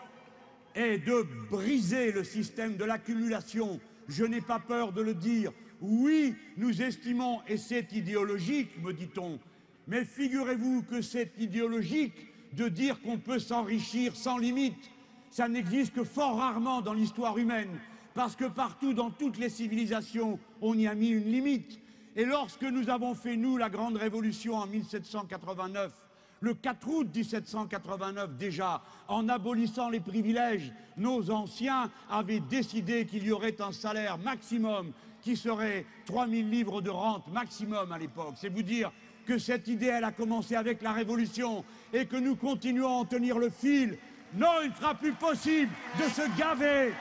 est 0.75 0.99
de 0.99 1.27
briser 1.51 2.13
le 2.13 2.25
système 2.25 2.77
de 2.77 2.85
l'accumulation. 2.85 3.81
Je 4.09 4.25
n'ai 4.25 4.41
pas 4.41 4.59
peur 4.59 4.93
de 4.93 5.03
le 5.03 5.15
dire. 5.15 5.53
Oui, 5.81 6.35
nous 6.57 6.83
estimons, 6.83 7.41
et 7.49 7.57
c'est 7.57 7.93
idéologique, 7.93 8.71
me 8.83 8.93
dit-on, 8.93 9.39
mais 9.87 10.05
figurez-vous 10.05 10.83
que 10.83 11.03
c'est 11.03 11.33
idéologique 11.39 12.15
de 12.55 12.69
dire 12.69 13.01
qu'on 13.03 13.19
peut 13.19 13.39
s'enrichir 13.39 14.17
sans 14.17 14.39
limite. 14.39 14.91
Ça 15.31 15.49
n'existe 15.49 15.93
que 15.93 16.05
fort 16.05 16.39
rarement 16.39 16.81
dans 16.81 16.95
l'histoire 16.95 17.37
humaine, 17.37 17.79
parce 18.15 18.37
que 18.37 18.47
partout, 18.47 18.95
dans 18.95 19.11
toutes 19.11 19.39
les 19.39 19.51
civilisations, 19.51 20.39
on 20.63 20.75
y 20.75 20.87
a 20.87 20.95
mis 20.95 21.11
une 21.11 21.31
limite. 21.31 21.79
Et 22.17 22.25
lorsque 22.25 22.63
nous 22.63 22.89
avons 22.89 23.15
fait, 23.15 23.37
nous, 23.37 23.59
la 23.59 23.69
grande 23.69 23.99
révolution 23.99 24.55
en 24.57 24.67
1789, 24.67 25.93
le 26.41 26.55
4 26.55 26.89
août 26.89 27.09
1789 27.15 28.37
déjà, 28.37 28.83
en 29.07 29.29
abolissant 29.29 29.91
les 29.91 30.01
privilèges, 30.01 30.73
nos 30.97 31.31
anciens 31.31 31.91
avaient 32.11 32.41
décidé 32.41 33.05
qu'il 33.05 33.27
y 33.27 33.33
aurait 33.33 33.61
un 33.61 33.73
salaire 33.73 34.17
maximum 34.17 34.93
qui 35.21 35.37
serait 35.37 35.85
3000 36.07 36.49
livres 36.49 36.81
de 36.81 36.89
rente 36.89 37.29
maximum 37.29 37.93
à 37.93 37.99
l'époque. 37.99 38.35
C'est 38.37 38.49
vous 38.49 38.63
dire 38.63 38.93
que 39.27 39.37
cette 39.37 39.69
idée, 39.69 39.87
elle 39.87 40.05
a 40.05 40.13
commencé 40.13 40.57
avec 40.57 40.81
la 40.81 40.93
Révolution 40.93 41.65
et 41.93 42.07
que 42.07 42.17
nous 42.17 42.37
continuons 42.37 42.89
à 42.89 43.01
en 43.01 43.05
tenir 43.05 43.39
le 43.39 43.51
fil. 43.51 43.99
Non, 44.35 44.63
il 44.63 44.71
ne 44.71 44.75
sera 44.75 44.95
plus 44.95 45.13
possible 45.13 45.73
de 45.99 46.05
se 46.05 46.39
gaver. 46.39 46.95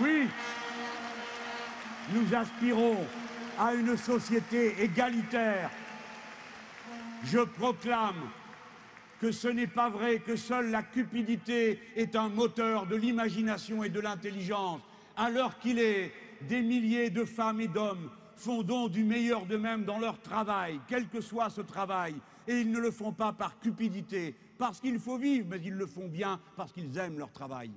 Oui, 0.00 0.26
nous 2.10 2.34
aspirons 2.34 2.96
à 3.58 3.74
une 3.74 3.96
société 3.96 4.82
égalitaire. 4.82 5.70
Je 7.24 7.38
proclame 7.38 8.28
que 9.20 9.30
ce 9.30 9.48
n'est 9.48 9.68
pas 9.68 9.88
vrai 9.88 10.18
que 10.18 10.34
seule 10.34 10.70
la 10.70 10.82
cupidité 10.82 11.80
est 11.94 12.16
un 12.16 12.28
moteur 12.28 12.86
de 12.86 12.96
l'imagination 12.96 13.84
et 13.84 13.88
de 13.88 14.00
l'intelligence, 14.00 14.80
alors 15.16 15.58
qu'il 15.60 15.78
est 15.78 16.12
des 16.48 16.60
milliers 16.60 17.10
de 17.10 17.24
femmes 17.24 17.60
et 17.60 17.68
d'hommes 17.68 18.10
font 18.34 18.64
don 18.64 18.88
du 18.88 19.04
meilleur 19.04 19.46
d'eux-mêmes 19.46 19.84
dans 19.84 20.00
leur 20.00 20.20
travail, 20.20 20.80
quel 20.88 21.06
que 21.06 21.20
soit 21.20 21.50
ce 21.50 21.60
travail, 21.60 22.16
et 22.48 22.60
ils 22.60 22.70
ne 22.72 22.80
le 22.80 22.90
font 22.90 23.12
pas 23.12 23.32
par 23.32 23.60
cupidité, 23.60 24.34
parce 24.58 24.80
qu'il 24.80 24.98
faut 24.98 25.18
vivre, 25.18 25.46
mais 25.48 25.60
ils 25.64 25.74
le 25.74 25.86
font 25.86 26.08
bien 26.08 26.40
parce 26.56 26.72
qu'ils 26.72 26.96
aiment 26.98 27.18
leur 27.18 27.30
travail. 27.30 27.70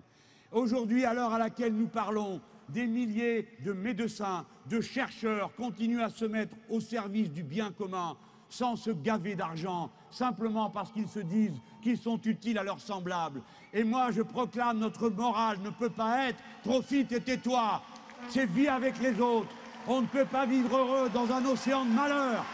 Aujourd'hui, 0.51 1.05
à 1.05 1.13
l'heure 1.13 1.34
à 1.34 1.38
laquelle 1.38 1.76
nous 1.76 1.88
parlons, 1.88 2.41
des 2.70 2.88
milliers 2.88 3.47
de 3.63 3.74
médecins, 3.74 4.45
de 4.68 4.82
chercheurs 4.82 5.53
continuent 5.55 6.01
à 6.01 6.09
se 6.09 6.26
mettre 6.26 6.55
au 6.70 6.80
service 6.80 7.32
du 7.32 7.43
bien 7.43 7.72
commun 7.72 8.18
sans 8.49 8.76
se 8.76 8.91
gaver 8.91 9.36
d'argent, 9.36 9.91
simplement 10.11 10.70
parce 10.70 10.91
qu'ils 10.91 11.09
se 11.09 11.20
disent 11.20 11.59
qu'ils 11.82 11.97
sont 11.97 12.22
utiles 12.22 12.57
à 12.57 12.63
leurs 12.63 12.80
semblables. 12.80 13.41
Et 13.74 13.84
moi, 13.84 14.11
je 14.11 14.22
proclame, 14.22 14.80
notre 14.80 15.09
morale 15.09 15.59
ne 15.61 15.70
peut 15.70 15.89
pas 15.89 16.30
être 16.30 16.41
«profite 16.63 17.11
et 17.11 17.22
tais-toi». 17.22 17.82
C'est 18.30 18.45
vie 18.45 18.68
avec 18.68 18.99
les 19.01 19.20
autres, 19.20 19.53
on 19.88 20.01
ne 20.01 20.07
peut 20.07 20.26
pas 20.26 20.45
vivre 20.45 20.78
heureux 20.78 21.09
dans 21.09 21.32
un 21.32 21.45
océan 21.45 21.86
de 21.86 21.91
malheur. 21.91 22.45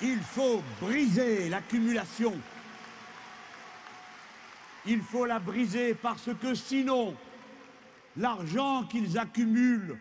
Il 0.00 0.20
faut 0.20 0.62
briser 0.80 1.48
l'accumulation. 1.48 2.32
Il 4.90 5.02
faut 5.02 5.26
la 5.26 5.38
briser 5.38 5.94
parce 5.94 6.30
que 6.40 6.54
sinon, 6.54 7.14
l'argent 8.16 8.84
qu'ils 8.84 9.18
accumulent, 9.18 9.98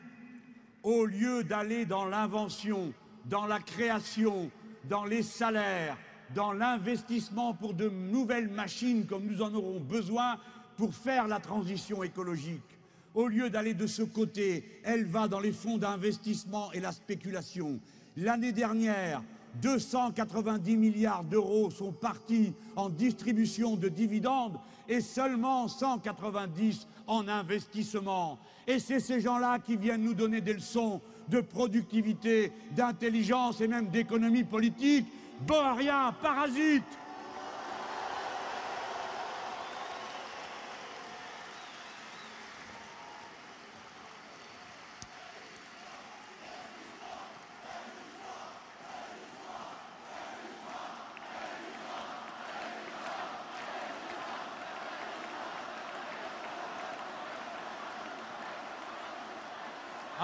au 0.81 1.05
lieu 1.05 1.43
d'aller 1.43 1.85
dans 1.85 2.05
l'invention, 2.05 2.93
dans 3.25 3.45
la 3.45 3.59
création, 3.59 4.49
dans 4.85 5.03
les 5.03 5.23
salaires, 5.23 5.97
dans 6.33 6.53
l'investissement 6.53 7.53
pour 7.53 7.73
de 7.73 7.89
nouvelles 7.89 8.47
machines 8.47 9.05
comme 9.05 9.25
nous 9.25 9.41
en 9.41 9.53
aurons 9.53 9.81
besoin, 9.81 10.37
pour 10.77 10.93
faire 10.93 11.27
la 11.27 11.41
transition 11.41 12.01
écologique. 12.01 12.77
Au 13.13 13.27
lieu 13.27 13.49
d'aller 13.49 13.73
de 13.73 13.87
ce 13.87 14.03
côté, 14.03 14.79
elle 14.85 15.05
va 15.05 15.27
dans 15.27 15.41
les 15.41 15.51
fonds 15.51 15.77
d'investissement 15.77 16.71
et 16.71 16.79
la 16.79 16.93
spéculation. 16.93 17.79
L'année 18.15 18.53
dernière, 18.53 19.21
290 19.55 20.77
milliards 20.77 21.23
d'euros 21.23 21.69
sont 21.69 21.91
partis 21.91 22.53
en 22.75 22.89
distribution 22.89 23.75
de 23.75 23.89
dividendes 23.89 24.57
et 24.87 25.01
seulement 25.01 25.67
190 25.67 26.87
en 27.07 27.27
investissement. 27.27 28.39
Et 28.67 28.79
c'est 28.79 28.99
ces 28.99 29.19
gens-là 29.19 29.59
qui 29.59 29.77
viennent 29.77 30.03
nous 30.03 30.13
donner 30.13 30.41
des 30.41 30.53
leçons 30.53 31.01
de 31.29 31.41
productivité, 31.41 32.51
d'intelligence 32.71 33.61
et 33.61 33.67
même 33.67 33.87
d'économie 33.87 34.43
politique. 34.43 35.05
Bon 35.41 35.59
à 35.59 35.73
rien, 35.73 36.13
parasite 36.21 36.83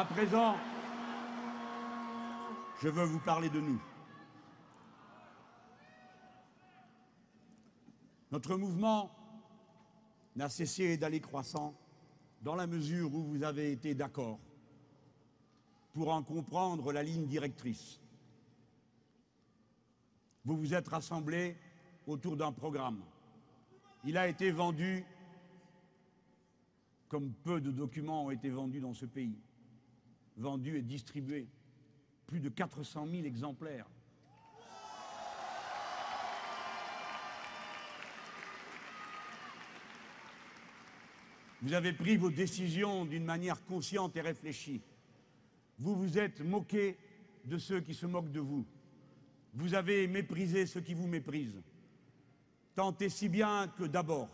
À 0.04 0.06
présent, 0.06 0.58
je 2.82 2.90
veux 2.90 3.06
vous 3.06 3.22
parler 3.22 3.50
de 3.50 3.62
nous. 3.62 3.82
Notre 8.30 8.58
mouvement 8.58 9.16
n'a 10.36 10.50
cessé 10.50 10.98
d'aller 10.98 11.22
croissant 11.22 11.74
dans 12.42 12.56
la 12.56 12.68
mesure 12.68 13.16
où 13.16 13.24
vous 13.24 13.44
avez 13.44 13.72
été 13.72 13.96
d'accord 13.96 14.42
pour 15.94 16.12
en 16.12 16.22
comprendre 16.22 16.92
la 16.92 17.02
ligne 17.02 17.26
directrice. 17.26 18.02
Vous 20.44 20.58
vous 20.58 20.74
êtes 20.74 20.90
rassemblés 20.90 21.56
autour 22.08 22.36
d'un 22.36 22.52
programme. 22.52 23.02
Il 24.04 24.18
a 24.18 24.28
été 24.28 24.52
vendu 24.52 25.06
comme 27.08 27.32
peu 27.32 27.62
de 27.62 27.72
documents 27.72 28.26
ont 28.26 28.32
été 28.32 28.50
vendus 28.50 28.82
dans 28.82 28.94
ce 28.94 29.06
pays 29.06 29.40
vendu 30.38 30.78
et 30.78 30.82
distribué. 30.82 31.48
Plus 32.28 32.40
de 32.40 32.50
400 32.50 33.08
000 33.08 33.26
exemplaires. 33.26 33.88
Vous 41.62 41.74
avez 41.74 41.94
pris 41.94 42.18
vos 42.18 42.30
décisions 42.30 43.06
d'une 43.06 43.24
manière 43.24 43.64
consciente 43.66 44.18
et 44.18 44.22
réfléchie. 44.22 44.82
Vous 45.80 45.96
vous 45.96 46.18
êtes 46.18 46.42
moqué 46.42 46.98
de 47.46 47.58
ceux 47.58 47.80
qui 47.80 47.94
se 47.94 48.06
moquent 48.06 48.32
de 48.32 48.42
vous. 48.42 48.66
Vous 49.54 49.74
avez 49.74 50.08
méprisé 50.08 50.66
ceux 50.66 50.82
qui 50.82 50.94
vous 50.94 51.08
méprisent. 51.08 51.62
Tant 52.76 52.96
et 52.98 53.10
si 53.10 53.30
bien 53.30 53.68
que 53.78 53.84
d'abord, 53.84 54.30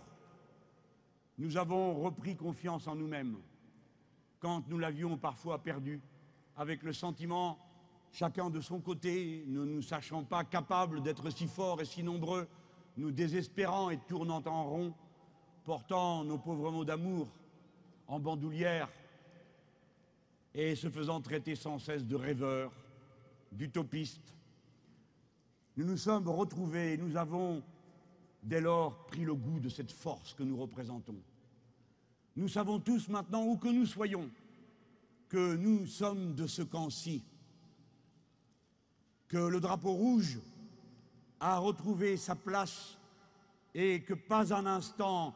nous 1.37 1.57
avons 1.57 1.93
repris 1.95 2.35
confiance 2.35 2.87
en 2.87 2.95
nous-mêmes 2.95 3.37
quand 4.39 4.67
nous 4.67 4.79
l'avions 4.79 5.17
parfois 5.17 5.61
perdu, 5.61 6.01
avec 6.55 6.83
le 6.83 6.93
sentiment, 6.93 7.59
chacun 8.11 8.49
de 8.49 8.61
son 8.61 8.79
côté, 8.79 9.43
ne 9.47 9.65
nous 9.65 9.81
sachant 9.81 10.23
pas 10.23 10.43
capables 10.43 11.01
d'être 11.01 11.29
si 11.29 11.47
forts 11.47 11.81
et 11.81 11.85
si 11.85 12.03
nombreux, 12.03 12.47
nous 12.97 13.11
désespérant 13.11 13.89
et 13.89 13.97
tournant 13.97 14.43
en 14.45 14.63
rond, 14.63 14.93
portant 15.63 16.23
nos 16.23 16.37
pauvres 16.37 16.71
mots 16.71 16.85
d'amour 16.85 17.29
en 18.07 18.19
bandoulière 18.19 18.89
et 20.53 20.75
se 20.75 20.89
faisant 20.89 21.21
traiter 21.21 21.55
sans 21.55 21.77
cesse 21.77 22.05
de 22.05 22.15
rêveurs, 22.15 22.73
d'utopistes. 23.51 24.35
Nous 25.77 25.85
nous 25.85 25.97
sommes 25.97 26.27
retrouvés 26.27 26.93
et 26.93 26.97
nous 26.97 27.15
avons 27.15 27.63
dès 28.43 28.61
lors 28.61 29.05
pris 29.05 29.23
le 29.23 29.35
goût 29.35 29.59
de 29.59 29.69
cette 29.69 29.91
force 29.91 30.33
que 30.33 30.43
nous 30.43 30.57
représentons. 30.57 31.21
Nous 32.39 32.47
savons 32.47 32.79
tous 32.79 33.09
maintenant, 33.09 33.43
où 33.43 33.57
que 33.57 33.67
nous 33.67 33.85
soyons, 33.85 34.29
que 35.27 35.57
nous 35.57 35.85
sommes 35.85 36.35
de 36.35 36.47
ce 36.47 36.61
camp-ci, 36.61 37.21
que 39.27 39.37
le 39.37 39.59
drapeau 39.59 39.91
rouge 39.91 40.39
a 41.41 41.57
retrouvé 41.57 42.15
sa 42.15 42.35
place 42.35 42.97
et 43.75 44.03
que 44.03 44.13
pas 44.13 44.53
un 44.53 44.65
instant 44.67 45.35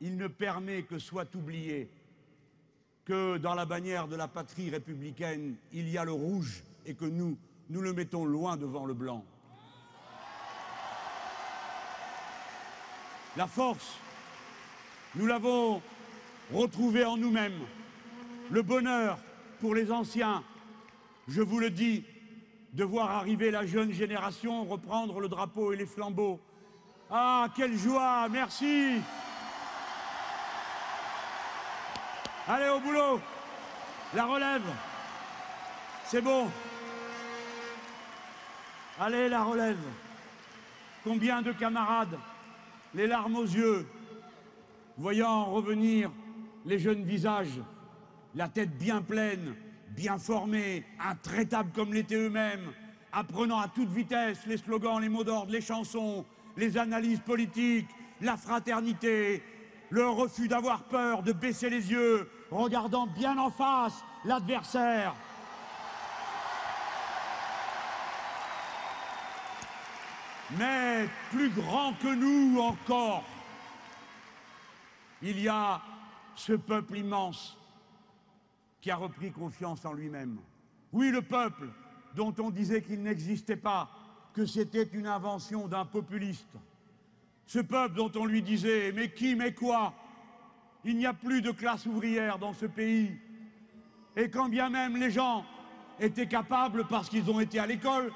il 0.00 0.16
ne 0.16 0.28
permet 0.28 0.84
que 0.84 1.00
soit 1.00 1.34
oublié 1.34 1.90
que 3.04 3.36
dans 3.38 3.54
la 3.54 3.66
bannière 3.66 4.06
de 4.06 4.14
la 4.14 4.28
patrie 4.28 4.70
républicaine, 4.70 5.56
il 5.72 5.88
y 5.88 5.98
a 5.98 6.04
le 6.04 6.12
rouge 6.12 6.62
et 6.86 6.94
que 6.94 7.04
nous, 7.04 7.36
nous 7.68 7.80
le 7.80 7.92
mettons 7.92 8.24
loin 8.24 8.56
devant 8.56 8.86
le 8.86 8.94
blanc. 8.94 9.24
La 13.36 13.48
force, 13.48 13.98
nous 15.16 15.26
l'avons 15.26 15.82
retrouvée 16.52 17.04
en 17.04 17.16
nous-mêmes. 17.16 17.60
Le 18.50 18.62
bonheur 18.62 19.18
pour 19.60 19.74
les 19.74 19.90
anciens, 19.90 20.42
je 21.28 21.42
vous 21.42 21.58
le 21.58 21.70
dis, 21.70 22.04
de 22.72 22.84
voir 22.84 23.10
arriver 23.10 23.50
la 23.50 23.66
jeune 23.66 23.92
génération 23.92 24.64
reprendre 24.64 25.20
le 25.20 25.28
drapeau 25.28 25.72
et 25.72 25.76
les 25.76 25.86
flambeaux. 25.86 26.40
Ah, 27.10 27.48
quelle 27.54 27.76
joie, 27.76 28.28
merci. 28.30 29.00
Allez 32.48 32.68
au 32.70 32.80
boulot. 32.80 33.20
La 34.14 34.24
relève. 34.24 34.62
C'est 36.06 36.22
bon. 36.22 36.50
Allez, 39.00 39.28
la 39.28 39.42
relève. 39.42 39.78
Combien 41.04 41.42
de 41.42 41.52
camarades, 41.52 42.18
les 42.94 43.06
larmes 43.06 43.36
aux 43.36 43.44
yeux, 43.44 43.86
voyant 44.96 45.46
revenir 45.46 46.10
les 46.64 46.78
jeunes 46.78 47.02
visages, 47.02 47.60
la 48.34 48.48
tête 48.48 48.76
bien 48.78 49.02
pleine, 49.02 49.54
bien 49.90 50.18
formée, 50.18 50.84
intraitables 50.98 51.72
comme 51.74 51.92
l'étaient 51.92 52.16
eux-mêmes, 52.16 52.72
apprenant 53.12 53.58
à 53.58 53.68
toute 53.68 53.90
vitesse 53.90 54.46
les 54.46 54.56
slogans, 54.56 55.00
les 55.00 55.08
mots 55.08 55.24
d'ordre, 55.24 55.52
les 55.52 55.60
chansons, 55.60 56.24
les 56.56 56.78
analyses 56.78 57.20
politiques, 57.20 57.88
la 58.20 58.36
fraternité, 58.36 59.42
le 59.90 60.08
refus 60.08 60.48
d'avoir 60.48 60.84
peur, 60.84 61.22
de 61.22 61.32
baisser 61.32 61.68
les 61.68 61.90
yeux, 61.90 62.30
regardant 62.50 63.06
bien 63.06 63.36
en 63.38 63.50
face 63.50 64.02
l'adversaire. 64.24 65.14
Mais 70.58 71.08
plus 71.30 71.50
grand 71.50 71.94
que 71.94 72.14
nous 72.14 72.60
encore, 72.60 73.24
il 75.22 75.40
y 75.40 75.48
a 75.48 75.80
ce 76.34 76.52
peuple 76.52 76.98
immense 76.98 77.56
qui 78.80 78.90
a 78.90 78.96
repris 78.96 79.30
confiance 79.30 79.84
en 79.84 79.92
lui-même. 79.92 80.38
Oui, 80.92 81.10
le 81.10 81.22
peuple 81.22 81.68
dont 82.14 82.34
on 82.38 82.50
disait 82.50 82.82
qu'il 82.82 83.02
n'existait 83.02 83.56
pas, 83.56 83.90
que 84.34 84.44
c'était 84.46 84.88
une 84.92 85.06
invention 85.06 85.68
d'un 85.68 85.84
populiste. 85.84 86.56
Ce 87.46 87.58
peuple 87.58 87.96
dont 87.96 88.12
on 88.16 88.24
lui 88.24 88.42
disait 88.42 88.92
Mais 88.92 89.10
qui, 89.10 89.34
mais 89.34 89.54
quoi? 89.54 89.94
Il 90.84 90.96
n'y 90.96 91.06
a 91.06 91.14
plus 91.14 91.42
de 91.42 91.52
classe 91.52 91.86
ouvrière 91.86 92.38
dans 92.38 92.52
ce 92.52 92.66
pays. 92.66 93.12
Et 94.16 94.28
quand 94.28 94.48
bien 94.48 94.68
même 94.68 94.96
les 94.96 95.10
gens 95.10 95.44
étaient 96.00 96.26
capables, 96.26 96.86
parce 96.86 97.08
qu'ils 97.08 97.30
ont 97.30 97.40
été 97.40 97.58
à 97.58 97.66
l'école, 97.66 98.12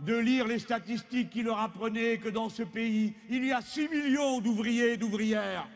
de 0.00 0.16
lire 0.16 0.46
les 0.46 0.58
statistiques 0.58 1.30
qui 1.30 1.42
leur 1.42 1.58
apprenaient 1.58 2.18
que 2.18 2.28
dans 2.28 2.48
ce 2.48 2.62
pays, 2.62 3.14
il 3.28 3.44
y 3.44 3.52
a 3.52 3.60
6 3.60 3.88
millions 3.88 4.40
d'ouvriers 4.40 4.92
et 4.92 4.96
d'ouvrières, 4.96 5.66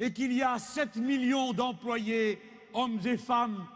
et 0.00 0.12
qu'il 0.12 0.32
y 0.32 0.42
a 0.42 0.58
7 0.58 0.96
millions 0.96 1.52
d'employés, 1.52 2.40
hommes 2.72 2.98
et 3.04 3.16
femmes, 3.16 3.66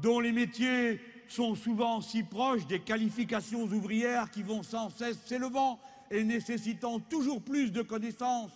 dont 0.00 0.20
les 0.20 0.32
métiers 0.32 1.00
sont 1.28 1.54
souvent 1.54 2.00
si 2.00 2.22
proches 2.22 2.66
des 2.66 2.80
qualifications 2.80 3.62
ouvrières 3.62 4.30
qui 4.30 4.42
vont 4.42 4.62
sans 4.62 4.90
cesse 4.90 5.18
s'élevant 5.24 5.78
et 6.10 6.24
nécessitant 6.24 7.00
toujours 7.00 7.42
plus 7.42 7.72
de 7.72 7.82
connaissances, 7.82 8.52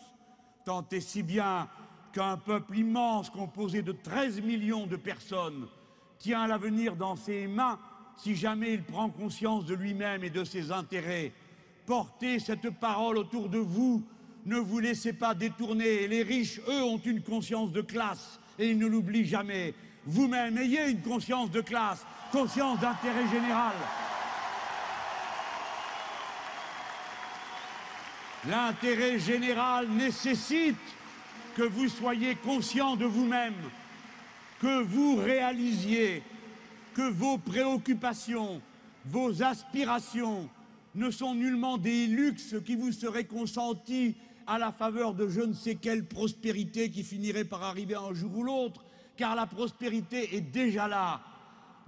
tant 0.64 0.86
et 0.90 1.00
si 1.00 1.22
bien 1.22 1.68
qu'un 2.12 2.36
peuple 2.36 2.78
immense 2.78 3.30
composé 3.30 3.82
de 3.82 3.92
13 3.92 4.40
millions 4.42 4.86
de 4.86 4.96
personnes 4.96 5.66
tient 6.18 6.46
l'avenir 6.46 6.96
dans 6.96 7.16
ses 7.16 7.46
mains 7.46 7.78
si 8.16 8.34
jamais 8.34 8.74
il 8.74 8.82
prend 8.82 9.08
conscience 9.10 9.64
de 9.64 9.74
lui-même 9.74 10.24
et 10.24 10.30
de 10.30 10.44
ses 10.44 10.72
intérêts. 10.72 11.32
Portez 11.86 12.40
cette 12.40 12.68
parole 12.70 13.16
autour 13.16 13.48
de 13.48 13.58
vous, 13.58 14.04
ne 14.48 14.56
vous 14.56 14.80
laissez 14.80 15.12
pas 15.12 15.34
détourner. 15.34 16.08
Les 16.08 16.22
riches, 16.22 16.60
eux, 16.68 16.82
ont 16.82 16.98
une 16.98 17.22
conscience 17.22 17.70
de 17.70 17.82
classe 17.82 18.40
et 18.58 18.70
ils 18.70 18.78
ne 18.78 18.86
l'oublient 18.86 19.26
jamais. 19.26 19.74
Vous-même, 20.06 20.56
ayez 20.56 20.88
une 20.88 21.02
conscience 21.02 21.50
de 21.50 21.60
classe, 21.60 22.04
conscience 22.32 22.80
d'intérêt 22.80 23.28
général. 23.30 23.74
L'intérêt 28.48 29.18
général 29.18 29.88
nécessite 29.88 30.76
que 31.54 31.64
vous 31.64 31.88
soyez 31.88 32.34
conscient 32.36 32.96
de 32.96 33.04
vous-même, 33.04 33.54
que 34.60 34.82
vous 34.82 35.16
réalisiez 35.16 36.22
que 36.94 37.10
vos 37.10 37.36
préoccupations, 37.36 38.62
vos 39.04 39.42
aspirations 39.42 40.48
ne 40.94 41.10
sont 41.10 41.34
nullement 41.34 41.76
des 41.76 42.06
luxes 42.06 42.56
qui 42.64 42.76
vous 42.76 42.92
seraient 42.92 43.24
consentis 43.24 44.16
à 44.48 44.58
la 44.58 44.72
faveur 44.72 45.12
de 45.12 45.28
je 45.28 45.42
ne 45.42 45.52
sais 45.52 45.74
quelle 45.74 46.06
prospérité 46.06 46.90
qui 46.90 47.04
finirait 47.04 47.44
par 47.44 47.62
arriver 47.62 47.94
un 47.94 48.14
jour 48.14 48.34
ou 48.34 48.42
l'autre, 48.42 48.82
car 49.16 49.36
la 49.36 49.46
prospérité 49.46 50.36
est 50.36 50.40
déjà 50.40 50.88
là. 50.88 51.20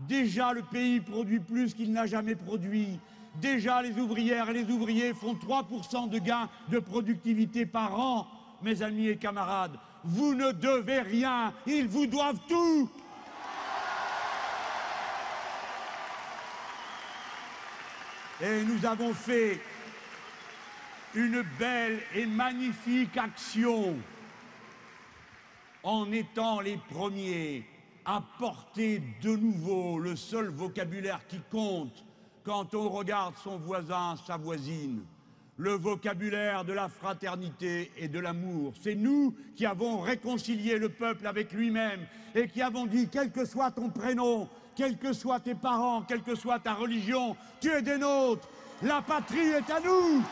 Déjà 0.01 0.53
le 0.53 0.63
pays 0.63 1.01
produit 1.01 1.41
plus 1.41 1.73
qu'il 1.73 1.91
n'a 1.91 2.07
jamais 2.07 2.35
produit. 2.35 3.01
Déjà, 3.41 3.81
les 3.81 3.99
ouvrières 3.99 4.51
et 4.51 4.53
les 4.53 4.71
ouvriers 4.71 5.15
font 5.15 5.35
3% 5.35 6.11
de 6.11 6.19
gains 6.19 6.51
de 6.69 6.79
productivité 6.79 7.65
par 7.65 7.99
an. 7.99 8.27
Mes 8.63 8.83
amis 8.83 9.09
et 9.09 9.17
camarades, 9.17 9.79
vous 10.05 10.35
ne 10.35 10.53
devez 10.53 11.01
rien, 11.01 11.55
ils 11.67 11.89
vous 11.89 12.07
doivent 12.07 12.41
tout. 12.47 12.91
Et 18.43 18.65
nous 18.65 18.85
avons 18.85 19.15
fait 19.15 19.61
une 21.15 21.43
belle 21.59 22.01
et 22.15 22.27
magnifique 22.27 23.17
action 23.17 23.97
en 25.83 26.13
étant 26.13 26.61
les 26.61 26.77
premiers 26.77 27.65
à 28.05 28.23
porter 28.39 29.03
de 29.23 29.37
nouveau 29.37 29.99
le 29.99 30.17
seul 30.17 30.49
vocabulaire 30.49 31.21
qui 31.29 31.41
compte, 31.51 32.05
quand 32.45 32.75
on 32.75 32.89
regarde 32.89 33.35
son 33.43 33.59
voisin, 33.59 34.15
sa 34.27 34.37
voisine, 34.37 35.03
le 35.57 35.73
vocabulaire 35.73 36.65
de 36.65 36.73
la 36.73 36.89
fraternité 36.89 37.91
et 37.97 38.09
de 38.09 38.19
l'amour. 38.19 38.73
C'est 38.81 38.95
nous 38.95 39.35
qui 39.57 39.67
avons 39.67 40.01
réconcilié 40.01 40.79
le 40.79 40.89
peuple 40.89 41.27
avec 41.27 41.53
lui-même 41.53 42.01
et 42.35 42.49
qui 42.49 42.63
avons 42.63 42.87
dit, 42.87 43.09
quel 43.11 43.31
que 43.31 43.45
soit 43.45 43.71
ton 43.71 43.91
prénom, 43.91 44.49
quels 44.75 44.97
que 44.97 45.13
soient 45.13 45.41
tes 45.41 45.55
parents, 45.55 46.03
quelle 46.03 46.23
que 46.23 46.35
soit 46.35 46.61
ta 46.61 46.75
religion, 46.75 47.37
tu 47.61 47.71
es 47.71 47.83
des 47.83 47.99
nôtres. 47.99 48.49
La 48.83 49.03
patrie 49.03 49.39
est 49.41 49.71
à 49.71 49.81
nous. 49.81 50.23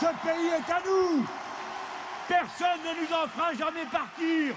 Ce 0.00 0.06
pays 0.06 0.48
est 0.48 0.72
à 0.72 0.80
nous. 0.84 1.24
Personne 2.28 2.80
ne 2.84 3.00
nous 3.00 3.12
en 3.14 3.28
fera 3.28 3.54
jamais 3.54 3.86
partir. 3.86 4.54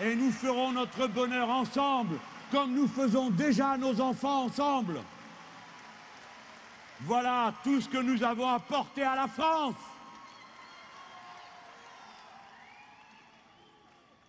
Et 0.00 0.14
nous 0.14 0.30
ferons 0.30 0.72
notre 0.72 1.06
bonheur 1.06 1.48
ensemble 1.48 2.18
comme 2.50 2.74
nous 2.74 2.88
faisons 2.88 3.30
déjà 3.30 3.76
nos 3.76 4.00
enfants 4.00 4.44
ensemble. 4.44 5.00
Voilà 7.02 7.54
tout 7.62 7.80
ce 7.80 7.88
que 7.88 7.98
nous 7.98 8.22
avons 8.22 8.48
apporté 8.48 9.02
à 9.02 9.14
la 9.14 9.28
France. 9.28 9.76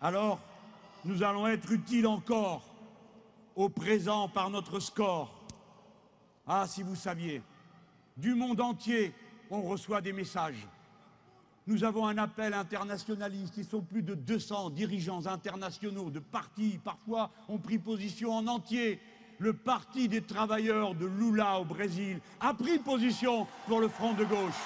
Alors, 0.01 0.39
nous 1.03 1.21
allons 1.21 1.47
être 1.47 1.71
utiles 1.71 2.07
encore 2.07 2.63
au 3.55 3.69
présent 3.69 4.29
par 4.29 4.49
notre 4.49 4.79
score. 4.79 5.31
Ah, 6.47 6.65
si 6.67 6.81
vous 6.81 6.95
saviez, 6.95 7.41
du 8.21 8.35
monde 8.35 8.61
entier, 8.61 9.13
on 9.49 9.63
reçoit 9.63 9.99
des 9.99 10.13
messages. 10.13 10.67
Nous 11.67 11.83
avons 11.83 12.07
un 12.07 12.17
appel 12.17 12.53
internationaliste. 12.53 13.55
Ils 13.57 13.65
sont 13.65 13.81
plus 13.81 14.03
de 14.03 14.13
200 14.13 14.69
dirigeants 14.69 15.25
internationaux 15.25 16.09
de 16.09 16.19
partis, 16.19 16.79
parfois 16.83 17.31
ont 17.49 17.57
pris 17.57 17.79
position 17.79 18.31
en 18.33 18.47
entier. 18.47 18.99
Le 19.39 19.53
Parti 19.53 20.07
des 20.07 20.21
travailleurs 20.21 20.93
de 20.93 21.07
Lula 21.07 21.59
au 21.59 21.65
Brésil 21.65 22.19
a 22.39 22.53
pris 22.53 22.77
position 22.77 23.47
pour 23.67 23.79
le 23.79 23.87
front 23.87 24.13
de 24.13 24.23
gauche. 24.23 24.61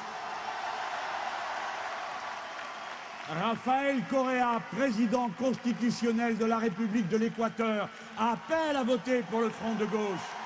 Rafael 3.30 4.04
Correa, 4.10 4.60
président 4.76 5.30
constitutionnel 5.30 6.38
de 6.38 6.46
la 6.46 6.58
République 6.58 7.08
de 7.08 7.18
l'Équateur, 7.18 7.90
appelle 8.18 8.76
à 8.76 8.84
voter 8.84 9.24
pour 9.24 9.40
le 9.40 9.50
front 9.50 9.76
de 9.76 9.86
gauche. 9.86 10.45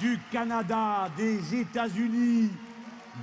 Du 0.00 0.18
Canada, 0.32 1.10
des 1.14 1.54
États-Unis, 1.54 2.50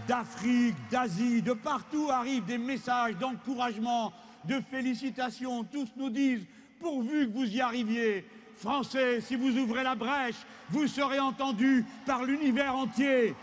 d'Afrique, 0.07 0.75
d'Asie, 0.91 1.41
de 1.41 1.53
partout 1.53 2.09
arrivent 2.11 2.45
des 2.45 2.59
messages 2.59 3.15
d'encouragement, 3.17 4.13
de 4.45 4.61
félicitations. 4.61 5.63
Tous 5.63 5.88
nous 5.97 6.11
disent, 6.11 6.45
pourvu 6.80 7.28
que 7.28 7.34
vous 7.34 7.47
y 7.47 7.61
arriviez, 7.61 8.23
Français, 8.59 9.21
si 9.21 9.36
vous 9.36 9.57
ouvrez 9.57 9.82
la 9.84 9.95
brèche, 9.95 10.36
vous 10.69 10.88
serez 10.88 11.19
entendus 11.19 11.84
par 12.05 12.23
l'univers 12.23 12.75
entier. 12.75 13.34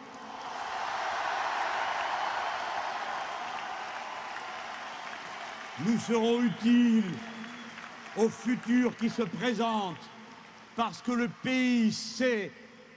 Nous 5.84 5.98
serons 5.98 6.40
utiles 6.40 7.12
au 8.16 8.28
futur 8.28 8.96
qui 8.96 9.10
se 9.10 9.22
présente 9.22 9.96
parce 10.76 11.02
que 11.02 11.10
le 11.10 11.28
pays 11.28 11.92
sait 11.92 12.52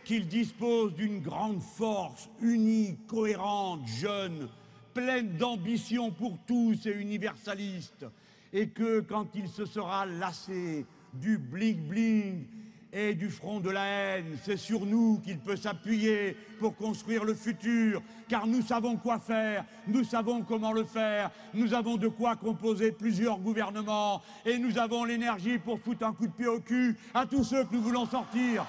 qu'il 0.08 0.26
dispose 0.26 0.95
d'une 0.95 1.20
grande 1.20 1.62
force, 1.62 2.30
unie, 2.41 2.95
cohérente, 3.08 3.86
jeune, 3.86 4.47
pleine 4.93 5.36
d'ambition 5.36 6.12
pour 6.12 6.38
tous 6.47 6.86
et 6.86 6.93
universaliste, 6.93 8.05
et 8.53 8.70
que 8.70 9.01
quand 9.01 9.28
il 9.36 9.49
se 9.49 9.66
sera 9.66 10.05
lassé 10.05 10.86
du 11.14 11.38
bling-bling 11.38 12.45
et 12.93 13.16
du 13.16 13.30
front 13.30 13.60
de 13.60 13.70
la 13.70 13.86
haine. 13.86 14.38
C'est 14.43 14.55
sur 14.55 14.86
nous 14.86 15.20
qu'il 15.26 15.39
peut 15.39 15.58
s'appuyer 15.58 16.38
pour 16.58 16.78
construire 16.78 17.26
le 17.26 17.34
futur, 17.34 18.01
car 18.30 18.47
nous 18.47 18.62
savons 18.62 18.95
quoi 18.95 19.20
faire, 19.20 19.66
nous 19.88 20.05
savons 20.05 20.41
comment 20.41 20.72
le 20.72 20.86
faire, 20.86 21.32
nous 21.53 21.74
avons 21.74 21.97
de 21.97 22.08
quoi 22.08 22.38
composer 22.38 22.93
plusieurs 22.93 23.39
gouvernements, 23.39 24.22
et 24.45 24.58
nous 24.58 24.78
avons 24.78 25.03
l'énergie 25.03 25.58
pour 25.58 25.82
foutre 25.82 26.05
un 26.05 26.14
coup 26.14 26.28
de 26.28 26.32
pied 26.32 26.47
au 26.47 26.62
cul 26.62 26.95
à 27.14 27.26
tous 27.26 27.43
ceux 27.43 27.66
que 27.66 27.76
nous 27.76 27.82
voulons 27.82 28.05
sortir. 28.05 28.66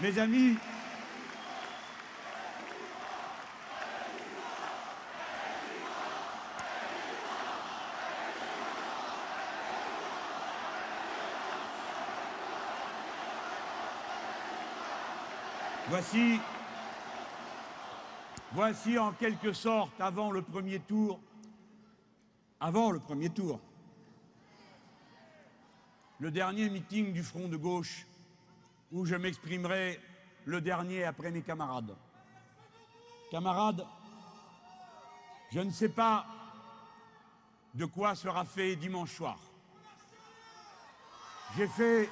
Mes 0.00 0.18
amis, 0.18 0.56
Voici, 15.86 16.40
voici 18.52 18.98
en 18.98 19.12
quelque 19.12 19.52
sorte, 19.52 19.92
avant 20.00 20.32
le 20.32 20.42
premier 20.42 20.80
tour, 20.80 21.20
avant 22.58 22.90
le 22.90 22.98
premier 22.98 23.28
tour, 23.28 23.60
le 26.18 26.30
dernier 26.32 26.68
meeting 26.70 27.12
du 27.12 27.22
Front 27.22 27.48
de 27.48 27.56
gauche 27.56 28.06
où 28.94 29.04
je 29.04 29.16
m'exprimerai 29.16 30.00
le 30.44 30.60
dernier 30.60 31.02
après 31.02 31.32
mes 31.32 31.42
camarades. 31.42 31.96
Camarades, 33.28 33.84
je 35.52 35.58
ne 35.58 35.70
sais 35.72 35.88
pas 35.88 36.24
de 37.74 37.86
quoi 37.86 38.14
sera 38.14 38.44
fait 38.44 38.76
dimanche 38.76 39.12
soir. 39.12 39.36
J'ai 41.56 41.66
fait 41.66 42.08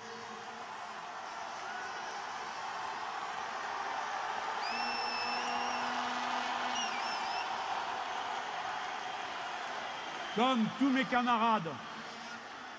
comme 10.34 10.66
tous 10.80 10.90
mes 10.90 11.04
camarades, 11.04 11.70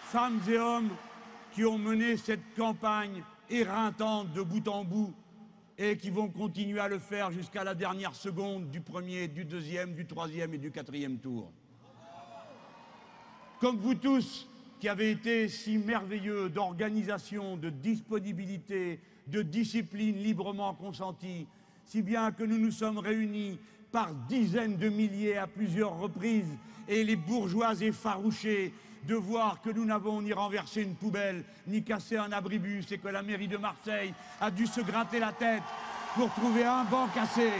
femmes 0.04 0.42
et 0.50 0.58
hommes 0.58 0.94
qui 1.54 1.64
ont 1.64 1.78
mené 1.78 2.18
cette 2.18 2.54
campagne 2.54 3.24
éreintante 3.50 4.32
de 4.34 4.42
bout 4.42 4.68
en 4.68 4.84
bout 4.84 5.14
et 5.78 5.98
qui 5.98 6.10
vont 6.10 6.30
continuer 6.30 6.80
à 6.80 6.88
le 6.88 7.00
faire 7.00 7.32
jusqu'à 7.32 7.64
la 7.64 7.74
dernière 7.74 8.16
seconde 8.16 8.70
du 8.70 8.82
premier, 8.82 9.28
du 9.28 9.46
deuxième, 9.46 9.94
du 9.96 10.06
troisième 10.06 10.54
et 10.54 10.58
du 10.58 10.72
quatrième 10.72 11.18
tour. 11.18 11.52
Comme 13.60 13.78
vous 13.78 13.96
tous 13.96 14.48
qui 14.80 14.90
avez 14.90 15.12
été 15.12 15.48
si 15.48 15.78
merveilleux 15.78 16.50
d'organisation, 16.50 17.56
de 17.58 17.70
disponibilité, 17.70 19.00
de 19.28 19.42
discipline 19.42 20.18
librement 20.18 20.74
consentie, 20.74 21.48
si 21.86 22.02
bien 22.02 22.32
que 22.32 22.44
nous 22.44 22.58
nous 22.58 22.72
sommes 22.72 22.98
réunis 22.98 23.60
par 23.92 24.14
dizaines 24.28 24.78
de 24.78 24.90
milliers 24.90 25.38
à 25.38 25.48
plusieurs 25.48 25.98
reprises 25.98 26.58
et 26.88 27.04
les 27.04 27.16
bourgeois 27.16 27.74
effarouchés 27.82 28.74
de 29.08 29.16
voir 29.16 29.62
que 29.62 29.70
nous 29.70 29.86
n'avons 29.86 30.22
ni 30.22 30.34
renversé 30.34 30.82
une 30.82 30.96
poubelle, 30.96 31.44
ni 31.68 31.84
cassé 31.84 32.18
un 32.18 32.32
abribus, 32.32 32.92
et 32.92 32.98
que 32.98 33.08
la 33.08 33.22
mairie 33.22 33.48
de 33.48 33.58
Marseille 33.58 34.14
a 34.40 34.50
dû 34.50 34.66
se 34.66 34.82
gratter 34.82 35.20
la 35.20 35.34
tête 35.34 35.64
pour 36.16 36.32
trouver 36.34 36.64
un 36.64 36.84
banc 36.86 37.08
cassé. 37.08 37.52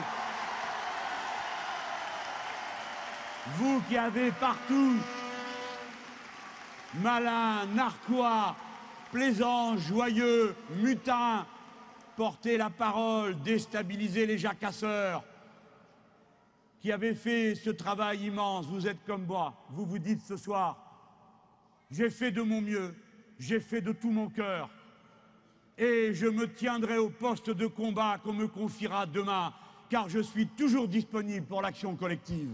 Vous 3.58 3.82
qui 3.90 3.98
avez 3.98 4.32
partout, 4.32 4.96
malin, 7.02 7.66
narquois, 7.74 8.56
plaisant, 9.12 9.78
joyeux, 9.78 10.56
mutin, 10.78 11.46
porté 12.16 12.58
la 12.58 12.70
parole, 12.70 13.42
déstabilisé 13.42 14.26
les 14.26 14.38
jacasseurs, 14.38 15.24
qui 16.80 16.92
avez 16.92 17.16
fait 17.16 17.56
ce 17.56 17.70
travail 17.70 18.26
immense, 18.26 18.66
vous 18.66 18.88
êtes 18.88 19.04
comme 19.06 19.26
moi, 19.26 19.54
vous 19.70 19.86
vous 19.86 20.00
dites 20.00 20.22
ce 20.26 20.38
soir, 20.38 20.93
j'ai 21.94 22.10
fait 22.10 22.32
de 22.32 22.42
mon 22.42 22.60
mieux, 22.60 22.96
j'ai 23.38 23.60
fait 23.60 23.82
de 23.82 23.92
tout 23.92 24.10
mon 24.10 24.28
cœur, 24.28 24.70
et 25.78 26.12
je 26.14 26.26
me 26.26 26.52
tiendrai 26.52 26.98
au 26.98 27.10
poste 27.10 27.52
de 27.52 27.68
combat 27.68 28.18
qu'on 28.24 28.34
me 28.34 28.48
confiera 28.48 29.06
demain, 29.06 29.54
car 29.90 30.10
je 30.10 30.20
suis 30.20 30.48
toujours 30.48 30.88
disponible 30.88 31.46
pour 31.46 31.62
l'action 31.62 31.96
collective. 31.96 32.50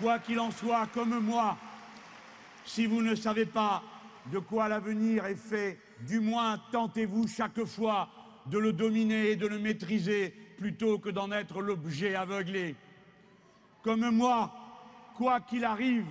Quoi 0.00 0.18
qu'il 0.20 0.40
en 0.40 0.50
soit, 0.50 0.86
comme 0.86 1.18
moi, 1.18 1.58
si 2.64 2.86
vous 2.86 3.02
ne 3.02 3.14
savez 3.14 3.44
pas 3.44 3.82
de 4.32 4.38
quoi 4.38 4.68
l'avenir 4.68 5.26
est 5.26 5.34
fait, 5.34 5.78
du 6.00 6.20
moins 6.20 6.58
tentez-vous 6.72 7.28
chaque 7.28 7.62
fois 7.64 8.08
de 8.46 8.56
le 8.56 8.72
dominer 8.72 9.32
et 9.32 9.36
de 9.36 9.46
le 9.46 9.58
maîtriser 9.58 10.34
plutôt 10.56 10.98
que 10.98 11.10
d'en 11.10 11.30
être 11.32 11.60
l'objet 11.60 12.14
aveuglé. 12.14 12.76
Comme 13.82 14.10
moi, 14.10 14.52
quoi 15.16 15.40
qu'il 15.40 15.64
arrive, 15.64 16.06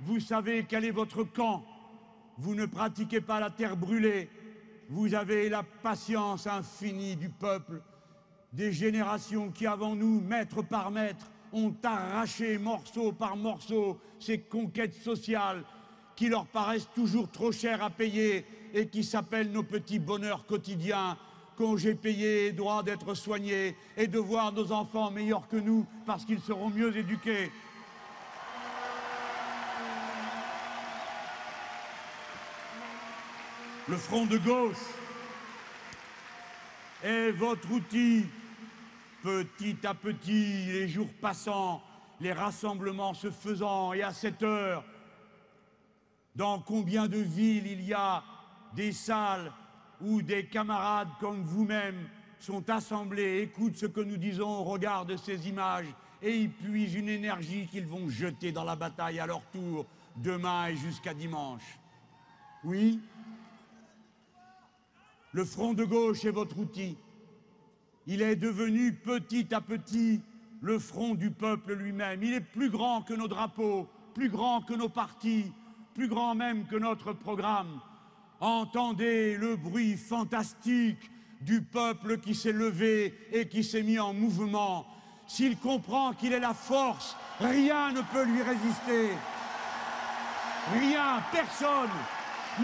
vous 0.00 0.20
savez 0.20 0.64
quel 0.68 0.84
est 0.84 0.90
votre 0.90 1.24
camp. 1.24 1.64
Vous 2.38 2.54
ne 2.54 2.66
pratiquez 2.66 3.20
pas 3.20 3.40
la 3.40 3.50
terre 3.50 3.76
brûlée. 3.76 4.30
Vous 4.88 5.14
avez 5.14 5.48
la 5.48 5.62
patience 5.62 6.46
infinie 6.46 7.16
du 7.16 7.28
peuple, 7.28 7.82
des 8.52 8.72
générations 8.72 9.50
qui, 9.50 9.66
avant 9.66 9.94
nous, 9.94 10.20
mètre 10.20 10.62
par 10.62 10.90
mètre, 10.90 11.30
ont 11.52 11.74
arraché 11.82 12.58
morceau 12.58 13.12
par 13.12 13.36
morceau 13.36 14.00
ces 14.18 14.40
conquêtes 14.40 14.94
sociales 14.94 15.64
qui 16.16 16.28
leur 16.28 16.46
paraissent 16.46 16.88
toujours 16.94 17.30
trop 17.30 17.52
chères 17.52 17.82
à 17.82 17.90
payer 17.90 18.44
et 18.74 18.88
qui 18.88 19.04
s'appellent 19.04 19.52
nos 19.52 19.62
petits 19.62 19.98
bonheurs 19.98 20.46
quotidiens, 20.46 21.16
congés 21.58 21.96
payés, 21.96 22.52
droit 22.52 22.84
d'être 22.84 23.14
soignés 23.14 23.76
et 23.96 24.06
de 24.06 24.18
voir 24.18 24.52
nos 24.52 24.70
enfants 24.70 25.10
meilleurs 25.10 25.48
que 25.48 25.56
nous 25.56 25.84
parce 26.06 26.24
qu'ils 26.24 26.40
seront 26.40 26.70
mieux 26.70 26.96
éduqués. 26.96 27.50
Le 33.88 33.96
front 33.96 34.24
de 34.26 34.38
gauche 34.38 34.76
est 37.02 37.32
votre 37.32 37.68
outil. 37.72 38.26
Petit 39.24 39.84
à 39.84 39.94
petit, 39.94 40.66
les 40.66 40.88
jours 40.88 41.12
passant, 41.20 41.82
les 42.20 42.32
rassemblements 42.32 43.14
se 43.14 43.32
faisant, 43.32 43.92
et 43.92 44.04
à 44.04 44.12
cette 44.12 44.44
heure, 44.44 44.84
dans 46.36 46.60
combien 46.60 47.08
de 47.08 47.18
villes 47.18 47.66
il 47.66 47.82
y 47.82 47.92
a 47.92 48.22
des 48.76 48.92
salles 48.92 49.50
où 50.00 50.22
des 50.22 50.46
camarades 50.46 51.08
comme 51.20 51.42
vous-même 51.42 52.08
sont 52.38 52.68
assemblés, 52.70 53.42
écoutent 53.42 53.76
ce 53.76 53.86
que 53.86 54.00
nous 54.00 54.16
disons, 54.16 54.64
regardent 54.64 55.16
ces 55.16 55.48
images 55.48 55.92
et 56.22 56.36
y 56.36 56.48
puisent 56.48 56.94
une 56.94 57.08
énergie 57.08 57.66
qu'ils 57.66 57.86
vont 57.86 58.08
jeter 58.08 58.52
dans 58.52 58.64
la 58.64 58.76
bataille 58.76 59.20
à 59.20 59.26
leur 59.26 59.42
tour, 59.50 59.86
demain 60.16 60.68
et 60.68 60.76
jusqu'à 60.76 61.14
dimanche. 61.14 61.78
Oui, 62.64 63.00
le 65.32 65.44
front 65.44 65.74
de 65.74 65.84
gauche 65.84 66.24
est 66.24 66.30
votre 66.30 66.58
outil. 66.58 66.96
Il 68.06 68.22
est 68.22 68.36
devenu 68.36 68.94
petit 68.94 69.54
à 69.54 69.60
petit 69.60 70.22
le 70.60 70.78
front 70.78 71.14
du 71.14 71.30
peuple 71.30 71.74
lui-même. 71.74 72.22
Il 72.22 72.32
est 72.32 72.40
plus 72.40 72.70
grand 72.70 73.02
que 73.02 73.14
nos 73.14 73.28
drapeaux, 73.28 73.88
plus 74.14 74.30
grand 74.30 74.62
que 74.62 74.74
nos 74.74 74.88
partis, 74.88 75.52
plus 75.94 76.08
grand 76.08 76.34
même 76.34 76.66
que 76.66 76.76
notre 76.76 77.12
programme 77.12 77.80
entendez 78.40 79.36
le 79.36 79.56
bruit 79.56 79.96
fantastique 79.96 81.10
du 81.40 81.62
peuple 81.62 82.18
qui 82.18 82.34
s'est 82.34 82.52
levé 82.52 83.14
et 83.32 83.48
qui 83.48 83.62
s'est 83.62 83.82
mis 83.82 83.98
en 83.98 84.12
mouvement. 84.12 84.86
S'il 85.26 85.58
comprend 85.58 86.12
qu'il 86.12 86.32
est 86.32 86.40
la 86.40 86.54
force, 86.54 87.16
rien 87.40 87.92
ne 87.92 88.00
peut 88.00 88.24
lui 88.24 88.42
résister. 88.42 89.10
Rien, 90.72 91.22
personne, 91.32 91.90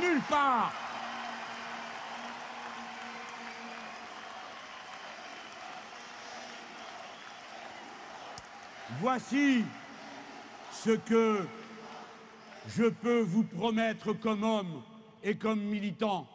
nulle 0.00 0.20
part. 0.28 0.72
Voici 9.00 9.64
ce 10.70 10.90
que 10.90 11.46
je 12.68 12.84
peux 12.84 13.20
vous 13.20 13.42
promettre 13.42 14.12
comme 14.12 14.42
homme 14.42 14.82
et 15.24 15.36
comme 15.36 15.60
militant. 15.60 16.28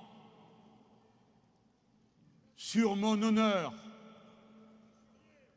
Sur 2.58 2.96
mon 2.96 3.22
honneur, 3.22 3.74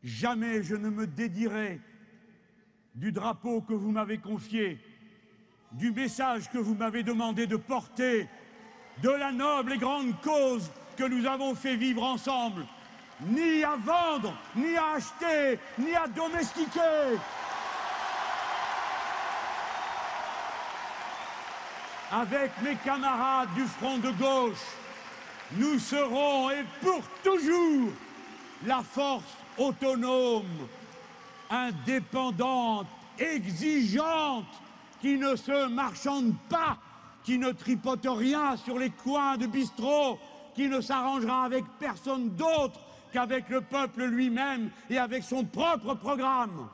jamais 0.04 0.62
je 0.62 0.76
ne 0.76 0.90
me 0.90 1.06
dédierai 1.06 1.80
du 2.94 3.10
drapeau 3.10 3.62
que 3.62 3.72
vous 3.72 3.90
m'avez 3.90 4.18
confié, 4.18 4.78
du 5.72 5.90
message 5.90 6.50
que 6.50 6.58
vous 6.58 6.74
m'avez 6.74 7.02
demandé 7.02 7.46
de 7.46 7.56
porter, 7.56 8.28
de 9.02 9.08
la 9.08 9.32
noble 9.32 9.72
et 9.72 9.78
grande 9.78 10.20
cause 10.20 10.70
que 10.96 11.04
nous 11.04 11.26
avons 11.26 11.54
fait 11.54 11.76
vivre 11.76 12.02
ensemble, 12.02 12.66
ni 13.22 13.64
à 13.64 13.76
vendre, 13.76 14.36
ni 14.54 14.76
à 14.76 14.92
acheter, 14.96 15.58
ni 15.78 15.94
à 15.94 16.06
domestiquer. 16.06 17.16
Avec 22.12 22.50
mes 22.62 22.76
camarades 22.76 23.48
du 23.54 23.64
front 23.64 23.96
de 23.96 24.10
gauche, 24.10 24.66
nous 25.56 25.78
serons 25.78 26.50
et 26.50 26.62
pour 26.82 27.00
toujours 27.24 27.88
la 28.66 28.82
force 28.82 29.34
autonome, 29.56 30.68
indépendante, 31.48 32.86
exigeante, 33.18 34.44
qui 35.00 35.16
ne 35.16 35.34
se 35.36 35.68
marchande 35.68 36.34
pas, 36.50 36.76
qui 37.24 37.38
ne 37.38 37.50
tripote 37.50 38.06
rien 38.06 38.58
sur 38.58 38.78
les 38.78 38.90
coins 38.90 39.38
de 39.38 39.46
bistrot, 39.46 40.18
qui 40.54 40.68
ne 40.68 40.82
s'arrangera 40.82 41.44
avec 41.44 41.64
personne 41.80 42.28
d'autre 42.36 42.78
qu'avec 43.10 43.48
le 43.48 43.62
peuple 43.62 44.04
lui-même 44.04 44.68
et 44.90 44.98
avec 44.98 45.24
son 45.24 45.44
propre 45.44 45.94
programme. 45.94 46.68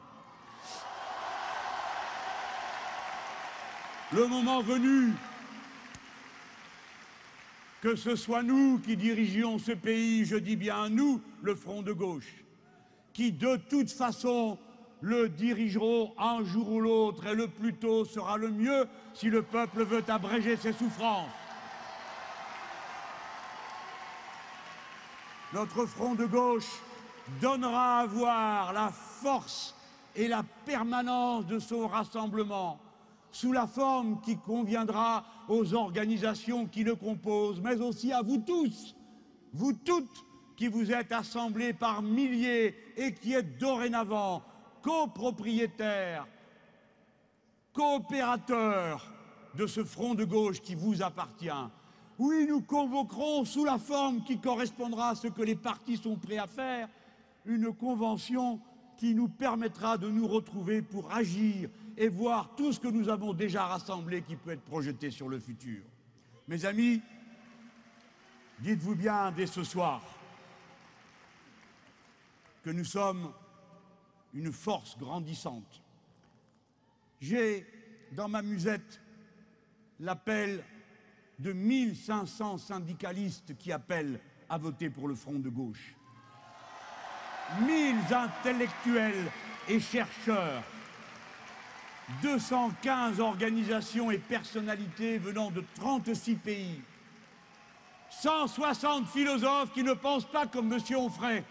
Le 4.12 4.26
moment 4.26 4.62
venu, 4.62 5.12
que 7.82 7.94
ce 7.94 8.16
soit 8.16 8.42
nous 8.42 8.78
qui 8.78 8.96
dirigions 8.96 9.58
ce 9.58 9.72
pays, 9.72 10.24
je 10.24 10.36
dis 10.36 10.56
bien 10.56 10.88
nous, 10.88 11.20
le 11.42 11.54
Front 11.54 11.82
de 11.82 11.92
gauche, 11.92 12.42
qui 13.12 13.32
de 13.32 13.56
toute 13.56 13.90
façon 13.90 14.58
le 15.02 15.28
dirigeront 15.28 16.14
un 16.18 16.42
jour 16.42 16.72
ou 16.72 16.80
l'autre, 16.80 17.26
et 17.26 17.34
le 17.34 17.48
plus 17.48 17.74
tôt 17.74 18.06
sera 18.06 18.38
le 18.38 18.50
mieux 18.50 18.88
si 19.12 19.28
le 19.28 19.42
peuple 19.42 19.84
veut 19.84 20.04
abréger 20.08 20.56
ses 20.56 20.72
souffrances. 20.72 21.28
Notre 25.52 25.84
front 25.84 26.14
de 26.14 26.24
gauche 26.24 26.80
donnera 27.40 28.00
à 28.00 28.06
voir 28.06 28.72
la 28.72 28.90
force 28.90 29.74
et 30.16 30.28
la 30.28 30.42
permanence 30.64 31.46
de 31.46 31.58
son 31.58 31.86
rassemblement 31.86 32.80
sous 33.30 33.52
la 33.52 33.66
forme 33.66 34.20
qui 34.20 34.36
conviendra 34.36 35.24
aux 35.48 35.74
organisations 35.74 36.66
qui 36.66 36.84
le 36.84 36.94
composent, 36.94 37.60
mais 37.60 37.80
aussi 37.80 38.12
à 38.12 38.22
vous 38.22 38.38
tous, 38.38 38.96
vous 39.52 39.72
toutes 39.72 40.24
qui 40.56 40.68
vous 40.68 40.90
êtes 40.90 41.12
assemblés 41.12 41.72
par 41.72 42.02
milliers 42.02 42.74
et 42.96 43.14
qui 43.14 43.34
êtes 43.34 43.58
dorénavant 43.58 44.42
copropriétaires, 44.82 46.26
coopérateurs 47.72 49.12
de 49.54 49.66
ce 49.66 49.84
front 49.84 50.14
de 50.14 50.24
gauche 50.24 50.60
qui 50.60 50.74
vous 50.74 51.02
appartient. 51.02 51.48
Oui, 52.18 52.46
nous 52.48 52.60
convoquerons 52.60 53.44
sous 53.44 53.64
la 53.64 53.78
forme 53.78 54.24
qui 54.24 54.38
correspondra 54.38 55.10
à 55.10 55.14
ce 55.14 55.28
que 55.28 55.42
les 55.42 55.54
partis 55.54 55.96
sont 55.96 56.16
prêts 56.16 56.38
à 56.38 56.48
faire, 56.48 56.88
une 57.44 57.72
convention 57.72 58.60
qui 58.96 59.14
nous 59.14 59.28
permettra 59.28 59.96
de 59.96 60.08
nous 60.08 60.26
retrouver 60.26 60.82
pour 60.82 61.12
agir 61.12 61.70
et 62.00 62.08
voir 62.08 62.54
tout 62.54 62.72
ce 62.72 62.78
que 62.78 62.86
nous 62.86 63.08
avons 63.08 63.34
déjà 63.34 63.66
rassemblé 63.66 64.22
qui 64.22 64.36
peut 64.36 64.52
être 64.52 64.62
projeté 64.62 65.10
sur 65.10 65.28
le 65.28 65.40
futur. 65.40 65.82
Mes 66.46 66.64
amis, 66.64 67.02
dites-vous 68.60 68.94
bien 68.94 69.32
dès 69.32 69.48
ce 69.48 69.64
soir 69.64 70.00
que 72.62 72.70
nous 72.70 72.84
sommes 72.84 73.32
une 74.32 74.52
force 74.52 74.96
grandissante. 74.96 75.82
J'ai 77.20 77.66
dans 78.12 78.28
ma 78.28 78.42
musette 78.42 79.00
l'appel 79.98 80.62
de 81.40 81.52
1500 81.52 82.58
syndicalistes 82.58 83.58
qui 83.58 83.72
appellent 83.72 84.20
à 84.48 84.56
voter 84.56 84.88
pour 84.88 85.08
le 85.08 85.16
Front 85.16 85.40
de 85.40 85.48
gauche. 85.48 85.96
1000 87.66 87.96
intellectuels 88.14 89.32
et 89.68 89.80
chercheurs 89.80 90.62
215 92.22 93.20
organisations 93.20 94.10
et 94.10 94.18
personnalités 94.18 95.18
venant 95.18 95.50
de 95.50 95.62
36 95.76 96.34
pays, 96.36 96.80
160 98.10 99.06
philosophes 99.08 99.72
qui 99.72 99.82
ne 99.82 99.92
pensent 99.92 100.30
pas 100.30 100.46
comme 100.46 100.72
M. 100.72 100.80
Onfray, 100.96 101.44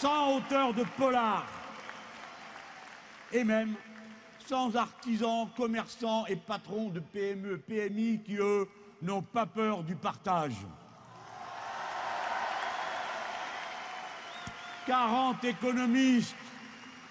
100 0.00 0.36
auteurs 0.36 0.74
de 0.74 0.84
polar, 0.96 1.46
et 3.32 3.44
même 3.44 3.74
100 4.46 4.74
artisans, 4.74 5.48
commerçants 5.56 6.26
et 6.26 6.36
patrons 6.36 6.88
de 6.88 7.00
PME, 7.00 7.58
PMI 7.58 8.20
qui, 8.24 8.36
eux, 8.36 8.68
n'ont 9.00 9.22
pas 9.22 9.46
peur 9.46 9.82
du 9.84 9.94
partage. 9.94 10.56
40 14.86 15.44
économistes 15.44 16.34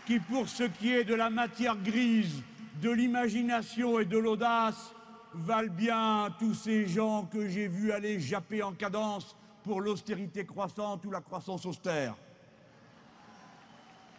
qui, 0.05 0.19
pour 0.19 0.49
ce 0.49 0.63
qui 0.63 0.93
est 0.93 1.03
de 1.03 1.15
la 1.15 1.29
matière 1.29 1.77
grise, 1.77 2.43
de 2.81 2.89
l'imagination 2.89 3.99
et 3.99 4.05
de 4.05 4.17
l'audace, 4.17 4.93
valent 5.33 5.73
bien 5.73 6.29
tous 6.39 6.53
ces 6.53 6.87
gens 6.87 7.25
que 7.25 7.47
j'ai 7.47 7.67
vus 7.67 7.91
aller 7.91 8.19
japper 8.19 8.63
en 8.63 8.73
cadence 8.73 9.35
pour 9.63 9.81
l'austérité 9.81 10.45
croissante 10.45 11.05
ou 11.05 11.11
la 11.11 11.21
croissance 11.21 11.65
austère. 11.65 12.15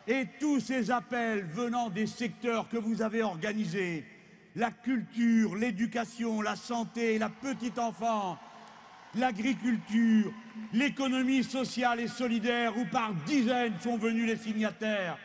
Et 0.06 0.26
tous 0.40 0.60
ces 0.60 0.90
appels 0.90 1.44
venant 1.44 1.90
des 1.90 2.06
secteurs 2.06 2.68
que 2.68 2.76
vous 2.76 3.02
avez 3.02 3.22
organisés, 3.22 4.04
la 4.56 4.70
culture, 4.70 5.54
l'éducation, 5.54 6.40
la 6.40 6.56
santé, 6.56 7.18
la 7.18 7.28
petite 7.28 7.78
enfance, 7.78 8.38
l'agriculture, 9.14 10.32
l'économie 10.72 11.44
sociale 11.44 12.00
et 12.00 12.08
solidaire, 12.08 12.76
où 12.76 12.84
par 12.86 13.14
dizaines 13.26 13.78
sont 13.80 13.98
venus 13.98 14.26
les 14.26 14.36
signataires, 14.36 15.18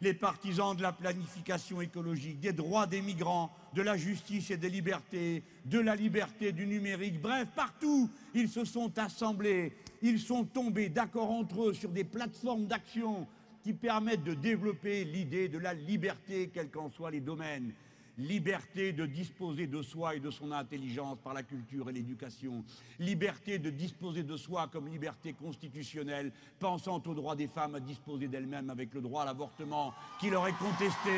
les 0.00 0.14
partisans 0.14 0.76
de 0.76 0.82
la 0.82 0.92
planification 0.92 1.80
écologique, 1.80 2.40
des 2.40 2.52
droits 2.52 2.86
des 2.86 3.02
migrants, 3.02 3.50
de 3.74 3.82
la 3.82 3.96
justice 3.96 4.50
et 4.50 4.56
des 4.56 4.68
libertés, 4.68 5.42
de 5.64 5.78
la 5.78 5.94
liberté 5.94 6.52
du 6.52 6.66
numérique. 6.66 7.20
Bref, 7.20 7.48
partout, 7.54 8.10
ils 8.34 8.48
se 8.48 8.64
sont 8.64 8.98
assemblés, 8.98 9.72
ils 10.02 10.18
sont 10.18 10.44
tombés 10.44 10.88
d'accord 10.88 11.30
entre 11.30 11.68
eux 11.68 11.74
sur 11.74 11.90
des 11.90 12.04
plateformes 12.04 12.66
d'action 12.66 13.26
qui 13.62 13.72
permettent 13.72 14.24
de 14.24 14.34
développer 14.34 15.04
l'idée 15.04 15.48
de 15.48 15.58
la 15.58 15.72
liberté, 15.72 16.50
quels 16.52 16.70
qu'en 16.70 16.90
soient 16.90 17.12
les 17.12 17.20
domaines 17.20 17.72
liberté 18.18 18.92
de 18.92 19.06
disposer 19.06 19.66
de 19.66 19.82
soi 19.82 20.16
et 20.16 20.20
de 20.20 20.30
son 20.30 20.52
intelligence 20.52 21.18
par 21.22 21.34
la 21.34 21.42
culture 21.42 21.88
et 21.88 21.92
l'éducation, 21.92 22.64
liberté 22.98 23.58
de 23.58 23.70
disposer 23.70 24.22
de 24.22 24.36
soi 24.36 24.68
comme 24.70 24.88
liberté 24.88 25.32
constitutionnelle, 25.32 26.32
pensant 26.58 27.02
au 27.06 27.14
droit 27.14 27.34
des 27.36 27.48
femmes 27.48 27.76
à 27.76 27.80
disposer 27.80 28.28
d'elles-mêmes 28.28 28.70
avec 28.70 28.92
le 28.94 29.00
droit 29.00 29.22
à 29.22 29.26
l'avortement 29.26 29.94
qui 30.20 30.30
leur 30.30 30.46
est 30.46 30.52
contesté 30.52 31.10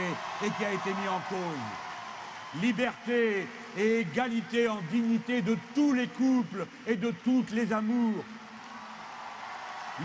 et 0.45 0.51
qui 0.57 0.64
a 0.64 0.72
été 0.72 0.90
mis 0.90 1.09
en 1.09 1.20
cause. 1.28 2.62
Liberté 2.62 3.47
et 3.76 3.99
égalité 3.99 4.68
en 4.68 4.80
dignité 4.92 5.42
de 5.42 5.57
tous 5.74 5.92
les 5.92 6.07
couples 6.07 6.66
et 6.86 6.95
de 6.95 7.12
toutes 7.24 7.51
les 7.51 7.72
amours. 7.72 8.24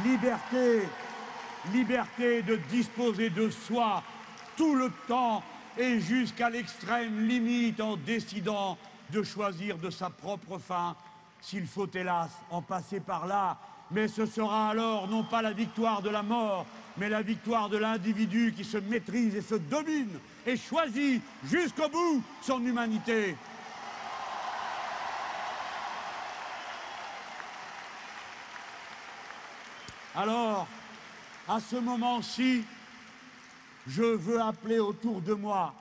Liberté, 0.04 0.82
liberté 1.72 2.42
de 2.42 2.56
disposer 2.72 3.30
de 3.30 3.52
soi 3.52 4.04
tout 4.58 4.74
le 4.74 4.92
temps 5.08 5.44
et 5.80 6.02
jusqu'à 6.02 6.50
l'extrême 6.50 7.26
limite 7.26 7.80
en 7.80 7.96
décidant 7.96 8.78
de 9.12 9.24
choisir 9.24 9.78
de 9.78 9.90
sa 9.90 10.10
propre 10.10 10.60
fin, 10.60 10.96
s'il 11.42 11.66
faut 11.66 11.90
hélas 11.94 12.30
en 12.52 12.62
passer 12.62 13.00
par 13.00 13.26
là. 13.26 13.58
Mais 13.90 14.10
ce 14.10 14.26
sera 14.26 14.70
alors 14.70 15.08
non 15.08 15.24
pas 15.24 15.42
la 15.42 15.54
victoire 15.54 16.02
de 16.02 16.10
la 16.10 16.22
mort, 16.22 16.66
mais 16.98 17.08
la 17.08 17.22
victoire 17.22 17.70
de 17.70 17.78
l'individu 17.78 18.54
qui 18.56 18.66
se 18.66 18.78
maîtrise 18.78 19.36
et 19.36 19.42
se 19.42 19.56
domine 19.56 20.20
et 20.46 20.58
choisit 20.58 21.24
jusqu'au 21.46 21.88
bout 21.88 22.22
son 22.42 22.64
humanité. 22.64 23.36
Alors, 30.14 30.68
à 31.48 31.62
ce 31.62 31.78
moment-ci, 31.78 32.66
je 33.90 34.04
veux 34.04 34.40
appeler 34.40 34.80
autour 34.80 35.20
de 35.20 35.34
moi 35.34 35.74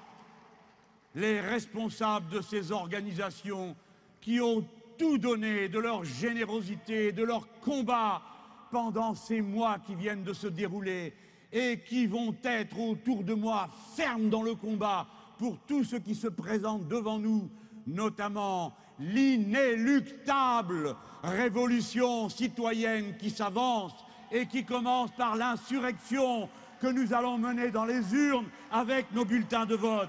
les 1.14 1.40
responsables 1.40 2.30
de 2.30 2.40
ces 2.40 2.72
organisations 2.72 3.76
qui 4.20 4.40
ont 4.40 4.66
tout 4.96 5.18
donné 5.18 5.68
de 5.68 5.78
leur 5.78 6.04
générosité, 6.04 7.12
de 7.12 7.22
leur 7.22 7.46
combat 7.60 8.22
pendant 8.70 9.14
ces 9.14 9.42
mois 9.42 9.78
qui 9.78 9.94
viennent 9.94 10.24
de 10.24 10.32
se 10.32 10.46
dérouler 10.46 11.12
et 11.52 11.80
qui 11.86 12.06
vont 12.06 12.34
être 12.42 12.78
autour 12.78 13.24
de 13.24 13.34
moi 13.34 13.68
fermes 13.94 14.30
dans 14.30 14.42
le 14.42 14.54
combat 14.54 15.06
pour 15.38 15.58
tout 15.66 15.84
ce 15.84 15.96
qui 15.96 16.14
se 16.14 16.28
présente 16.28 16.88
devant 16.88 17.18
nous, 17.18 17.50
notamment 17.86 18.74
l'inéluctable 18.98 20.96
révolution 21.22 22.30
citoyenne 22.30 23.16
qui 23.18 23.28
s'avance 23.30 23.92
et 24.32 24.46
qui 24.46 24.64
commence 24.64 25.10
par 25.12 25.36
l'insurrection 25.36 26.48
que 26.80 26.86
nous 26.86 27.12
allons 27.12 27.38
mener 27.38 27.70
dans 27.70 27.84
les 27.84 28.14
urnes 28.14 28.48
avec 28.70 29.10
nos 29.12 29.24
bulletins 29.24 29.66
de 29.66 29.74
vote. 29.74 30.08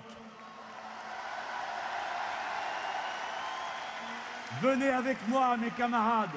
Venez 4.61 4.89
avec 4.89 5.17
moi, 5.27 5.55
mes 5.57 5.69
camarades. 5.71 6.29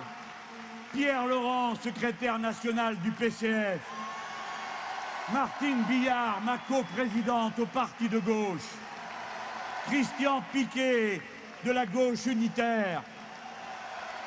Pierre 0.93 1.26
Laurent, 1.26 1.74
secrétaire 1.74 2.39
national 2.39 2.97
du 2.99 3.11
PCF. 3.11 3.80
Martine 5.33 5.83
Billard, 5.89 6.41
ma 6.45 6.59
coprésidente 6.59 7.59
au 7.59 7.66
parti 7.66 8.09
de 8.09 8.18
gauche. 8.18 8.68
Christian 9.87 10.43
Piquet, 10.53 11.20
de 11.64 11.72
la 11.72 11.87
gauche 11.87 12.26
unitaire. 12.26 13.03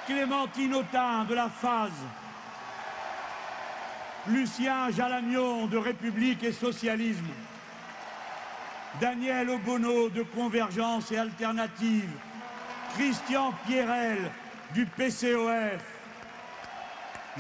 Clémentine 0.08 0.76
Autain, 0.76 1.26
de 1.26 1.36
la 1.36 1.50
phase. 1.50 1.92
Lucien 4.28 4.90
Jalamion, 4.92 5.68
de 5.68 5.78
République 5.78 6.44
et 6.44 6.52
Socialisme. 6.52 7.26
Daniel 9.00 9.50
Obono, 9.50 10.10
de 10.10 10.24
Convergence 10.24 11.12
et 11.12 11.18
Alternative. 11.18 12.10
Christian 12.96 13.54
Pierrel, 13.66 14.32
du 14.74 14.86
PCOF. 14.86 15.84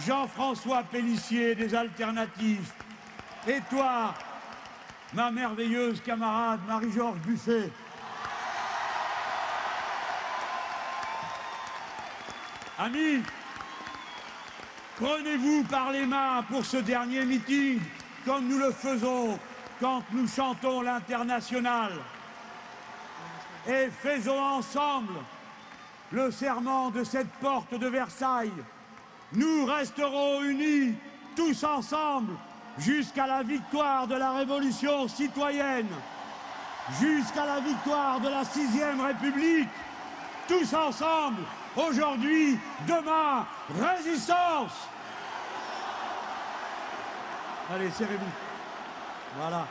Jean-François 0.05 0.83
Pellissier, 0.83 1.55
des 1.55 1.73
Alternatives. 1.73 2.71
Et 3.47 3.61
toi, 3.69 4.13
ma 5.13 5.31
merveilleuse 5.31 6.01
camarade 6.01 6.59
Marie-Georges 6.67 7.19
Buffet. 7.19 7.71
Amis, 12.77 13.23
prenez-vous 14.97 15.63
par 15.63 15.91
les 15.91 16.05
mains 16.05 16.43
pour 16.49 16.65
ce 16.65 16.77
dernier 16.77 17.25
meeting, 17.25 17.79
comme 18.25 18.47
nous 18.47 18.57
le 18.57 18.71
faisons 18.71 19.37
quand 19.79 20.03
nous 20.11 20.27
chantons 20.27 20.81
l'international. 20.81 21.93
Et 23.67 23.89
faisons 23.89 24.39
ensemble 24.39 25.13
le 26.11 26.31
serment 26.31 26.91
de 26.91 27.03
cette 27.03 27.31
porte 27.41 27.73
de 27.73 27.87
Versailles. 27.87 28.51
Nous 29.33 29.65
resterons 29.65 30.43
unis, 30.43 30.93
tous 31.35 31.63
ensemble, 31.63 32.33
jusqu'à 32.77 33.27
la 33.27 33.43
victoire 33.43 34.07
de 34.07 34.15
la 34.15 34.31
révolution 34.31 35.07
citoyenne, 35.07 35.89
jusqu'à 36.99 37.45
la 37.45 37.59
victoire 37.59 38.19
de 38.19 38.29
la 38.29 38.45
sixième 38.45 39.01
République, 39.01 39.67
tous 40.47 40.73
ensemble, 40.73 41.41
aujourd'hui, 41.75 42.59
demain, 42.87 43.45
résistance 43.79 44.73
Allez, 47.73 47.89
serrez-vous. 47.91 48.31
Voilà. 49.37 49.67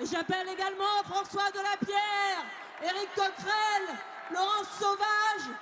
Et 0.00 0.06
j'appelle 0.06 0.48
également 0.48 1.02
François 1.04 1.50
Delapierre, 1.52 2.44
Éric 2.82 3.08
Coquerel, 3.14 3.98
Laurence 4.30 4.68
Sauvage, 4.78 5.56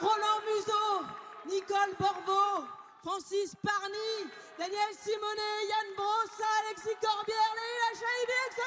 Roland 0.00 0.40
Museau, 0.46 1.06
Nicole 1.46 1.94
Borvo, 1.98 2.66
Francis 3.04 3.54
Parny, 3.62 4.30
Daniel 4.58 4.94
Simonet, 4.98 5.66
Yann 5.68 5.94
Brossa, 5.96 6.44
Alexis 6.66 6.96
Corbière, 7.00 7.54
Léla 7.54 7.90
Chahibi, 8.00 8.32
etc. 8.48 8.62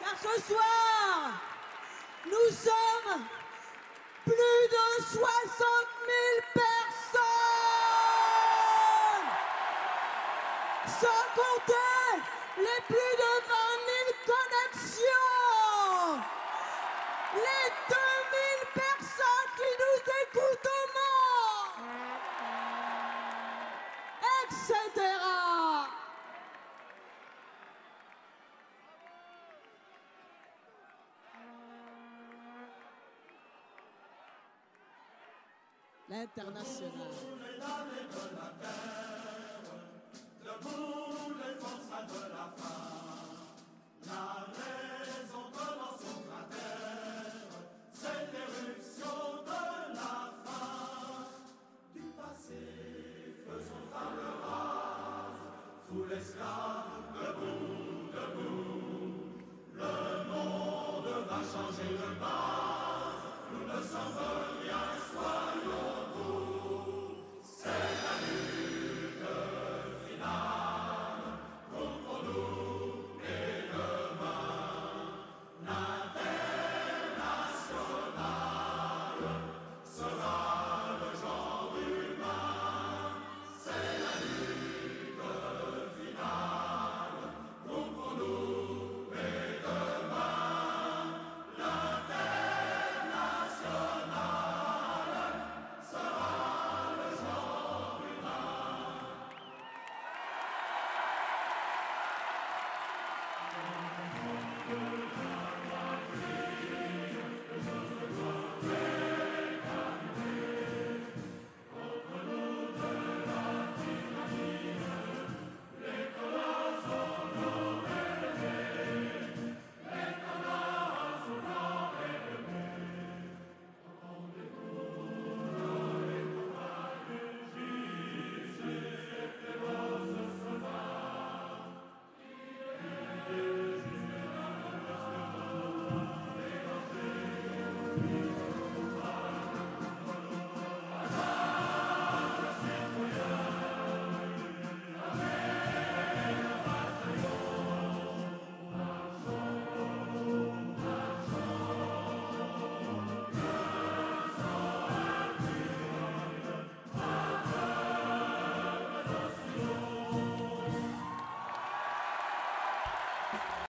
Car 0.00 0.01
ce 0.20 0.42
soir, 0.42 1.32
nous 2.26 2.50
sommes 2.54 3.24
plus 4.24 4.34
de 4.34 5.02
60 5.02 5.18
000 5.18 6.18
personnes, 6.54 7.22
sans 11.00 11.24
compter 11.34 12.20
les 12.58 12.80
plus 12.86 13.12
de 13.22 13.32
20 13.48 13.56
000 13.86 14.12
connexions, 14.26 16.20
L'international. 36.12 37.08
l'esclave 44.12 44.91